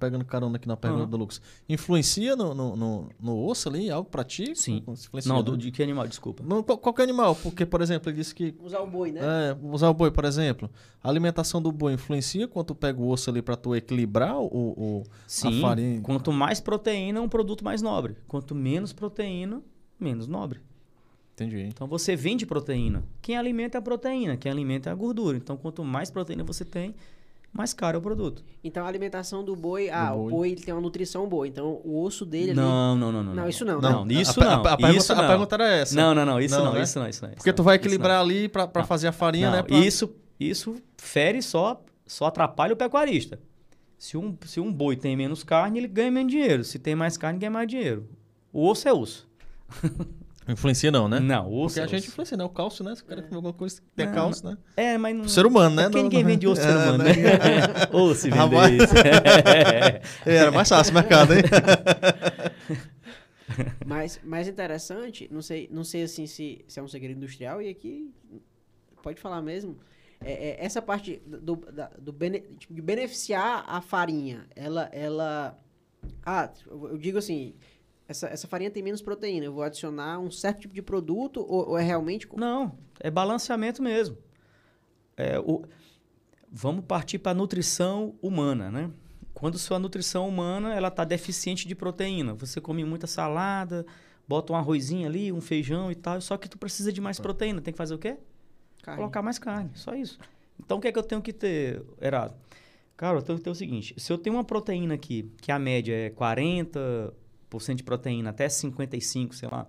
[0.00, 1.10] pegando carona aqui na pergunta Aham.
[1.10, 3.90] do Lucas, influencia no, no, no, no osso ali?
[3.90, 4.56] Algo pra ti?
[4.56, 4.82] Sim.
[5.26, 6.08] Não, do, de que animal?
[6.08, 6.42] Desculpa.
[6.42, 8.54] No, qual- qualquer animal, porque, por exemplo, ele disse que.
[8.62, 9.20] Usar o boi, né?
[9.22, 10.70] É, usar o boi, por exemplo.
[11.02, 14.46] A alimentação do boi influencia quando tu pega o osso ali pra tu equilibrar o,
[14.46, 18.16] o, Sim, farinha- quanto mais proteína, é um produto mais nobre.
[18.26, 19.60] Quanto menos proteína,
[20.00, 20.60] menos nobre.
[21.34, 21.60] Entendi.
[21.62, 23.04] Então você vende proteína.
[23.20, 25.36] Quem alimenta é a proteína, quem alimenta é a gordura.
[25.36, 26.94] Então quanto mais proteína você tem,
[27.52, 28.44] mais caro é o produto.
[28.62, 30.30] Então a alimentação do boi, ah, o boi.
[30.30, 32.60] boi ele tem uma nutrição boa, então o osso dele ali...
[32.60, 33.34] Não, não, não, não.
[33.34, 34.14] Não, isso não, Não, né?
[34.14, 34.52] isso a, não.
[34.52, 35.26] A, a, pergunta, isso a não.
[35.26, 35.96] pergunta era essa.
[35.96, 36.82] Não, não, não, isso Não, não, né?
[36.82, 37.30] isso não, isso não.
[37.30, 37.80] Porque isso tu não, vai não.
[37.80, 38.84] equilibrar ali Não.
[38.84, 39.62] fazer a farinha, Não, né?
[39.64, 39.76] Pra...
[39.76, 43.40] Isso, isso fere só, só atrapalha o pecuarista.
[43.98, 46.62] Se um, se um boi tem menos carne, ele ganha menos dinheiro.
[46.62, 48.08] Se tem mais carne, ganha mais dinheiro.
[48.52, 49.28] O osso é osso.
[50.46, 51.20] Influencia não, né?
[51.20, 52.44] Não, o osso Porque é a gente influencia, né?
[52.44, 52.94] O cálcio, né?
[52.94, 54.58] Se o cara comer alguma coisa, tem Não, cálcio, né?
[54.76, 55.22] É, mas não...
[55.22, 55.82] Pro ser humano, né?
[55.82, 57.12] É porque Não- ninguém não- vende osso ser É, humano, né?
[57.14, 57.22] né?
[57.92, 58.94] Ou se Ah, isso.
[60.26, 61.42] É, era mais fácil o mercado, hein?
[63.86, 67.68] Mas mais interessante, não sei, não sei assim se, se é um segredo industrial, e
[67.68, 68.10] aqui
[69.02, 69.76] pode falar mesmo.
[70.24, 75.58] É, é, essa parte do, da- do bene- tipo, de beneficiar a farinha, ela, ela.
[76.24, 77.54] Ah, eu digo assim,
[78.08, 81.70] essa, essa farinha tem menos proteína, eu vou adicionar um certo tipo de produto, ou,
[81.70, 82.28] ou é realmente.
[82.36, 84.16] Não, é balanceamento mesmo.
[85.16, 85.62] É, o-
[86.50, 88.90] vamos partir para a nutrição humana, né?
[89.32, 93.84] Quando sua nutrição humana ela está deficiente de proteína, você come muita salada,
[94.28, 97.60] bota um arrozinho ali, um feijão e tal, só que tu precisa de mais proteína,
[97.60, 98.16] tem que fazer o quê?
[98.82, 98.98] Carne.
[98.98, 100.18] Colocar mais carne, só isso.
[100.60, 102.36] Então o que é que eu tenho que ter, Erasmo?
[102.96, 105.58] Cara, eu tenho que ter o seguinte: se eu tenho uma proteína aqui, que a
[105.58, 107.12] média é 40%
[107.74, 109.66] de proteína, até 55%, sei lá,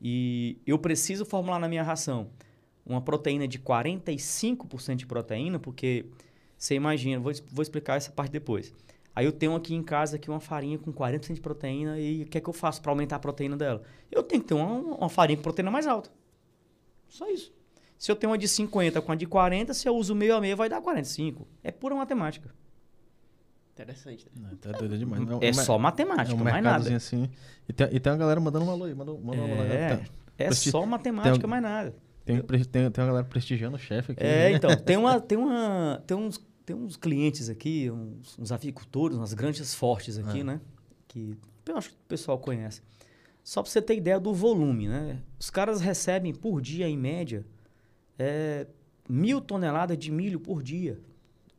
[0.00, 2.30] e eu preciso formular na minha ração
[2.84, 6.06] uma proteína de 45% de proteína, porque
[6.56, 8.72] você imagina, vou, vou explicar essa parte depois.
[9.14, 12.26] Aí eu tenho aqui em casa aqui uma farinha com 40% de proteína e o
[12.26, 13.82] que é que eu faço para aumentar a proteína dela?
[14.10, 14.66] Eu tenho que ter uma,
[14.96, 16.10] uma farinha com proteína mais alta.
[17.08, 17.52] Só isso.
[17.98, 20.40] Se eu tenho uma de 50 com a de 40, se eu uso meio a
[20.40, 21.46] meio, vai dar 45.
[21.62, 22.54] É pura matemática.
[23.72, 24.26] Interessante.
[24.36, 24.48] né?
[24.50, 25.24] Não, tá doido demais.
[25.24, 26.94] Não, É um só matemática, é um mais nada.
[26.96, 27.30] assim.
[27.68, 28.94] E tem, e tem uma galera mandando um alô aí.
[28.94, 29.36] Manda, manda.
[29.42, 30.06] É, Tem,
[30.38, 31.94] é Presti- só matemática, tem- mais nada.
[32.24, 34.22] tem, tem, tem uma galera prestigiando o chefe aqui.
[34.22, 34.52] É, né?
[34.52, 39.32] então, tem, uma, tem, uma, tem, uns, tem uns clientes aqui, uns, uns avicultores, umas
[39.32, 40.44] granjas fortes aqui, É.
[40.44, 40.60] né?
[41.08, 41.36] Que
[41.66, 42.82] eu acho que o pessoal conhece.
[43.42, 45.18] Só para você ter ideia do volume, né?
[45.38, 47.46] Os caras recebem por dia, em média,
[48.18, 48.66] é,
[49.08, 51.00] mil toneladas de milho por dia.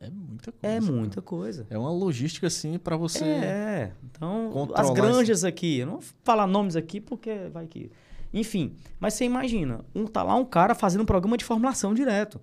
[0.02, 0.76] É muita coisa.
[0.76, 0.91] É cara.
[0.91, 1.68] muita coisa.
[1.69, 3.23] É uma logística, assim, pra você.
[3.23, 7.91] É, então as granjas aqui, eu não vou falar nomes aqui porque vai que.
[8.34, 12.41] Enfim, mas você imagina, um, tá lá um cara fazendo um programa de formulação direto.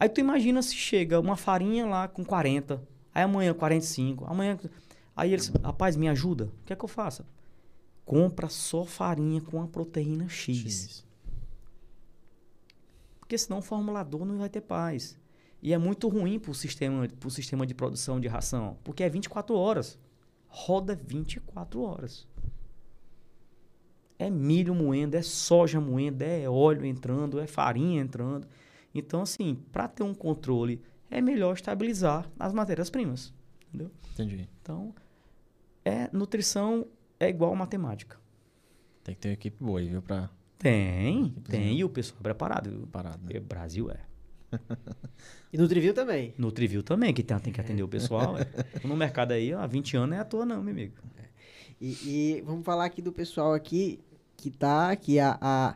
[0.00, 2.82] Aí tu imagina se chega uma farinha lá com 40,
[3.14, 4.58] aí amanhã 45, amanhã.
[5.14, 6.44] Aí eles, rapaz, me ajuda?
[6.46, 7.24] O que é que eu faço?
[8.04, 10.56] Compra só farinha com a proteína X.
[10.56, 11.04] X.
[13.20, 15.16] Porque senão o formulador não vai ter paz.
[15.60, 19.08] E é muito ruim para o sistema, pro sistema de produção de ração, porque é
[19.08, 19.98] 24 horas.
[20.46, 22.26] Roda 24 horas.
[24.18, 28.48] É milho moendo, é soja moendo, é óleo entrando, é farinha entrando.
[28.94, 30.80] Então, assim, para ter um controle,
[31.10, 33.32] é melhor estabilizar as matérias-primas.
[33.68, 33.90] Entendeu?
[34.12, 34.48] Entendi.
[34.62, 34.94] Então,
[35.84, 36.86] é, nutrição
[37.20, 38.18] é igual matemática.
[39.04, 40.02] Tem que ter uma equipe boa aí, viu?
[40.02, 42.88] Pra Tem, tem, e o pessoal é preparado.
[42.90, 43.38] parar, né?
[43.38, 44.07] O Brasil é.
[45.50, 46.34] E no Trivil também.
[46.36, 48.36] No Trivil também, que tem, tem que atender o pessoal.
[48.38, 48.46] é.
[48.86, 50.92] No mercado aí, há 20 anos é à toa não, meu amigo.
[51.80, 53.98] E, e vamos falar aqui do pessoal aqui
[54.36, 55.74] que tá aqui, a, a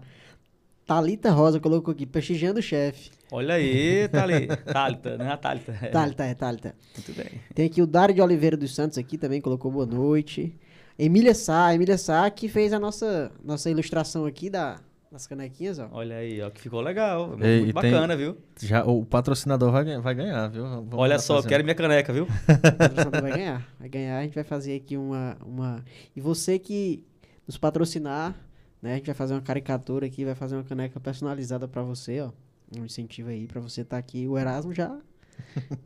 [0.87, 3.11] Thalita Rosa colocou aqui, prestigiando o chefe.
[3.31, 5.33] Olha aí, Thali, Thalita, né?
[5.33, 5.79] A Thalita.
[5.81, 6.77] É, Thalita, é Thalita.
[6.95, 7.41] Muito bem.
[7.55, 10.55] Tem aqui o Dário de Oliveira dos Santos aqui também, colocou boa noite.
[10.99, 14.81] Emília Sá, Emília Sá que fez a nossa, nossa ilustração aqui da,
[15.13, 15.89] das canequinhas, ó.
[15.93, 17.37] Olha aí, ó, que ficou legal.
[17.41, 18.37] Ei, muito e tem- bacana, viu?
[18.61, 20.65] Já, o patrocinador vai, ganhar- vai ganhar, viu?
[20.65, 21.49] Vamos Olha só, fazendo.
[21.51, 22.25] quero minha caneca, viu?
[22.25, 22.27] O
[22.79, 23.69] patrocinador vai ganhar.
[23.79, 25.85] Vai ganhar, a gente vai fazer aqui uma, uma...
[26.17, 27.05] E você que
[27.47, 28.35] nos patrocinar,
[28.81, 28.93] né?
[28.95, 32.31] A gente vai fazer uma caricatura aqui, vai fazer uma caneca personalizada pra você, ó.
[32.77, 34.27] Um incentivo aí pra você estar aqui.
[34.27, 34.99] O Erasmo já...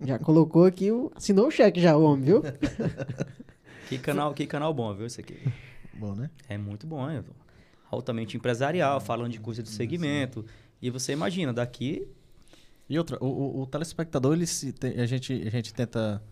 [0.02, 1.10] Já colocou aqui o...
[1.16, 2.42] Assinou o cheque já, o homem, viu?
[3.88, 5.38] Que canal, que canal bom, viu, esse aqui.
[5.94, 6.28] Bom, né?
[6.48, 7.22] É muito bom, é
[7.90, 10.44] altamente empresarial, falando de coisa de segmento.
[10.82, 12.06] E você imagina, daqui
[12.88, 16.22] E outra, o, o- o telespectador, ele se tem- a, gente, a gente tenta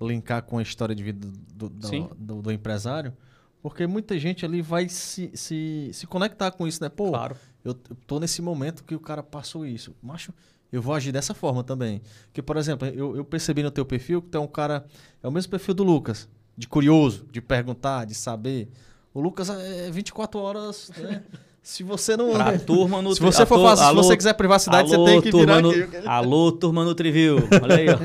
[0.00, 3.14] linkar com a história de vida do, do, do- do empresário,
[3.62, 6.90] porque muita gente ali vai se, se, se conectar com isso, né?
[6.90, 7.34] Pô, claro.
[7.64, 9.94] eu t- tô nesse momento que o cara passou isso.
[10.02, 10.34] Macho,
[10.70, 12.02] eu vou agir dessa forma também.
[12.32, 14.84] Que, por exemplo, eu, eu percebi no teu perfil que tu é um cara.
[15.22, 16.28] É o mesmo perfil do Lucas.
[16.58, 18.68] De curioso, de perguntar, de saber.
[19.14, 21.22] O Lucas é 24 horas, né?
[21.62, 22.32] Se você não.
[22.32, 25.12] Pra turma no se você for Alô, fazer, se alô, você quiser privacidade, alô, você
[25.12, 26.08] tem que turma virar no, aqui.
[26.08, 27.36] Alô, turma no Trivil.
[27.62, 27.98] Olha aí, ó.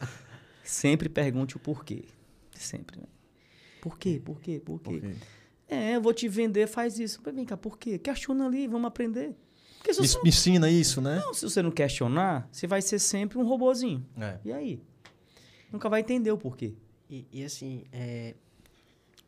[0.62, 2.04] Sempre pergunte o porquê.
[2.54, 3.00] Sempre.
[3.00, 3.06] né?
[3.80, 4.20] Por quê?
[4.22, 4.60] Por quê?
[4.62, 4.96] Por quê?
[4.96, 5.16] Ok.
[5.66, 7.22] É, eu vou te vender, faz isso.
[7.32, 7.98] Vem cá, por quê?
[7.98, 9.34] Questiona ali, vamos aprender.
[9.78, 11.22] Porque se me ensina isso, né?
[11.24, 14.04] não, se você não questionar, você vai ser sempre um robozinho.
[14.20, 14.38] É.
[14.44, 14.82] E aí?
[15.72, 16.74] Nunca vai entender o porquê.
[17.08, 18.34] E, e assim, é,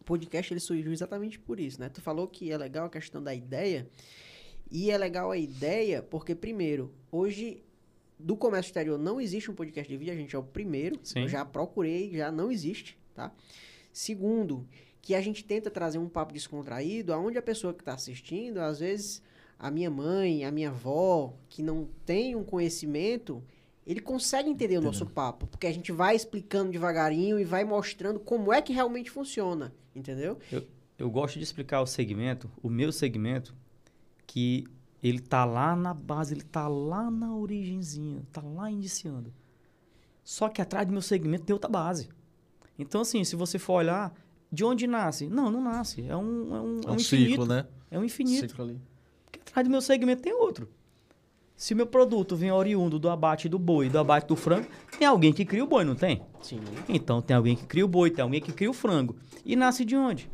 [0.03, 1.89] o podcast ele surgiu exatamente por isso, né?
[1.89, 3.89] Tu falou que é legal a questão da ideia.
[4.69, 7.63] E é legal a ideia porque, primeiro, hoje
[8.19, 10.99] do comércio exterior não existe um podcast de vídeo, a gente é o primeiro.
[11.05, 11.21] Sim.
[11.21, 13.33] Eu já procurei, já não existe, tá?
[13.93, 14.67] Segundo,
[15.01, 18.81] que a gente tenta trazer um papo descontraído, aonde a pessoa que está assistindo, às
[18.81, 19.23] vezes
[19.57, 23.41] a minha mãe, a minha avó, que não tem um conhecimento,
[23.87, 28.19] ele consegue entender o nosso papo, porque a gente vai explicando devagarinho e vai mostrando
[28.19, 30.39] como é que realmente funciona, entendeu?
[30.99, 33.55] Eu gosto de explicar o segmento, o meu segmento,
[34.27, 34.65] que
[35.03, 39.33] ele tá lá na base, ele tá lá na origenzinha, tá lá iniciando.
[40.23, 42.09] Só que atrás do meu segmento tem outra base.
[42.79, 44.15] Então, assim, se você for olhar,
[44.51, 45.27] de onde nasce?
[45.29, 46.03] Não, não nasce.
[46.07, 47.31] É um, é um, é É um um infinito.
[47.31, 47.67] ciclo, né?
[47.91, 48.49] É um infinito.
[48.49, 48.81] Ciclo ali.
[49.25, 50.69] Porque atrás do meu segmento tem outro.
[51.63, 54.67] Se o meu produto vem oriundo do abate do boi, do abate do frango,
[54.99, 56.21] tem alguém que cria o boi, não tem?
[56.41, 56.59] Sim.
[56.89, 59.15] Então tem alguém que cria o boi, tem alguém que cria o frango.
[59.45, 60.29] E nasce de onde?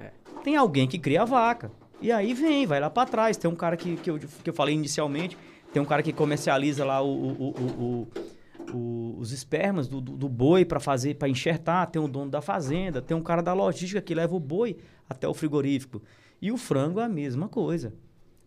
[0.00, 0.12] É.
[0.42, 1.70] Tem alguém que cria a vaca.
[2.00, 3.36] E aí vem, vai lá pra trás.
[3.36, 5.36] Tem um cara que, que, eu, que eu falei inicialmente,
[5.70, 8.08] tem um cara que comercializa lá o, o- o- o-
[8.74, 11.90] o- os espermas do, do, do boi para fazer, para enxertar.
[11.90, 14.78] Tem o dono da fazenda, tem um cara da logística que leva o boi
[15.10, 16.00] até o frigorífico.
[16.40, 17.92] E o frango é a mesma coisa.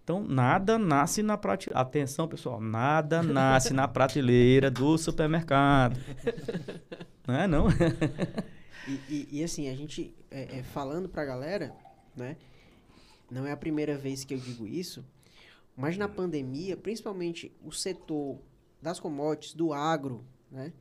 [0.09, 1.79] Então, nada nasce na prateleira.
[1.79, 5.99] Atenção, pessoal, nada nasce na prateleira do supermercado.
[7.27, 7.67] Não é, não?
[8.87, 11.75] E, e, e assim, a gente é, é, falando pra galera,
[12.15, 12.37] né?
[13.29, 15.05] Não é a primeira vez que eu digo isso,
[15.77, 18.39] mas na pandemia, principalmente o setor
[18.81, 20.73] das commodities, do agro, né?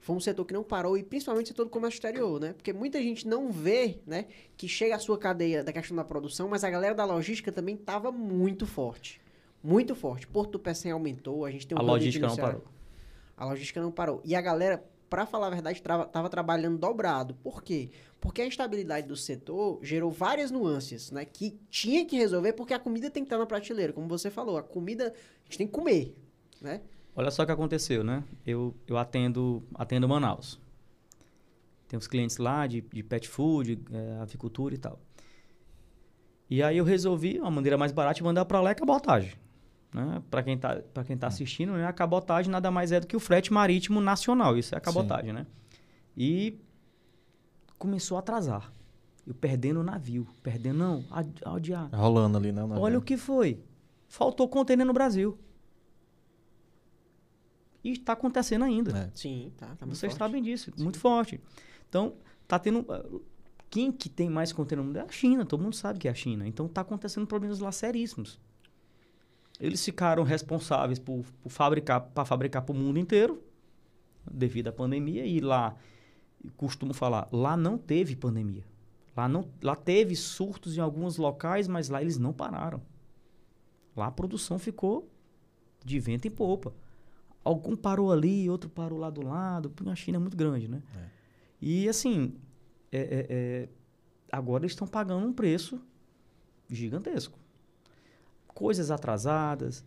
[0.00, 2.52] Foi um setor que não parou e principalmente o setor do comércio exterior, né?
[2.52, 4.26] Porque muita gente não vê, né?
[4.56, 7.74] Que chega a sua cadeia da questão da produção, mas a galera da logística também
[7.74, 9.20] estava muito forte.
[9.62, 10.26] Muito forte.
[10.26, 12.64] Porto do Pecém aumentou, a gente tem um A logística não parou.
[13.36, 14.20] a logística não parou.
[14.24, 17.34] E a galera, pra falar a verdade, trava- tava trabalhando dobrado.
[17.42, 17.90] Por quê?
[18.20, 21.24] Porque a instabilidade do setor gerou várias nuances, né?
[21.24, 23.92] Que tinha que resolver porque a comida tem que estar na prateleira.
[23.92, 26.16] Como você falou, a comida a gente tem que comer,
[26.60, 26.80] né?
[27.18, 28.22] Olha só o que aconteceu, né?
[28.46, 30.56] Eu, eu atendo, atendo Manaus.
[31.88, 35.00] Tem uns clientes lá de, de pet food, eh, avicultura e tal.
[36.48, 39.32] E aí eu resolvi, uma maneira mais barata, de mandar para lá é cabotagem.
[39.92, 40.22] Né?
[40.30, 41.88] Para quem tá, pra quem tá assistindo, né?
[41.88, 44.56] a cabotagem nada mais é do que o frete marítimo nacional.
[44.56, 45.44] Isso é a cabotagem, né?
[46.16, 46.56] E
[47.76, 48.72] começou a atrasar.
[49.26, 50.24] Eu perdendo o navio.
[50.40, 51.04] Perdendo, não,
[51.44, 51.90] adiar.
[51.90, 52.62] Tá rolando ali, né?
[52.62, 53.60] Olha o que foi.
[54.06, 55.36] Faltou container no Brasil.
[57.82, 58.96] E está acontecendo ainda.
[58.96, 59.10] É.
[59.14, 59.66] Sim, tá.
[59.66, 60.18] tá muito Vocês forte.
[60.18, 61.40] sabem disso, muito forte.
[61.88, 62.14] Então,
[62.46, 62.84] tá tendo.
[62.90, 63.04] ah,
[63.70, 66.10] Quem que tem mais container no mundo é a China, todo mundo sabe que é
[66.10, 66.46] a China.
[66.46, 68.40] Então tá acontecendo problemas lá seríssimos.
[69.60, 73.42] Eles ficaram responsáveis por, por fabricar para fabricar para o mundo inteiro,
[74.30, 75.74] devido à pandemia, e lá,
[76.56, 78.64] costumo falar, lá não teve pandemia.
[79.16, 82.80] Lá, não, lá teve surtos em alguns locais, mas lá eles não pararam.
[83.96, 85.10] Lá a produção ficou
[85.84, 86.72] de vento em popa.
[87.44, 90.82] Algum parou ali, outro parou lá do lado, porque a China é muito grande, né?
[90.96, 91.04] É.
[91.60, 92.34] E assim,
[92.92, 93.68] é- é- é,
[94.30, 95.80] agora eles estão pagando um preço
[96.68, 97.38] gigantesco.
[98.48, 99.84] Coisas atrasadas,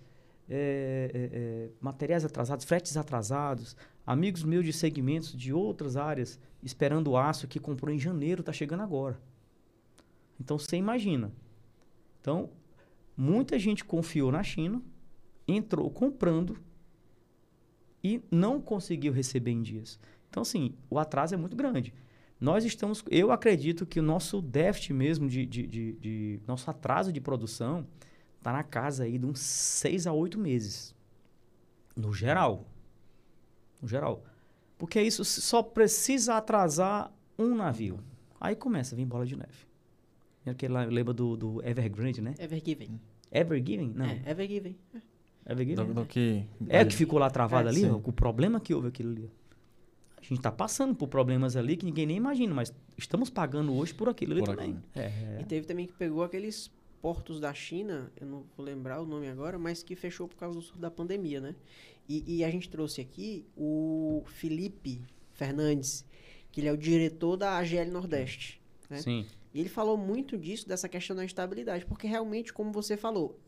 [0.49, 3.75] é, é, materiais atrasados, fretes atrasados,
[4.05, 8.51] amigos meus de segmentos de outras áreas esperando o aço que comprou em janeiro está
[8.53, 9.19] chegando agora.
[10.39, 11.31] Então você imagina.
[12.19, 12.49] Então,
[13.15, 14.81] muita gente confiou na China,
[15.47, 16.57] entrou comprando
[18.03, 19.99] e não conseguiu receber em dias.
[20.29, 21.93] Então, assim, o atraso é muito grande.
[22.39, 23.03] Nós estamos.
[23.09, 25.45] Eu acredito que o nosso déficit mesmo de.
[25.45, 27.85] de, de- de- nosso atraso de produção
[28.37, 30.95] está na casa aí de uns seis a oito meses.
[31.95, 32.65] No geral.
[33.81, 34.23] No geral.
[34.77, 37.99] Porque isso só precisa atrasar um navio.
[38.39, 39.67] Aí começa a vir bola de neve.
[40.43, 42.33] Aquele lá, lembra do, do Evergrande, né?
[42.39, 42.99] Evergiven.
[43.31, 43.93] Evergiven?
[43.95, 44.05] Não.
[44.07, 44.75] É, Evergiven.
[45.47, 45.85] Evergiven.
[45.85, 46.43] Do, do que...
[46.69, 49.31] É que ficou lá travado É, ali, ó, com o problema que houve aquilo ali.
[50.17, 53.93] A gente tá passando por problemas ali que ninguém nem imagina, mas estamos pagando hoje
[53.93, 54.69] por aquilo ali Por também.
[54.71, 54.83] aquilo.
[54.95, 56.69] É, E teve também que pegou aqueles
[57.01, 60.55] portos da China, eu não vou lembrar o nome agora, mas que fechou por causa
[60.55, 61.55] do surto da pandemia, né?
[62.07, 65.01] E, e a gente trouxe aqui o Felipe
[65.33, 66.05] Fernandes,
[66.51, 68.61] que ele é o diretor da AGL Nordeste.
[68.89, 68.97] né?
[68.99, 69.25] Sim.
[69.53, 73.39] E ele falou muito disso, dessa questão da estabilidade, porque realmente, como você falou,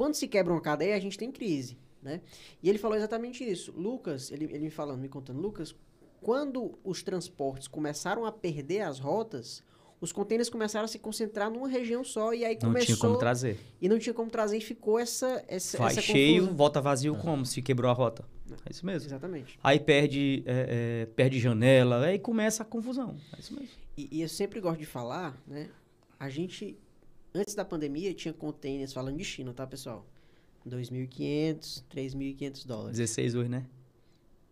[0.00, 2.22] quando se quebra uma cadeia, a gente tem crise, né?
[2.62, 3.70] E ele falou exatamente isso.
[3.76, 5.74] Lucas, ele, ele me falando, me contando, Lucas,
[6.22, 9.62] quando os transportes começaram a perder as rotas,
[10.00, 13.18] os contêineres começaram a se concentrar numa região só e aí Não começou tinha como
[13.18, 13.60] trazer.
[13.78, 16.56] e não tinha como trazer e ficou essa essa, Vai essa cheio, confusão.
[16.56, 17.44] volta vazio como?
[17.44, 18.24] Se quebrou a rota.
[18.64, 19.06] É isso mesmo.
[19.06, 19.58] Exatamente.
[19.62, 23.18] Aí perde, é, é, perde janela, aí começa a confusão.
[23.36, 23.68] É isso mesmo.
[23.98, 25.68] E, e eu sempre gosto de falar, né?
[26.18, 26.78] A gente,
[27.34, 30.06] antes da pandemia, tinha containers, falando de China, tá, pessoal?
[30.68, 32.98] 2.500, 3.500 dólares.
[32.98, 33.66] 16 hoje, né?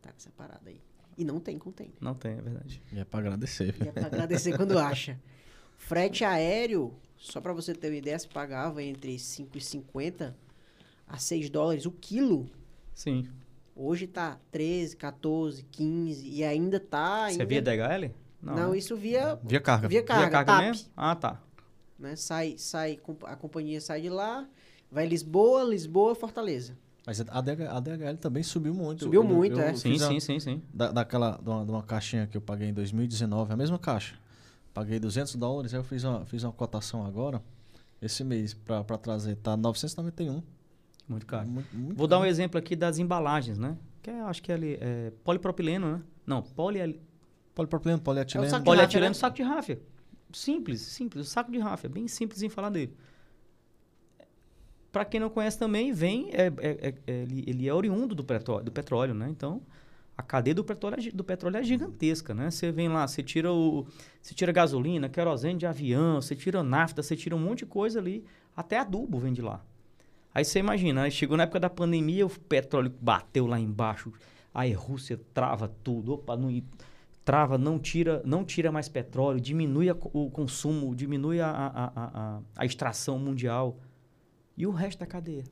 [0.03, 0.81] Tá nessa parada aí.
[1.17, 1.95] E não tem container.
[2.01, 2.81] Não tem, é verdade.
[2.93, 3.75] E é pra agradecer.
[3.83, 5.19] E é pra agradecer quando acha.
[5.77, 10.35] Frete aéreo, só pra você ter uma ideia, se pagava entre 5,50
[11.07, 12.49] a 6 dólares o quilo.
[12.95, 13.29] Sim.
[13.75, 17.27] Hoje tá 13, 14, 15 e ainda tá...
[17.27, 17.43] Você Ainda...
[17.43, 18.15] é via DHL?
[18.43, 18.79] Não, né?
[18.79, 19.89] isso via, Via carga.
[19.89, 20.65] via carga, via carga TAP.
[20.65, 20.89] mesmo?
[20.97, 21.43] Ah, tá.
[21.99, 22.15] Né?
[22.17, 24.47] Sai, sai, a companhia sai de lá,
[24.91, 26.77] vai Lisboa, Lisboa, Fortaleza.
[27.07, 29.05] Mas a DH a DHL também subiu muito.
[29.05, 29.75] Subiu Eu- muito, eu é.
[29.75, 30.63] Sim, a- sim, sim, sim.
[30.73, 34.15] Da, daquela, de uma, de uma caixinha que eu paguei em 2019, a mesma caixa.
[34.75, 37.43] Paguei 200 dólares, aí eu fiz uma, fiz uma cotação agora,
[38.01, 39.37] esse mês, pra, pra trazer.
[39.37, 40.43] Tá 991.
[41.09, 41.49] Muito caro.
[41.49, 42.31] Muito, muito Vou dar um caro.
[42.31, 43.77] exemplo aqui das embalagens, né?
[44.03, 46.03] Que é, acho que é ali, é polipropileno, né?
[46.27, 47.01] Não, poli,
[47.55, 48.45] Polipropileno, polietileno.
[48.45, 49.15] É o saco de polietileno, ráfia, né?
[49.15, 49.81] saco de ráfia.
[50.33, 52.95] Simples, simples, o saco de ráfia, bem simples em falar dele.
[54.91, 56.53] Para quem não conhece também, vem, é, é-
[56.89, 59.29] é- é- ele, ele é oriundo do petróleo, do petróleo, né?
[59.31, 59.61] Então,
[60.17, 62.51] a cadeia do petróleo, é do petróleo é gigantesca, né?
[62.51, 63.87] Você vem lá, você tira o,
[64.21, 67.99] você tira gasolina, querosene de avião, você tira nafta, você tira um monte de coisa
[67.99, 68.25] ali,
[68.57, 69.63] até adubo vem de lá.
[70.35, 74.13] Aí você imagina, aí chegou na época da pandemia, o petróleo bateu lá embaixo,
[74.55, 76.51] aí a Rússia trava tudo, opa, não,
[77.29, 82.41] trava, não tira, não tira mais petróleo, diminui a, o consumo, diminui a, a, a,
[82.57, 83.79] a, extração mundial.
[84.57, 85.45] E o resto da cadeia?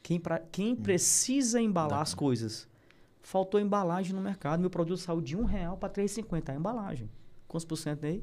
[0.00, 0.76] Quem, pra, quem hum.
[0.76, 2.68] precisa embalar as coisas?
[3.20, 4.60] Faltou embalagem no mercado.
[4.60, 7.10] Meu produto saiu de um real para 3,50 a embalagem.
[7.48, 8.22] Quantos por cento aí?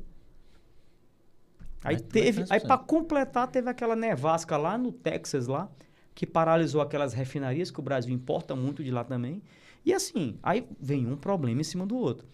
[1.84, 5.70] Aí teve, aí para completar teve aquela nevasca lá no Texas lá,
[6.16, 9.44] que paralisou aquelas refinarias que o Brasil importa muito de lá também.
[9.88, 12.28] E assim, aí vem um problema em cima do outro.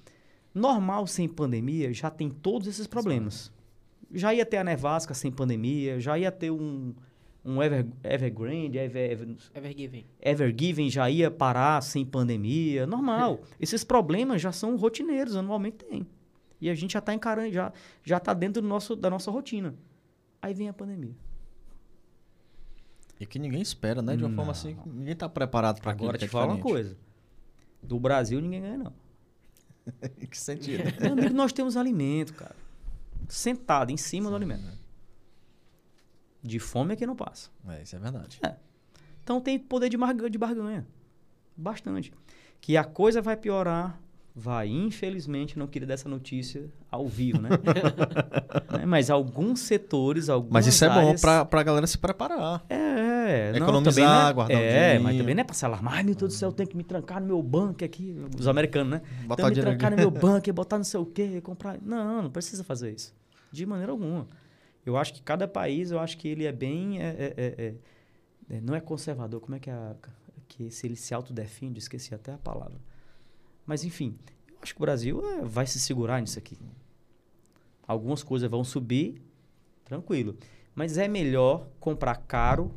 [0.56, 3.52] Normal sem pandemia já tem todos esses problemas.
[4.12, 6.96] Já ia ter a nevasca sem pandemia, já ia ter um,
[7.46, 10.06] um Ever, Evergrande, Ever, Ever, Evergiven.
[10.20, 12.88] Evergiven já ia parar sem pandemia.
[12.88, 13.42] Normal.
[13.62, 16.08] esses problemas já são rotineiros, anualmente tem.
[16.60, 17.72] E a gente já está encarando, já,
[18.04, 19.76] já está dentro do nosso, da nossa rotina.
[20.42, 21.16] Aí vem a pandemia.
[23.20, 24.18] E que ninguém espera, né?
[24.18, 24.38] De uma Não.
[24.38, 26.98] forma assim, ninguém está preparado para Agora te falo uma coisa.
[27.84, 28.94] Do Brasil ninguém ganha, não.
[30.22, 30.84] em que sentido?
[31.02, 32.56] Meu amigo, nós temos alimento, cara.
[33.28, 34.68] Sentado em cima Sim, do alimento.
[34.68, 34.74] É.
[36.42, 37.50] De fome é que não passa.
[37.68, 38.40] É, isso é verdade.
[38.46, 38.56] É.
[39.24, 39.98] Então tem poder de,
[40.30, 40.86] de barganha.
[41.56, 42.12] Bastante.
[42.60, 44.00] Que a coisa vai piorar
[44.36, 47.50] Vai, infelizmente, não queria dessa notícia ao vivo, né?
[48.80, 48.86] né?
[48.86, 50.98] Mas alguns setores, algumas Mas isso áreas...
[50.98, 52.66] é bom pra, pra galera se preparar.
[52.68, 55.94] É, Economizar, não, é, guardar É, um mas também não é pra se alarmar.
[55.94, 58.16] Ai, meu Deus do céu, eu tenho que me trancar no meu banco aqui.
[58.36, 59.02] Os americanos, né?
[59.28, 61.78] Botar me trancar no meu banco, botar não sei o quê, comprar...
[61.80, 63.14] Não, não precisa fazer isso.
[63.52, 64.28] De maneira alguma.
[64.84, 67.00] Eu acho que cada país, eu acho que ele é bem...
[67.00, 67.74] É, é, é,
[68.50, 69.96] é não é conservador, como é que é a...
[70.48, 72.80] Que se ele se autodefende, esqueci até a palavra
[73.66, 74.18] mas, enfim,
[74.50, 76.58] eu acho que o Brasil é, vai se segurar nisso aqui.
[77.88, 79.22] Algumas coisas vão subir,
[79.84, 80.38] tranquilo.
[80.74, 82.74] Mas é melhor comprar caro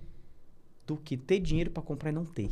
[0.87, 2.51] do que ter dinheiro para comprar e não ter.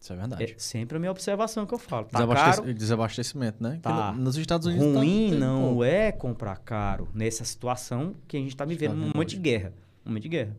[0.00, 0.44] Isso é verdade.
[0.44, 2.06] É sempre a minha observação que eu falo.
[2.06, 3.78] Tá caro, desabastecimento, né?
[3.82, 4.12] Tá.
[4.12, 5.84] nos Estados Unidos Ruim tá, não pô.
[5.84, 9.74] é comprar caro nessa situação que a gente está vivendo um momento de guerra.
[10.04, 10.56] Um momento de guerra.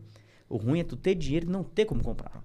[0.48, 2.44] O ruim é tu ter dinheiro e não ter como comprar.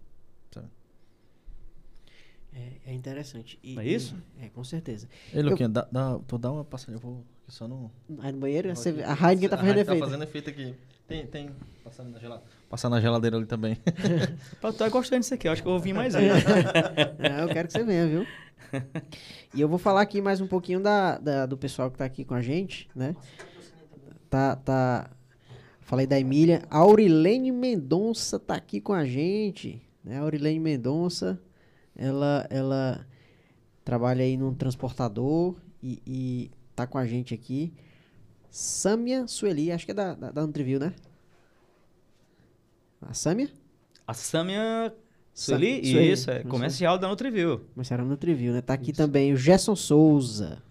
[2.58, 3.60] É, é interessante.
[3.64, 4.16] E, é isso?
[4.40, 5.08] E, é, com certeza.
[5.32, 5.72] Ei, Luquinha, eu...
[5.72, 7.92] dá, dá, tu dá uma passadinha, eu vou só no...
[8.20, 8.76] Aí no banheiro?
[8.76, 10.00] Você, a Heineken tá fazendo efeito.
[10.00, 10.76] tá fazendo efeito aqui.
[11.08, 11.52] Tem, tem,
[11.84, 12.52] passando na geladeira.
[12.68, 13.78] Passar na geladeira ali também.
[14.62, 16.28] eu tô gostando disso aqui, eu acho que eu vou vir mais aí.
[17.20, 18.28] Não, eu quero que você venha, viu?
[19.54, 22.26] E eu vou falar aqui mais um pouquinho da, da, do pessoal que tá aqui
[22.26, 23.16] com a gente, né?
[24.30, 25.10] Tá, tá...
[25.82, 26.64] Falei da Emília.
[26.70, 29.82] Aurilene Mendonça tá aqui com a gente.
[30.04, 30.20] Né?
[30.20, 31.40] Aurilene Mendonça
[31.98, 33.06] ela, ela
[33.84, 37.74] trabalha aí num transportador e, e tá com a gente aqui.
[38.50, 40.94] Samia Sueli, acho que é da, da, da Nutriview, né?
[43.02, 43.50] A Samia?
[44.08, 44.94] A Samia
[45.34, 45.86] Sueli?
[45.86, 46.12] Sueli.
[46.12, 47.60] Isso, é comercial da Nutriview.
[47.74, 48.62] Comercial da Nutriview, né?
[48.62, 48.98] Tá aqui Isso.
[48.98, 50.62] também o Gerson Souza.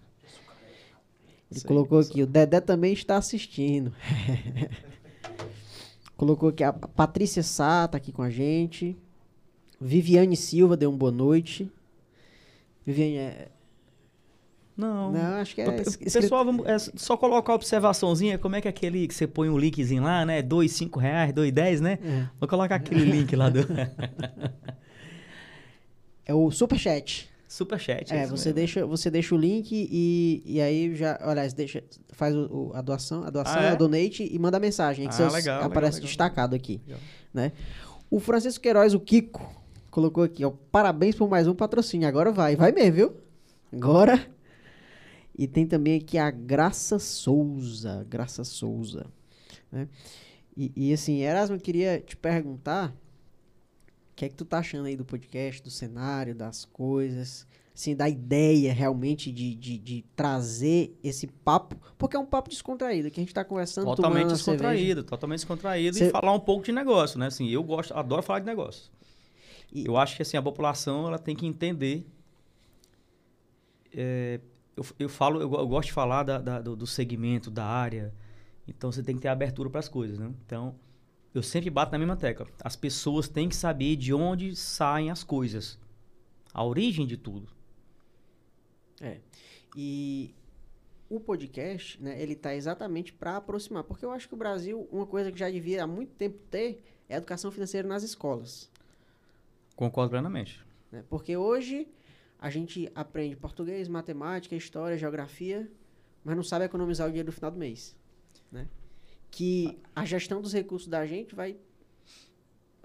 [1.49, 3.93] Ele Sei, colocou aqui, o Dedé também está assistindo.
[6.17, 8.97] colocou aqui a Patrícia Sá, tá aqui com a gente.
[9.79, 11.71] Viviane Silva deu um boa noite.
[12.85, 13.47] Viviane é.
[14.75, 15.11] Não.
[15.11, 15.71] Não, acho que é.
[15.71, 19.49] Pessoal, vamos, é só colocar a observaçãozinha, como é que é aquele que você põe
[19.49, 20.41] um linkzinho lá, né?
[20.41, 21.97] Dois, cinco reais, dois, dez, né?
[22.03, 22.27] É.
[22.39, 23.61] Vou colocar aquele link lá do.
[26.25, 27.27] é o Superchat.
[27.47, 28.13] Superchat.
[28.13, 32.35] É, é você deixa, você deixa o link e, e aí já, olha, deixa, faz
[32.35, 33.69] o, o, a doação, a doação, ah, é?
[33.69, 35.07] a donate e manda mensagem.
[35.07, 36.63] Que ah, legal, aparece legal, destacado legal.
[36.63, 36.81] aqui,
[37.33, 37.53] né?
[38.11, 39.49] O Francisco Queiroz, o Kiko,
[39.97, 40.51] colocou aqui, ó.
[40.71, 42.07] Parabéns por mais um patrocínio.
[42.07, 43.17] Agora vai, vai mesmo, viu?
[43.73, 44.27] Agora.
[45.35, 48.05] E tem também aqui a Graça Souza.
[48.07, 49.07] Graça Souza.
[49.71, 49.87] Né?
[50.55, 52.89] E, e assim, Erasmo, eu queria te perguntar.
[52.91, 57.47] O que é que tu tá achando aí do podcast, do cenário, das coisas?
[57.73, 61.75] Assim, da ideia realmente de, de, de trazer esse papo.
[61.97, 63.85] Porque é um papo descontraído, que a gente tá conversando.
[63.85, 65.97] Totalmente descontraído, totalmente descontraído.
[65.97, 66.09] Cê...
[66.09, 67.25] E falar um pouco de negócio, né?
[67.27, 68.95] Assim, eu gosto, adoro falar de negócio.
[69.77, 72.03] E eu acho que assim, a população ela tem que entender.
[73.93, 74.39] É,
[74.75, 78.11] eu, eu falo, eu, eu, gosto de falar da, da, do, do, segmento, da área.
[78.67, 80.33] Então você tem que ter abertura para as coisas, né?
[80.45, 80.73] Então
[81.31, 82.47] eu sempre bato na mesma tecla.
[82.63, 85.77] As pessoas têm que saber de onde saem as coisas,
[86.51, 87.47] a origem de tudo.
[88.99, 89.19] É.
[89.75, 90.33] E
[91.07, 95.05] o podcast, né, ele tá exatamente para aproximar, porque eu acho que o Brasil, uma
[95.05, 98.71] coisa que já devia há muito tempo ter é educação financeira nas escolas.
[99.77, 100.61] Concordo plenamente.
[100.91, 101.05] Né?
[101.09, 101.87] Porque hoje
[102.37, 105.71] a gente aprende português, matemática, história, geografia,
[106.21, 107.95] mas não sabe economizar o dinheiro no final do mês.
[108.51, 108.67] Né?
[109.31, 111.57] que a gestão dos recursos da gente vai,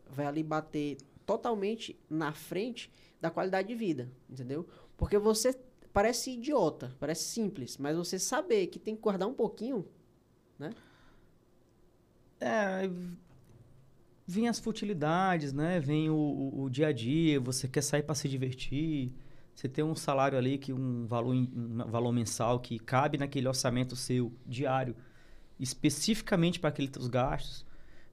[0.07, 4.69] vai ali bater totalmente na frente da qualidade de vida, entendeu?
[4.97, 5.59] Porque você
[5.93, 9.87] parece idiota, parece simples, mas você saber que tem que guardar um pouquinho,
[10.59, 10.73] né?
[12.41, 12.91] É,
[14.27, 15.81] vem as futilidades, né?
[15.81, 19.13] Vem o, o, o dia a dia, você quer sair para se divertir,
[19.55, 23.95] você tem um salário ali que um valor, um valor mensal que cabe naquele orçamento
[23.95, 24.97] seu diário,
[25.59, 27.67] especificamente para aqueles teus gastos.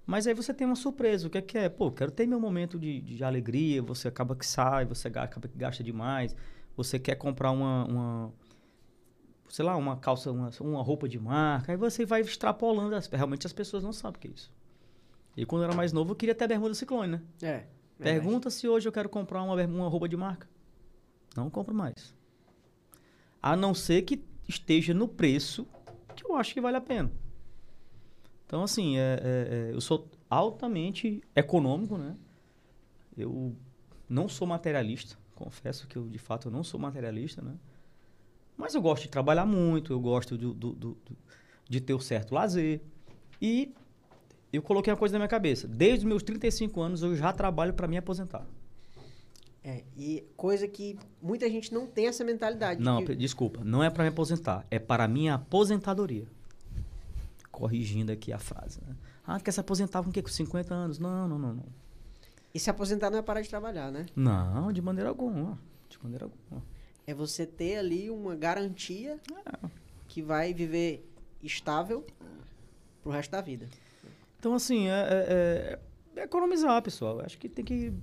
[0.05, 1.27] Mas aí você tem uma surpresa.
[1.27, 1.69] O que é que é?
[1.69, 3.81] Pô, quero ter meu momento de, de alegria.
[3.83, 6.35] Você acaba que sai, você acaba que gasta demais.
[6.75, 8.33] Você quer comprar uma, uma
[9.49, 11.71] sei lá, uma calça, uma, uma roupa de marca.
[11.71, 12.95] Aí você vai extrapolando.
[12.95, 14.51] As, realmente as pessoas não sabem o que é isso.
[15.35, 17.21] E quando eu era mais novo, eu queria ter a bermuda ciclone, né?
[17.41, 17.65] É.
[17.97, 20.47] Pergunta se hoje eu quero comprar uma, uma roupa de marca.
[21.35, 22.15] Não compro mais.
[23.41, 25.67] A não ser que esteja no preço
[26.15, 27.11] que eu acho que vale a pena.
[28.45, 32.15] Então, assim, é, é, é, eu sou altamente econômico, né?
[33.15, 33.55] Eu
[34.07, 35.17] não sou materialista.
[35.35, 37.55] Confesso que eu, de fato, eu não sou materialista, né?
[38.57, 40.97] Mas eu gosto de trabalhar muito, eu gosto do, do, do,
[41.69, 42.81] de ter o certo lazer.
[43.41, 43.73] E
[44.51, 45.67] eu coloquei uma coisa na minha cabeça.
[45.67, 48.45] Desde os meus 35 anos, eu já trabalho para me aposentar.
[49.63, 52.81] É, e coisa que muita gente não tem essa mentalidade.
[52.81, 53.15] Não, que...
[53.15, 53.63] desculpa.
[53.63, 54.65] Não é para me aposentar.
[54.71, 56.25] É para minha aposentadoria.
[57.51, 58.79] Corrigindo aqui a frase.
[58.85, 58.95] Né?
[59.25, 60.21] Ah, quer se aposentar com o quê?
[60.21, 60.97] Com 50 anos?
[60.97, 61.65] Não, não, não, não.
[62.53, 64.07] E se aposentar não é parar de trabalhar, né?
[64.15, 65.59] Não, de maneira alguma.
[65.87, 66.63] De maneira alguma.
[67.05, 69.69] É você ter ali uma garantia é.
[70.07, 71.07] que vai viver
[71.43, 72.05] estável
[73.03, 73.67] pro resto da vida.
[74.39, 75.79] Então, assim, é,
[76.15, 77.19] é, é economizar, pessoal.
[77.21, 77.93] Acho que tem que.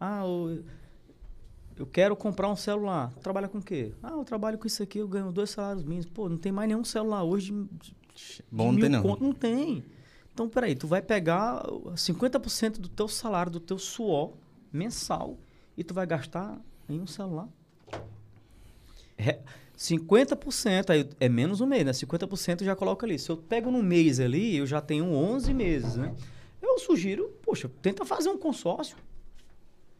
[0.00, 0.64] Ah, eu,
[1.76, 3.12] eu quero comprar um celular.
[3.22, 3.92] Trabalha com o quê?
[4.02, 6.06] Ah, eu trabalho com isso aqui, eu ganho dois salários mínimos.
[6.06, 9.02] Pô, não tem mais nenhum celular hoje de, de Bom, não tem não.
[9.02, 9.84] Conto, não tem.
[10.32, 11.62] Então, peraí, tu vai pegar
[11.94, 14.32] 50% do teu salário, do teu suor
[14.72, 15.38] mensal
[15.76, 16.58] e tu vai gastar
[16.88, 17.48] em um celular.
[19.18, 19.40] É,
[19.76, 21.92] 50% aí é menos um mês, né?
[21.92, 23.18] 50% já coloca ali.
[23.18, 26.14] Se eu pego no mês ali, eu já tenho 11 meses, né?
[26.62, 28.96] Eu sugiro, poxa, tenta fazer um consórcio.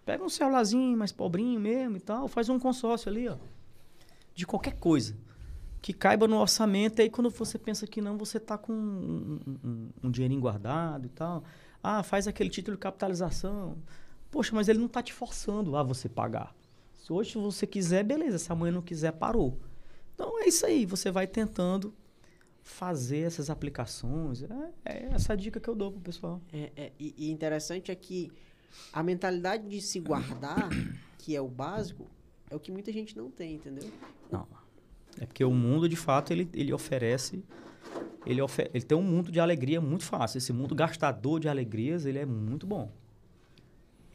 [0.04, 3.36] Pega um celularzinho mais pobrinho mesmo e tal, faz um consórcio ali, ó.
[4.34, 5.14] De qualquer coisa.
[5.82, 9.88] Que caiba no orçamento, aí quando você pensa que não, você tá com um, um,
[10.04, 11.44] um dinheirinho guardado e tal.
[11.82, 13.76] Ah, faz aquele título de capitalização.
[14.30, 16.54] Poxa, mas ele não tá te forçando a você pagar.
[17.06, 18.36] Se hoje você quiser, beleza.
[18.36, 19.56] Se amanhã não quiser, parou.
[20.12, 21.94] Então é isso aí, você vai tentando
[22.64, 24.42] fazer essas aplicações.
[24.42, 26.42] É, é essa dica que eu dou pro pessoal.
[26.52, 28.32] É, é, e, e interessante é que
[28.92, 30.68] a mentalidade de se guardar,
[31.16, 32.08] que é o básico,
[32.50, 33.88] é o que muita gente não tem, entendeu?
[34.28, 34.44] Não.
[35.20, 37.40] É porque o mundo, de fato, ele, ele oferece.
[38.26, 40.38] Ele, ofer ele tem um mundo de alegria muito fácil.
[40.38, 42.90] Esse mundo gastador de alegrias, ele é muito bom.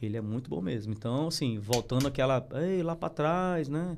[0.06, 0.92] Ele é muito bom mesmo.
[0.92, 2.46] Então, assim, voltando aquela.
[2.54, 3.96] Ei, lá para trás, né?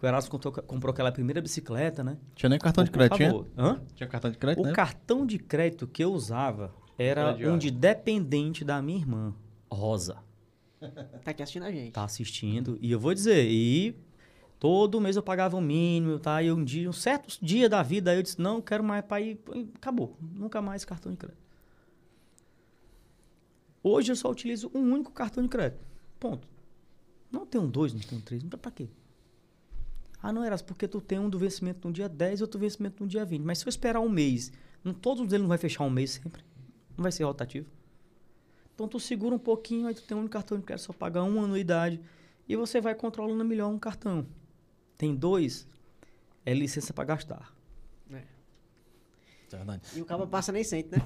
[0.00, 2.18] O Erasmo comprou, comprou, aquela primeira bicicleta, né?
[2.34, 3.32] Tinha nem cartão de crédito, tinha?
[3.56, 3.80] Hã?
[3.94, 4.72] Tinha cartão de crédito, O né?
[4.72, 9.34] cartão de crédito que eu usava era um de dependente da minha irmã,
[9.70, 10.18] Rosa.
[11.24, 11.92] Tá aqui assistindo a gente.
[11.92, 12.78] Tá assistindo.
[12.82, 13.96] E eu vou dizer, e
[14.60, 16.42] todo mês eu pagava o um mínimo, tá?
[16.42, 19.20] E um dia, um certo dia da vida, aí eu disse, não, quero mais para
[19.22, 19.40] ir.
[19.74, 20.16] Acabou.
[20.20, 21.45] Nunca mais cartão de crédito.
[23.88, 25.80] Hoje eu só utilizo um único cartão de crédito.
[26.18, 26.48] Ponto.
[27.30, 28.42] Não tenho dois, não tenho três.
[28.42, 28.88] Pra quê?
[30.20, 33.00] Ah, não era porque tu tem um do vencimento no dia 10 e outro vencimento
[33.00, 33.44] no dia 20.
[33.44, 34.50] Mas se eu esperar um mês,
[34.82, 36.42] não, todos eles não vai fechar um mês sempre.
[36.96, 37.68] Não vai ser rotativo.
[38.74, 41.44] Então tu segura um pouquinho, aí tu tem um cartão de crédito, só pagar uma
[41.44, 42.00] anuidade.
[42.48, 44.26] E você vai controlando melhor um cartão.
[44.98, 45.64] Tem dois,
[46.44, 47.55] é licença para gastar.
[49.50, 49.82] Verdade.
[49.94, 51.02] E o cabo passa nem sente, né?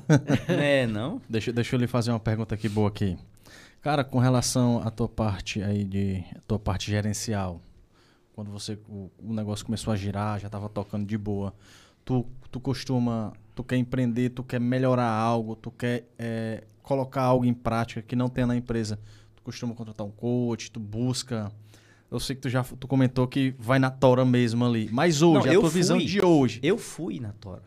[0.49, 1.21] é, não?
[1.29, 3.19] Deixa, deixa eu lhe fazer uma pergunta aqui boa aqui.
[3.81, 6.25] Cara, com relação à tua parte aí de.
[6.47, 7.61] tua parte gerencial,
[8.35, 11.55] quando você o, o negócio começou a girar, já estava tocando de boa,
[12.05, 17.45] tu, tu costuma, tu quer empreender, tu quer melhorar algo, tu quer é, colocar algo
[17.45, 18.99] em prática que não tem na empresa,
[19.35, 21.51] tu costuma contratar um coach, tu busca
[22.11, 24.89] eu sei que tu já tu comentou que vai na tora mesmo ali.
[24.91, 26.59] Mas hoje, não, a tua fui, visão de hoje.
[26.62, 27.62] Eu fui na tora.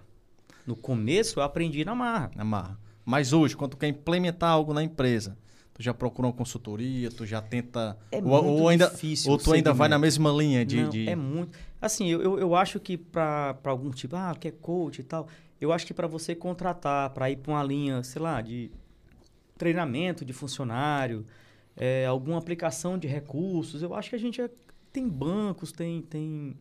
[0.65, 2.31] No começo eu aprendi na marra.
[2.35, 2.79] Na marra.
[3.05, 5.37] Mas hoje, quando tu quer implementar algo na empresa,
[5.73, 7.09] Tu já procurou uma consultoria?
[7.09, 7.97] Tu já tenta.
[8.11, 9.31] É ou, muito ou ainda, difícil.
[9.31, 10.83] Ou tu ainda vai na mesma linha de.
[10.83, 11.09] Não, de...
[11.09, 11.57] É muito.
[11.81, 15.27] Assim, eu, eu acho que para algum tipo, ah, que é coach e tal,
[15.59, 18.71] eu acho que para você contratar, para ir para uma linha, sei lá, de
[19.57, 21.25] treinamento de funcionário,
[21.75, 24.49] é, alguma aplicação de recursos, eu acho que a gente é,
[24.91, 26.55] tem bancos, tem, tem,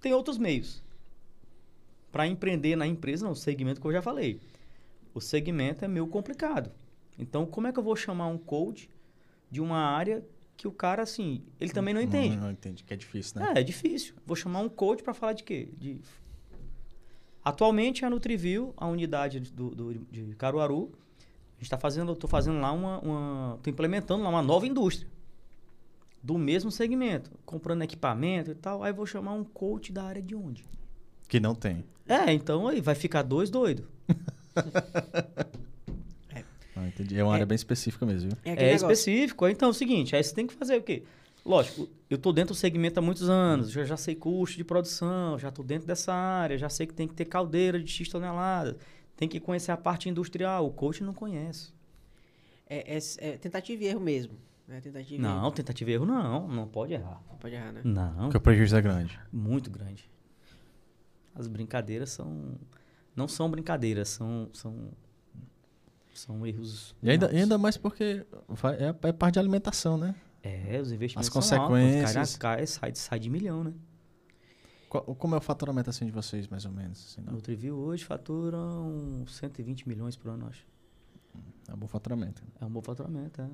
[0.00, 0.84] tem outros meios
[2.16, 4.40] para empreender na empresa, não, o segmento que eu já falei.
[5.12, 6.72] O segmento é meio complicado.
[7.18, 8.88] Então, como é que eu vou chamar um coach
[9.50, 10.24] de uma área
[10.56, 12.34] que o cara, assim, ele também não entende?
[12.36, 13.52] Não, não entende, que é difícil, né?
[13.54, 14.14] É, é difícil.
[14.24, 15.68] Vou chamar um coach para falar de quê?
[15.76, 16.00] De...
[17.44, 22.58] Atualmente, a Nutriview, a unidade do, do, de Caruaru, a gente está fazendo, tô fazendo
[22.60, 25.06] lá uma, uma, tô implementando lá uma nova indústria
[26.22, 28.82] do mesmo segmento, comprando equipamento e tal.
[28.82, 30.64] Aí vou chamar um coach da área de onde?
[31.28, 31.84] Que não tem.
[32.08, 33.84] É, então aí vai ficar dois doidos.
[36.78, 37.18] Ah, entendi.
[37.18, 37.36] É uma É.
[37.36, 38.38] área bem específica mesmo, viu?
[38.44, 39.48] É, É, específico.
[39.48, 41.04] Então é o seguinte, aí você tem que fazer o quê?
[41.44, 45.38] Lógico, eu tô dentro do segmento há muitos anos, já, já sei custo de produção,
[45.38, 48.76] já tô dentro dessa área, já sei que tem que ter caldeira de X toneladas,
[49.16, 50.66] tem que conhecer a parte industrial.
[50.66, 51.72] O coach não conhece.
[52.68, 54.34] É, é- é tentativa e erro mesmo.
[54.68, 55.52] É tentativa Não, erro.
[55.52, 57.22] tentativa e erro não, não pode errar.
[57.30, 57.80] Não pode errar, né?
[57.84, 59.18] Não, Porque o prejuízo é grande.
[59.32, 60.10] muito grande.
[61.36, 62.58] As brincadeiras são
[63.14, 64.90] não são brincadeiras, são são
[66.14, 66.94] são erros.
[67.02, 70.14] E ainda, e ainda mais porque vai- é, é parte de alimentação, né?
[70.42, 72.12] É, os investimentos As são altos, os consequências.
[72.12, 73.74] caras cai, sai, sai de milhão, né?
[74.88, 76.98] Qual- como é o faturamento assim de vocês, mais ou menos?
[77.04, 77.32] Assim, não?
[77.34, 80.64] Nutriview hoje faturam 120 milhões por ano, acho.
[81.68, 82.42] É um bom faturamento.
[82.60, 83.48] É um bom faturamento, é.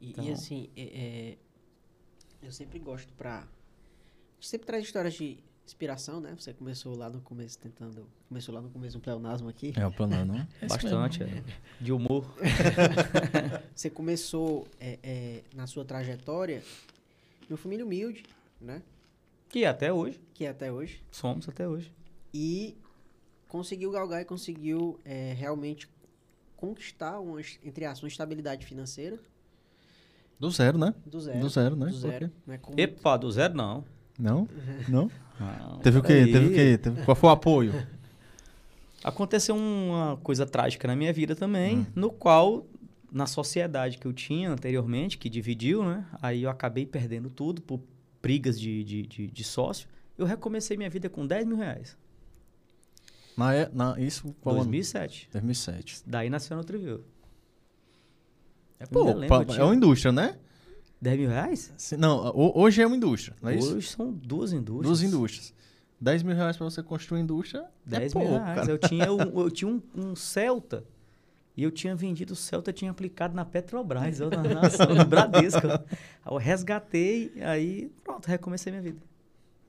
[0.00, 0.82] E, e Então- assim, é-
[1.32, 1.38] é,
[2.42, 3.40] eu sempre gosto pra.
[3.40, 3.42] A
[4.36, 6.34] gente sempre traz histórias de inspiração, né?
[6.38, 8.06] Você começou lá no começo tentando.
[8.28, 9.72] Começou lá no começo um pleonasmo aqui.
[9.76, 10.46] É o plano, não?
[10.62, 11.42] É Bastante, é.
[11.80, 12.24] De humor.
[13.74, 16.62] Você começou é, é, na sua trajetória
[17.48, 18.24] numa família humilde,
[18.60, 18.82] né?
[19.48, 21.02] Que até hoje, Que é até hoje.
[21.10, 21.92] somos até hoje.
[22.32, 22.76] E
[23.48, 25.88] conseguiu galgar e conseguiu é, realmente
[26.56, 29.18] conquistar uma, entre aspas, uma estabilidade financeira
[30.38, 30.94] Do zero, né?
[31.04, 31.40] do zero.
[31.40, 31.86] Do zero, né?
[31.86, 32.30] Do zero.
[32.46, 32.58] Né?
[32.58, 33.84] Com- Epa, do zero não.
[34.18, 34.48] Não?
[34.88, 35.10] Não?
[35.38, 36.26] Não, Teve o quê?
[36.26, 36.78] Teve o quê?
[36.78, 37.86] Teve- Qual foi o apoio?
[39.04, 41.86] Aconteceu uma coisa trágica na minha vida também, Hum.
[41.94, 42.66] no qual,
[43.12, 46.04] na sociedade que eu tinha anteriormente, que dividiu, né?
[46.20, 47.80] Aí eu acabei perdendo tudo por
[48.22, 49.86] brigas de, de, de, de sócio.
[50.18, 51.96] Eu recomecei minha vida com 10 mil reais.
[53.36, 54.64] Na, é- na, isso qual ano?
[54.64, 55.28] 2007.
[55.30, 56.02] 2007.
[56.06, 57.04] Daí nasceu a Nutriview.
[58.80, 60.36] É lembro, pa- eu É uma indústria, né?
[61.06, 61.72] 10 mil reais?
[61.78, 63.76] Se- Não, ho- hoje é uma indústria, não é isso?
[63.76, 64.86] Hoje são duas indústrias.
[64.86, 65.54] Duas indústrias.
[66.00, 68.54] 10 mil reais pra você construir uma indústria 10 é mil pouco, reais.
[68.60, 68.70] cara.
[68.72, 70.84] Eu tinha, um, eu tinha um, um Celta.
[71.56, 75.04] E eu tinha vendido o Celta, tinha aplicado na Petrobras, eu na, na ação, no
[75.06, 75.66] Bradesco.
[75.66, 75.78] Aí
[76.30, 79.00] Eu resgatei, aí pronto, recomecei minha vida.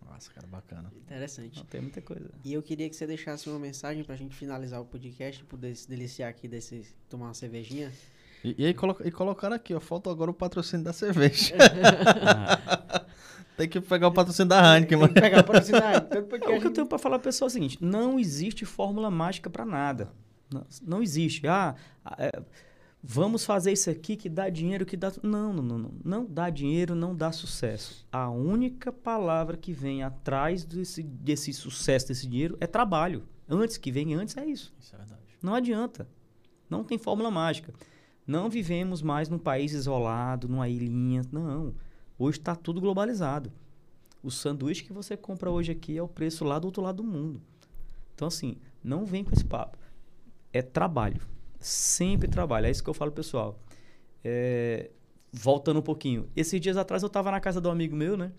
[0.06, 0.92] Nossa, cara, bacana.
[1.06, 1.60] Interessante.
[1.60, 2.30] Não tem muita coisa.
[2.44, 5.76] E eu queria que você deixasse uma mensagem pra gente finalizar o podcast e poder
[5.76, 6.84] se deliciar aqui desse.
[7.08, 7.90] tomar uma cervejinha.
[8.58, 9.80] E, e aí colo- e colocaram aqui, ó.
[9.80, 11.56] Falta agora o patrocínio da cerveja.
[12.26, 13.06] Ah,
[13.58, 15.14] Tem que pegar o patrocínio da Heineken, Tem mano.
[15.14, 16.08] que pegar o patrocinado.
[16.10, 16.62] Todo o podcast.
[16.62, 19.66] que eu tenho pra falar pro pessoal é o seguinte: não existe fórmula mágica pra
[19.66, 20.12] nada.
[20.54, 21.48] Não, não existe.
[21.48, 21.74] Ah,
[22.20, 22.32] é,
[23.04, 25.12] vamos fazer isso aqui que dá dinheiro, que dá.
[25.24, 25.92] Não, não, não, não.
[26.06, 28.06] Não dá dinheiro, não dá sucesso.
[28.12, 33.24] A única palavra que vem atrás desse, desse sucesso, desse dinheiro, é trabalho.
[33.50, 34.72] Antes, que vem antes, é isso.
[34.80, 35.22] Isso é verdade.
[35.42, 36.08] Não adianta.
[36.70, 37.74] Não tem fórmula mágica.
[38.28, 41.22] Não vivemos mais num país isolado, numa ilhinha.
[41.32, 41.74] Não.
[42.20, 43.52] Hoje está tudo globalizado.
[44.22, 47.04] O sanduíche que você compra hoje aqui é o preço lá do outro lado do
[47.06, 47.42] mundo.
[48.14, 49.78] Então, assim, não vem com esse papo.
[50.52, 51.22] É trabalho.
[51.58, 52.66] Sempre trabalho.
[52.66, 53.58] É isso que eu falo, pessoal.
[54.24, 54.92] É,
[55.32, 56.28] voltando um pouquinho.
[56.36, 58.34] Esses dias atrás eu estava na casa um amigo meu, né?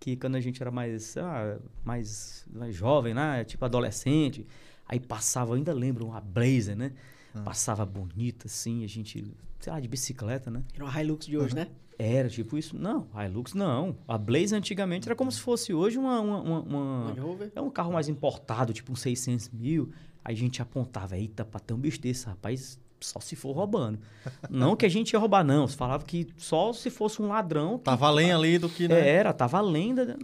[0.00, 3.44] Que quando a gente era mais, ah, mais, mais jovem, né?
[3.44, 4.46] Tipo adolescente.
[4.88, 6.92] Aí passava, ainda lembro, uma Blazer, né?
[7.34, 7.40] Ah.
[7.42, 9.24] Passava bonita, assim, a gente,
[9.60, 10.62] sei lá, de bicicleta, né?
[10.74, 11.68] Era uma Hilux de hoje, né?
[11.98, 12.76] Era tipo isso.
[12.76, 13.96] Não, Hilux não.
[14.08, 16.20] A Blazer antigamente era como se fosse hoje uma...
[16.20, 17.52] uma, uma- uma- Land Rover.
[17.54, 19.90] é um carro mais importado, tipo uns 600 mil.
[20.24, 23.98] Aí a gente apontava, eita, pra ter um bicho desse, rapaz, só se for roubando.
[24.50, 25.68] não que a gente ia roubar, não.
[25.68, 27.78] Você falava que só se fosse um ladrão.
[27.78, 29.08] que- Tava além ali do que, né?
[29.08, 30.16] Era, tava além da,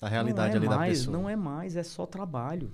[0.00, 1.16] Da realidade não é ali da mais, pessoa.
[1.16, 2.70] Não é mais, é só trabalho.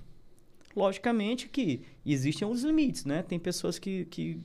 [0.75, 3.23] Logicamente que existem os limites, né?
[3.23, 4.41] Tem pessoas que, que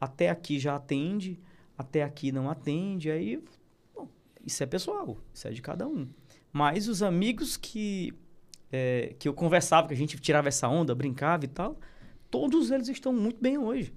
[0.00, 1.38] até aqui já atende,
[1.76, 3.42] até aqui não atende, aí
[3.94, 4.08] bom,
[4.44, 6.08] isso é pessoal, isso é de cada um.
[6.52, 8.14] Mas os amigos que,
[8.70, 11.78] é, que eu conversava, que a gente tirava essa onda, brincava e tal,
[12.30, 13.92] todos eles estão muito bem hoje.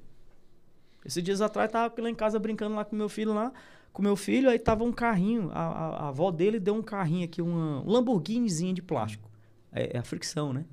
[1.05, 3.51] Esses dias atrás eu tava lá em casa brincando lá com meu filho lá,
[3.91, 7.25] com meu filho, aí tava um carrinho, a, a, a avó dele deu um carrinho
[7.25, 9.29] aqui, uma, um Lamborghinizinho de plástico.
[9.71, 10.65] É, é a fricção, né?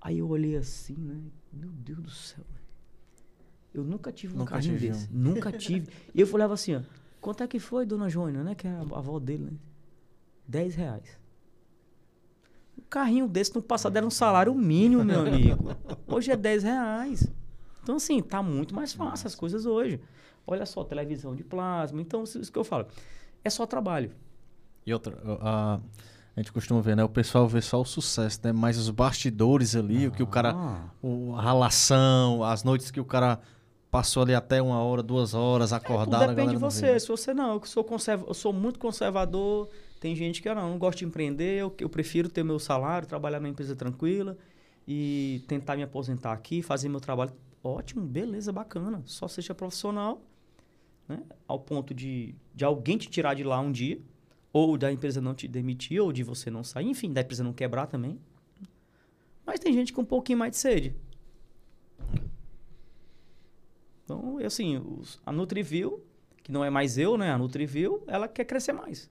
[0.00, 1.20] Aí eu olhei assim, né?
[1.52, 2.44] Meu Deus do céu.
[2.48, 2.60] velho.
[3.72, 4.92] Eu nunca tive um Nunca carrinho tive um.
[4.92, 5.08] desse.
[5.12, 5.88] Nunca tive.
[6.14, 6.80] E eu falava assim, ó.
[7.20, 8.54] Quanto é que foi, dona Jônia, né?
[8.54, 9.52] Que é a avó dele, né?
[10.48, 11.18] 10 reais.
[12.88, 15.76] carrinho desse no passado era um salário mínimo, meu amigo.
[16.08, 17.30] Hoje é 10 reais.
[17.82, 20.00] Então, assim, tá muito mais fácil as coisas hoje.
[20.46, 22.00] Olha só, televisão de plasma.
[22.00, 22.86] Então, isso que eu falo.
[23.44, 24.10] É só trabalho.
[24.84, 25.80] E outra, a,
[26.36, 27.04] a gente costuma ver, né?
[27.04, 28.52] O pessoal vê só o sucesso, né?
[28.52, 30.52] Mas os bastidores ali, o que o cara.
[30.54, 30.84] Ah.
[31.02, 33.40] O, a relação, as noites que o cara
[33.90, 36.22] passou ali até uma hora, duas horas, acordado.
[36.22, 36.98] É, tudo a depende de você.
[37.00, 39.68] Se você não, eu sou, conserva, eu sou muito conservador.
[39.98, 41.58] Tem gente que ah, não, não gosta de empreender.
[41.58, 44.38] Eu, eu prefiro ter meu salário, trabalhar numa empresa tranquila
[44.86, 47.32] e tentar me aposentar aqui, fazer meu trabalho.
[47.62, 49.02] Ótimo, beleza, bacana.
[49.04, 50.22] Só seja profissional,
[51.08, 51.22] né?
[51.46, 54.00] Ao ponto de, de alguém te tirar de lá um dia,
[54.52, 57.52] ou da empresa não te demitir, ou de você não sair, enfim, da empresa não
[57.52, 58.18] quebrar também.
[59.46, 60.94] Mas tem gente com um pouquinho mais de sede.
[64.04, 64.80] Então, assim,
[65.24, 66.04] a Nutriview,
[66.42, 67.30] que não é mais eu, né?
[67.30, 69.08] A Nutriview, ela quer crescer mais.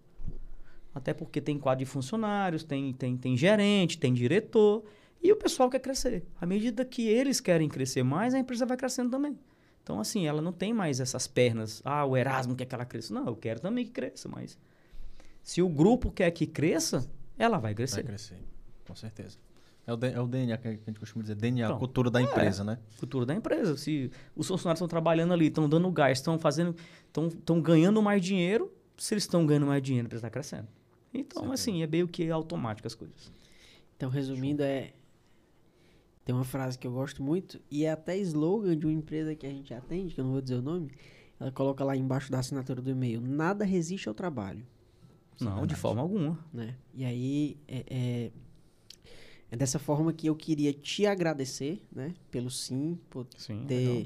[0.93, 4.83] Até porque tem quadro de funcionários, tem, tem, tem gerente, tem diretor.
[5.21, 6.25] E o pessoal quer crescer.
[6.39, 9.37] À medida que eles querem crescer mais, a empresa vai crescendo também.
[9.83, 11.81] Então, assim, ela não tem mais essas pernas.
[11.85, 13.13] Ah, o Erasmo quer que ela cresça.
[13.13, 14.57] Não, eu quero também que cresça, mas
[15.49, 18.03] se o grupo quer que cresça, ela vai Vai crescer.
[18.03, 18.37] crescer,
[18.85, 19.39] com certeza.
[19.87, 22.21] É o, é o DNA que a gente costuma dizer, DNA, a Então, cultura da
[22.21, 22.77] empresa, né?
[22.91, 23.75] futuro da empresa.
[23.75, 26.75] Se os funcionários estão trabalhando ali, estão dando gás, estão fazendo,
[27.07, 30.67] estão ganhando mais dinheiro, se eles estão ganhando mais dinheiro, a empresa está crescendo.
[31.11, 31.53] Então, Certeza.
[31.55, 33.31] assim, é meio que automático as coisas.
[33.97, 34.93] Então, resumindo, é.
[36.23, 39.47] Tem uma frase que eu gosto muito, e é até slogan de uma empresa que
[39.47, 40.91] a gente atende, que eu não vou dizer o nome.
[41.39, 44.63] Ela coloca lá embaixo da assinatura do e-mail: Nada resiste ao trabalho.
[45.45, 46.37] Não, de forma alguma.
[46.53, 46.75] né?
[46.93, 48.31] E aí é, é,
[49.51, 52.13] é dessa forma que eu queria te agradecer, né?
[52.31, 53.63] Pelo sim, por Sim.
[53.67, 54.05] ter legal.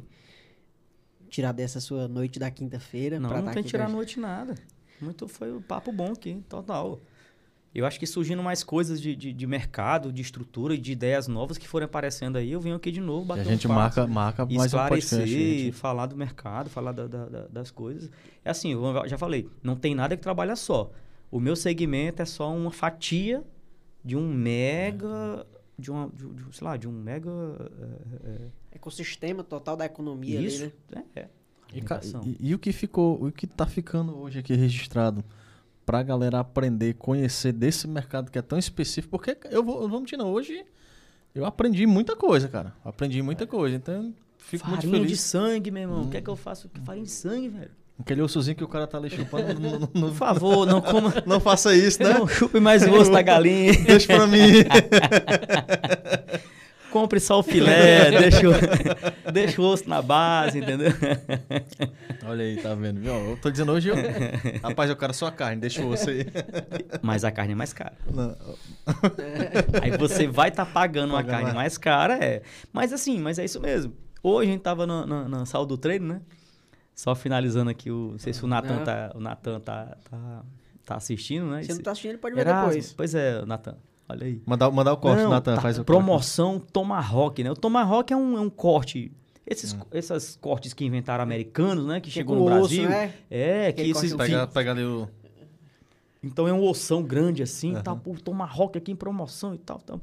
[1.30, 3.20] tirado essa sua noite da quinta-feira.
[3.20, 4.56] Não, pra não tá tem aqui tirar a noite nada.
[5.02, 7.02] Muito foi um papo bom aqui, total.
[7.76, 11.28] Eu acho que surgindo mais coisas de, de, de mercado, de estrutura e de ideias
[11.28, 13.68] novas que forem aparecendo aí, eu venho aqui de novo E bater a um gente
[13.68, 13.80] papo.
[13.80, 15.06] marca, marca mais um podcast.
[15.16, 18.12] esclarecer, gente- falar do mercado, falar da- da- das coisas.
[18.46, 20.92] É assim, eu já falei, não tem nada que trabalha só.
[21.36, 23.44] O meu segmento é só uma fatia
[24.06, 25.46] de um mega,
[25.80, 27.30] de uma, de, de- sei lá, de um mega
[28.24, 28.38] é, é,
[28.74, 31.04] Ecossistema total da economia isso, ali, né?
[31.16, 31.30] é, é.
[31.74, 31.80] E,
[32.30, 35.24] e- e o que ficou, o que tá ficando hoje aqui registrado
[35.86, 40.32] pra galera aprender, conhecer desse mercado que é tão específico, porque eu vou, mentir, não,
[40.32, 40.64] hoje
[41.34, 42.76] eu aprendi muita coisa, cara.
[42.86, 45.22] Aprendi muita coisa, então fico muito Farinha de feliz.
[45.22, 46.04] sangue, meu irmão.
[46.04, 46.70] O que é que eu faço?
[46.86, 47.72] Farinha de sangue, velho.
[48.04, 51.14] Aquele ossozinho que o cara tá ali chupando, não, não- Por favor, não coma.
[51.26, 52.10] não faça isso, né?
[52.14, 53.72] Não chupe mais o osso da galinha.
[53.88, 54.42] Deixa pra mim.
[56.92, 58.52] Compre só o filé, deixa o,
[59.32, 60.92] deixa o osso na base, entendeu?
[62.24, 63.00] Olha aí, tá vendo?
[63.00, 63.12] Viu?
[63.32, 63.96] Eu tô dizendo hoje, eu...
[64.62, 66.24] rapaz, eu quero só a carne, deixa o osso aí.
[67.02, 67.94] Mas a carne é mais cara.
[68.14, 68.36] Não,
[69.82, 71.56] Aí você vai estar pagando uma carne mais.
[71.56, 72.44] mais cara, é.
[72.72, 73.92] Mas assim, mas é isso mesmo.
[74.22, 76.22] Hoje a gente tava na, na, na sala do treino, né?
[76.96, 78.84] Só finalizando aqui, o, não sei se o Natan Não.
[78.84, 80.44] tá, o Natan tá, tá,
[80.86, 81.64] tá assistindo, né?
[81.64, 82.94] Se não tá assistindo, ele pode ver Erasmo, depois.
[82.94, 83.76] Pois é, Natan.
[84.08, 84.42] Olha aí.
[84.46, 85.88] Mandar, mandar o corte, Não, Natan, tá faz o corte.
[85.88, 87.52] Promoção Tomahawk, né?
[87.52, 89.12] O Tomahawk é um, é um corte.
[89.46, 89.80] Esses, Hum.
[89.92, 91.96] esses cortes que inventaram americanos, né?
[92.00, 92.90] Que, Que chegou no osso, Brasil.
[92.90, 93.14] né?
[93.30, 94.14] É, que Aquele esses.
[94.14, 95.10] corte Pega, pega ali o...
[96.24, 97.82] Então é um ossão grande assim, Aham.
[97.84, 100.00] tal, pô, Tomahawk aqui em promoção e tal, tal.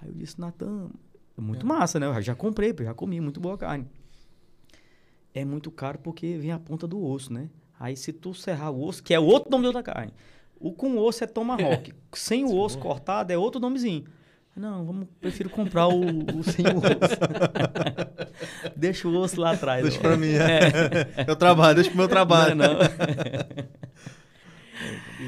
[0.00, 0.88] Aí eu disse, Natan,
[1.36, 1.68] é muito É.
[1.68, 2.06] massa, né?
[2.06, 3.86] Eu já comprei, eu já comi, muito boa carne.
[5.34, 7.48] É muito caro porque vem a ponta do osso, né?
[7.78, 10.12] Aí se tu serrar o osso, que é outro nome de outra carne.
[10.60, 11.92] O com osso é Tomahawk.
[12.14, 14.04] sem o osso cortado é outro nomezinho.
[14.54, 17.18] Não, vamos, prefiro comprar o, o sem o osso.
[18.76, 19.82] Deixa o osso lá atrás.
[19.82, 20.02] Deixa ó.
[20.02, 21.24] pra mim, é.
[21.26, 22.54] Eu trabalho, deixa pro meu trabalho.
[22.54, 22.80] Não, é não.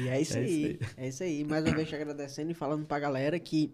[0.01, 0.79] E é isso É isso aí.
[0.97, 1.43] É isso aí.
[1.43, 3.73] Mais uma vez te agradecendo e falando pra galera que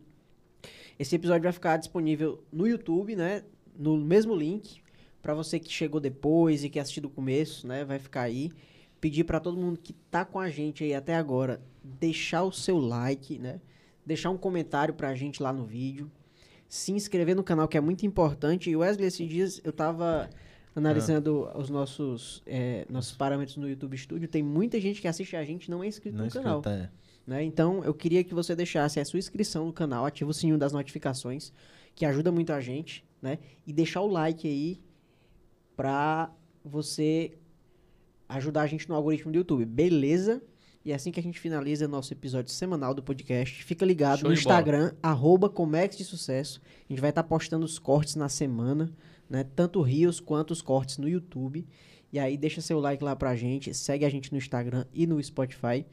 [0.98, 3.44] esse episódio vai ficar disponível no YouTube, né?
[3.78, 4.81] No mesmo link.
[5.22, 7.86] Pra você que chegou depois e que assistiu do começo, né?
[7.86, 8.52] Vai ficar aí.
[9.00, 12.78] Pedir pra todo mundo que tá com a gente aí até agora, deixar o seu
[12.78, 13.60] like, né?
[14.06, 16.12] Deixar um comentário pra gente lá no vídeo.
[16.68, 18.70] Se inscrever no canal, que é muito importante.
[18.70, 20.30] E Wesley, esses dias eu tava
[20.76, 24.28] analisando os nossos, eh, nossos parâmetros no YouTube Studio.
[24.28, 26.84] Tem muita gente que assiste a gente e não é inscrito Não no canal escrita,
[26.84, 26.90] é.
[27.30, 27.44] né?
[27.44, 30.72] Então, eu queria que você deixasse a sua inscrição no canal, ativa o sininho das
[30.72, 31.52] notificações,
[31.94, 33.40] que ajuda muito a gente, né?
[33.68, 34.80] E deixar o like aí
[35.82, 36.30] pra
[36.64, 37.32] você
[38.30, 40.40] ajudar a gente no algoritmo do YouTube, beleza?
[40.86, 44.36] E assim que a gente finaliza nosso episódio semanal do podcast, fica ligado Show no.
[44.36, 46.62] Instagram, arroba Comex de Sucesso.
[46.88, 48.94] A gente vai estar postando os cortes na semana,
[49.28, 49.44] né?
[49.56, 51.66] Tanto rios quanto os cortes no YouTube.
[52.14, 55.22] E aí deixa seu like lá pra gente, segue a gente no Instagram e no
[55.24, 55.84] Spotify.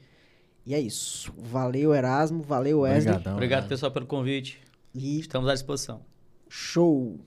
[0.66, 1.32] E é isso.
[1.38, 2.42] Valeu, Erasmo.
[2.42, 3.08] Valeu, Wesley.
[3.14, 3.68] Obrigadão, Obrigado, né?
[3.70, 4.60] pessoal, pelo convite.
[4.94, 6.02] E Estamos à disposição.
[6.46, 7.18] show.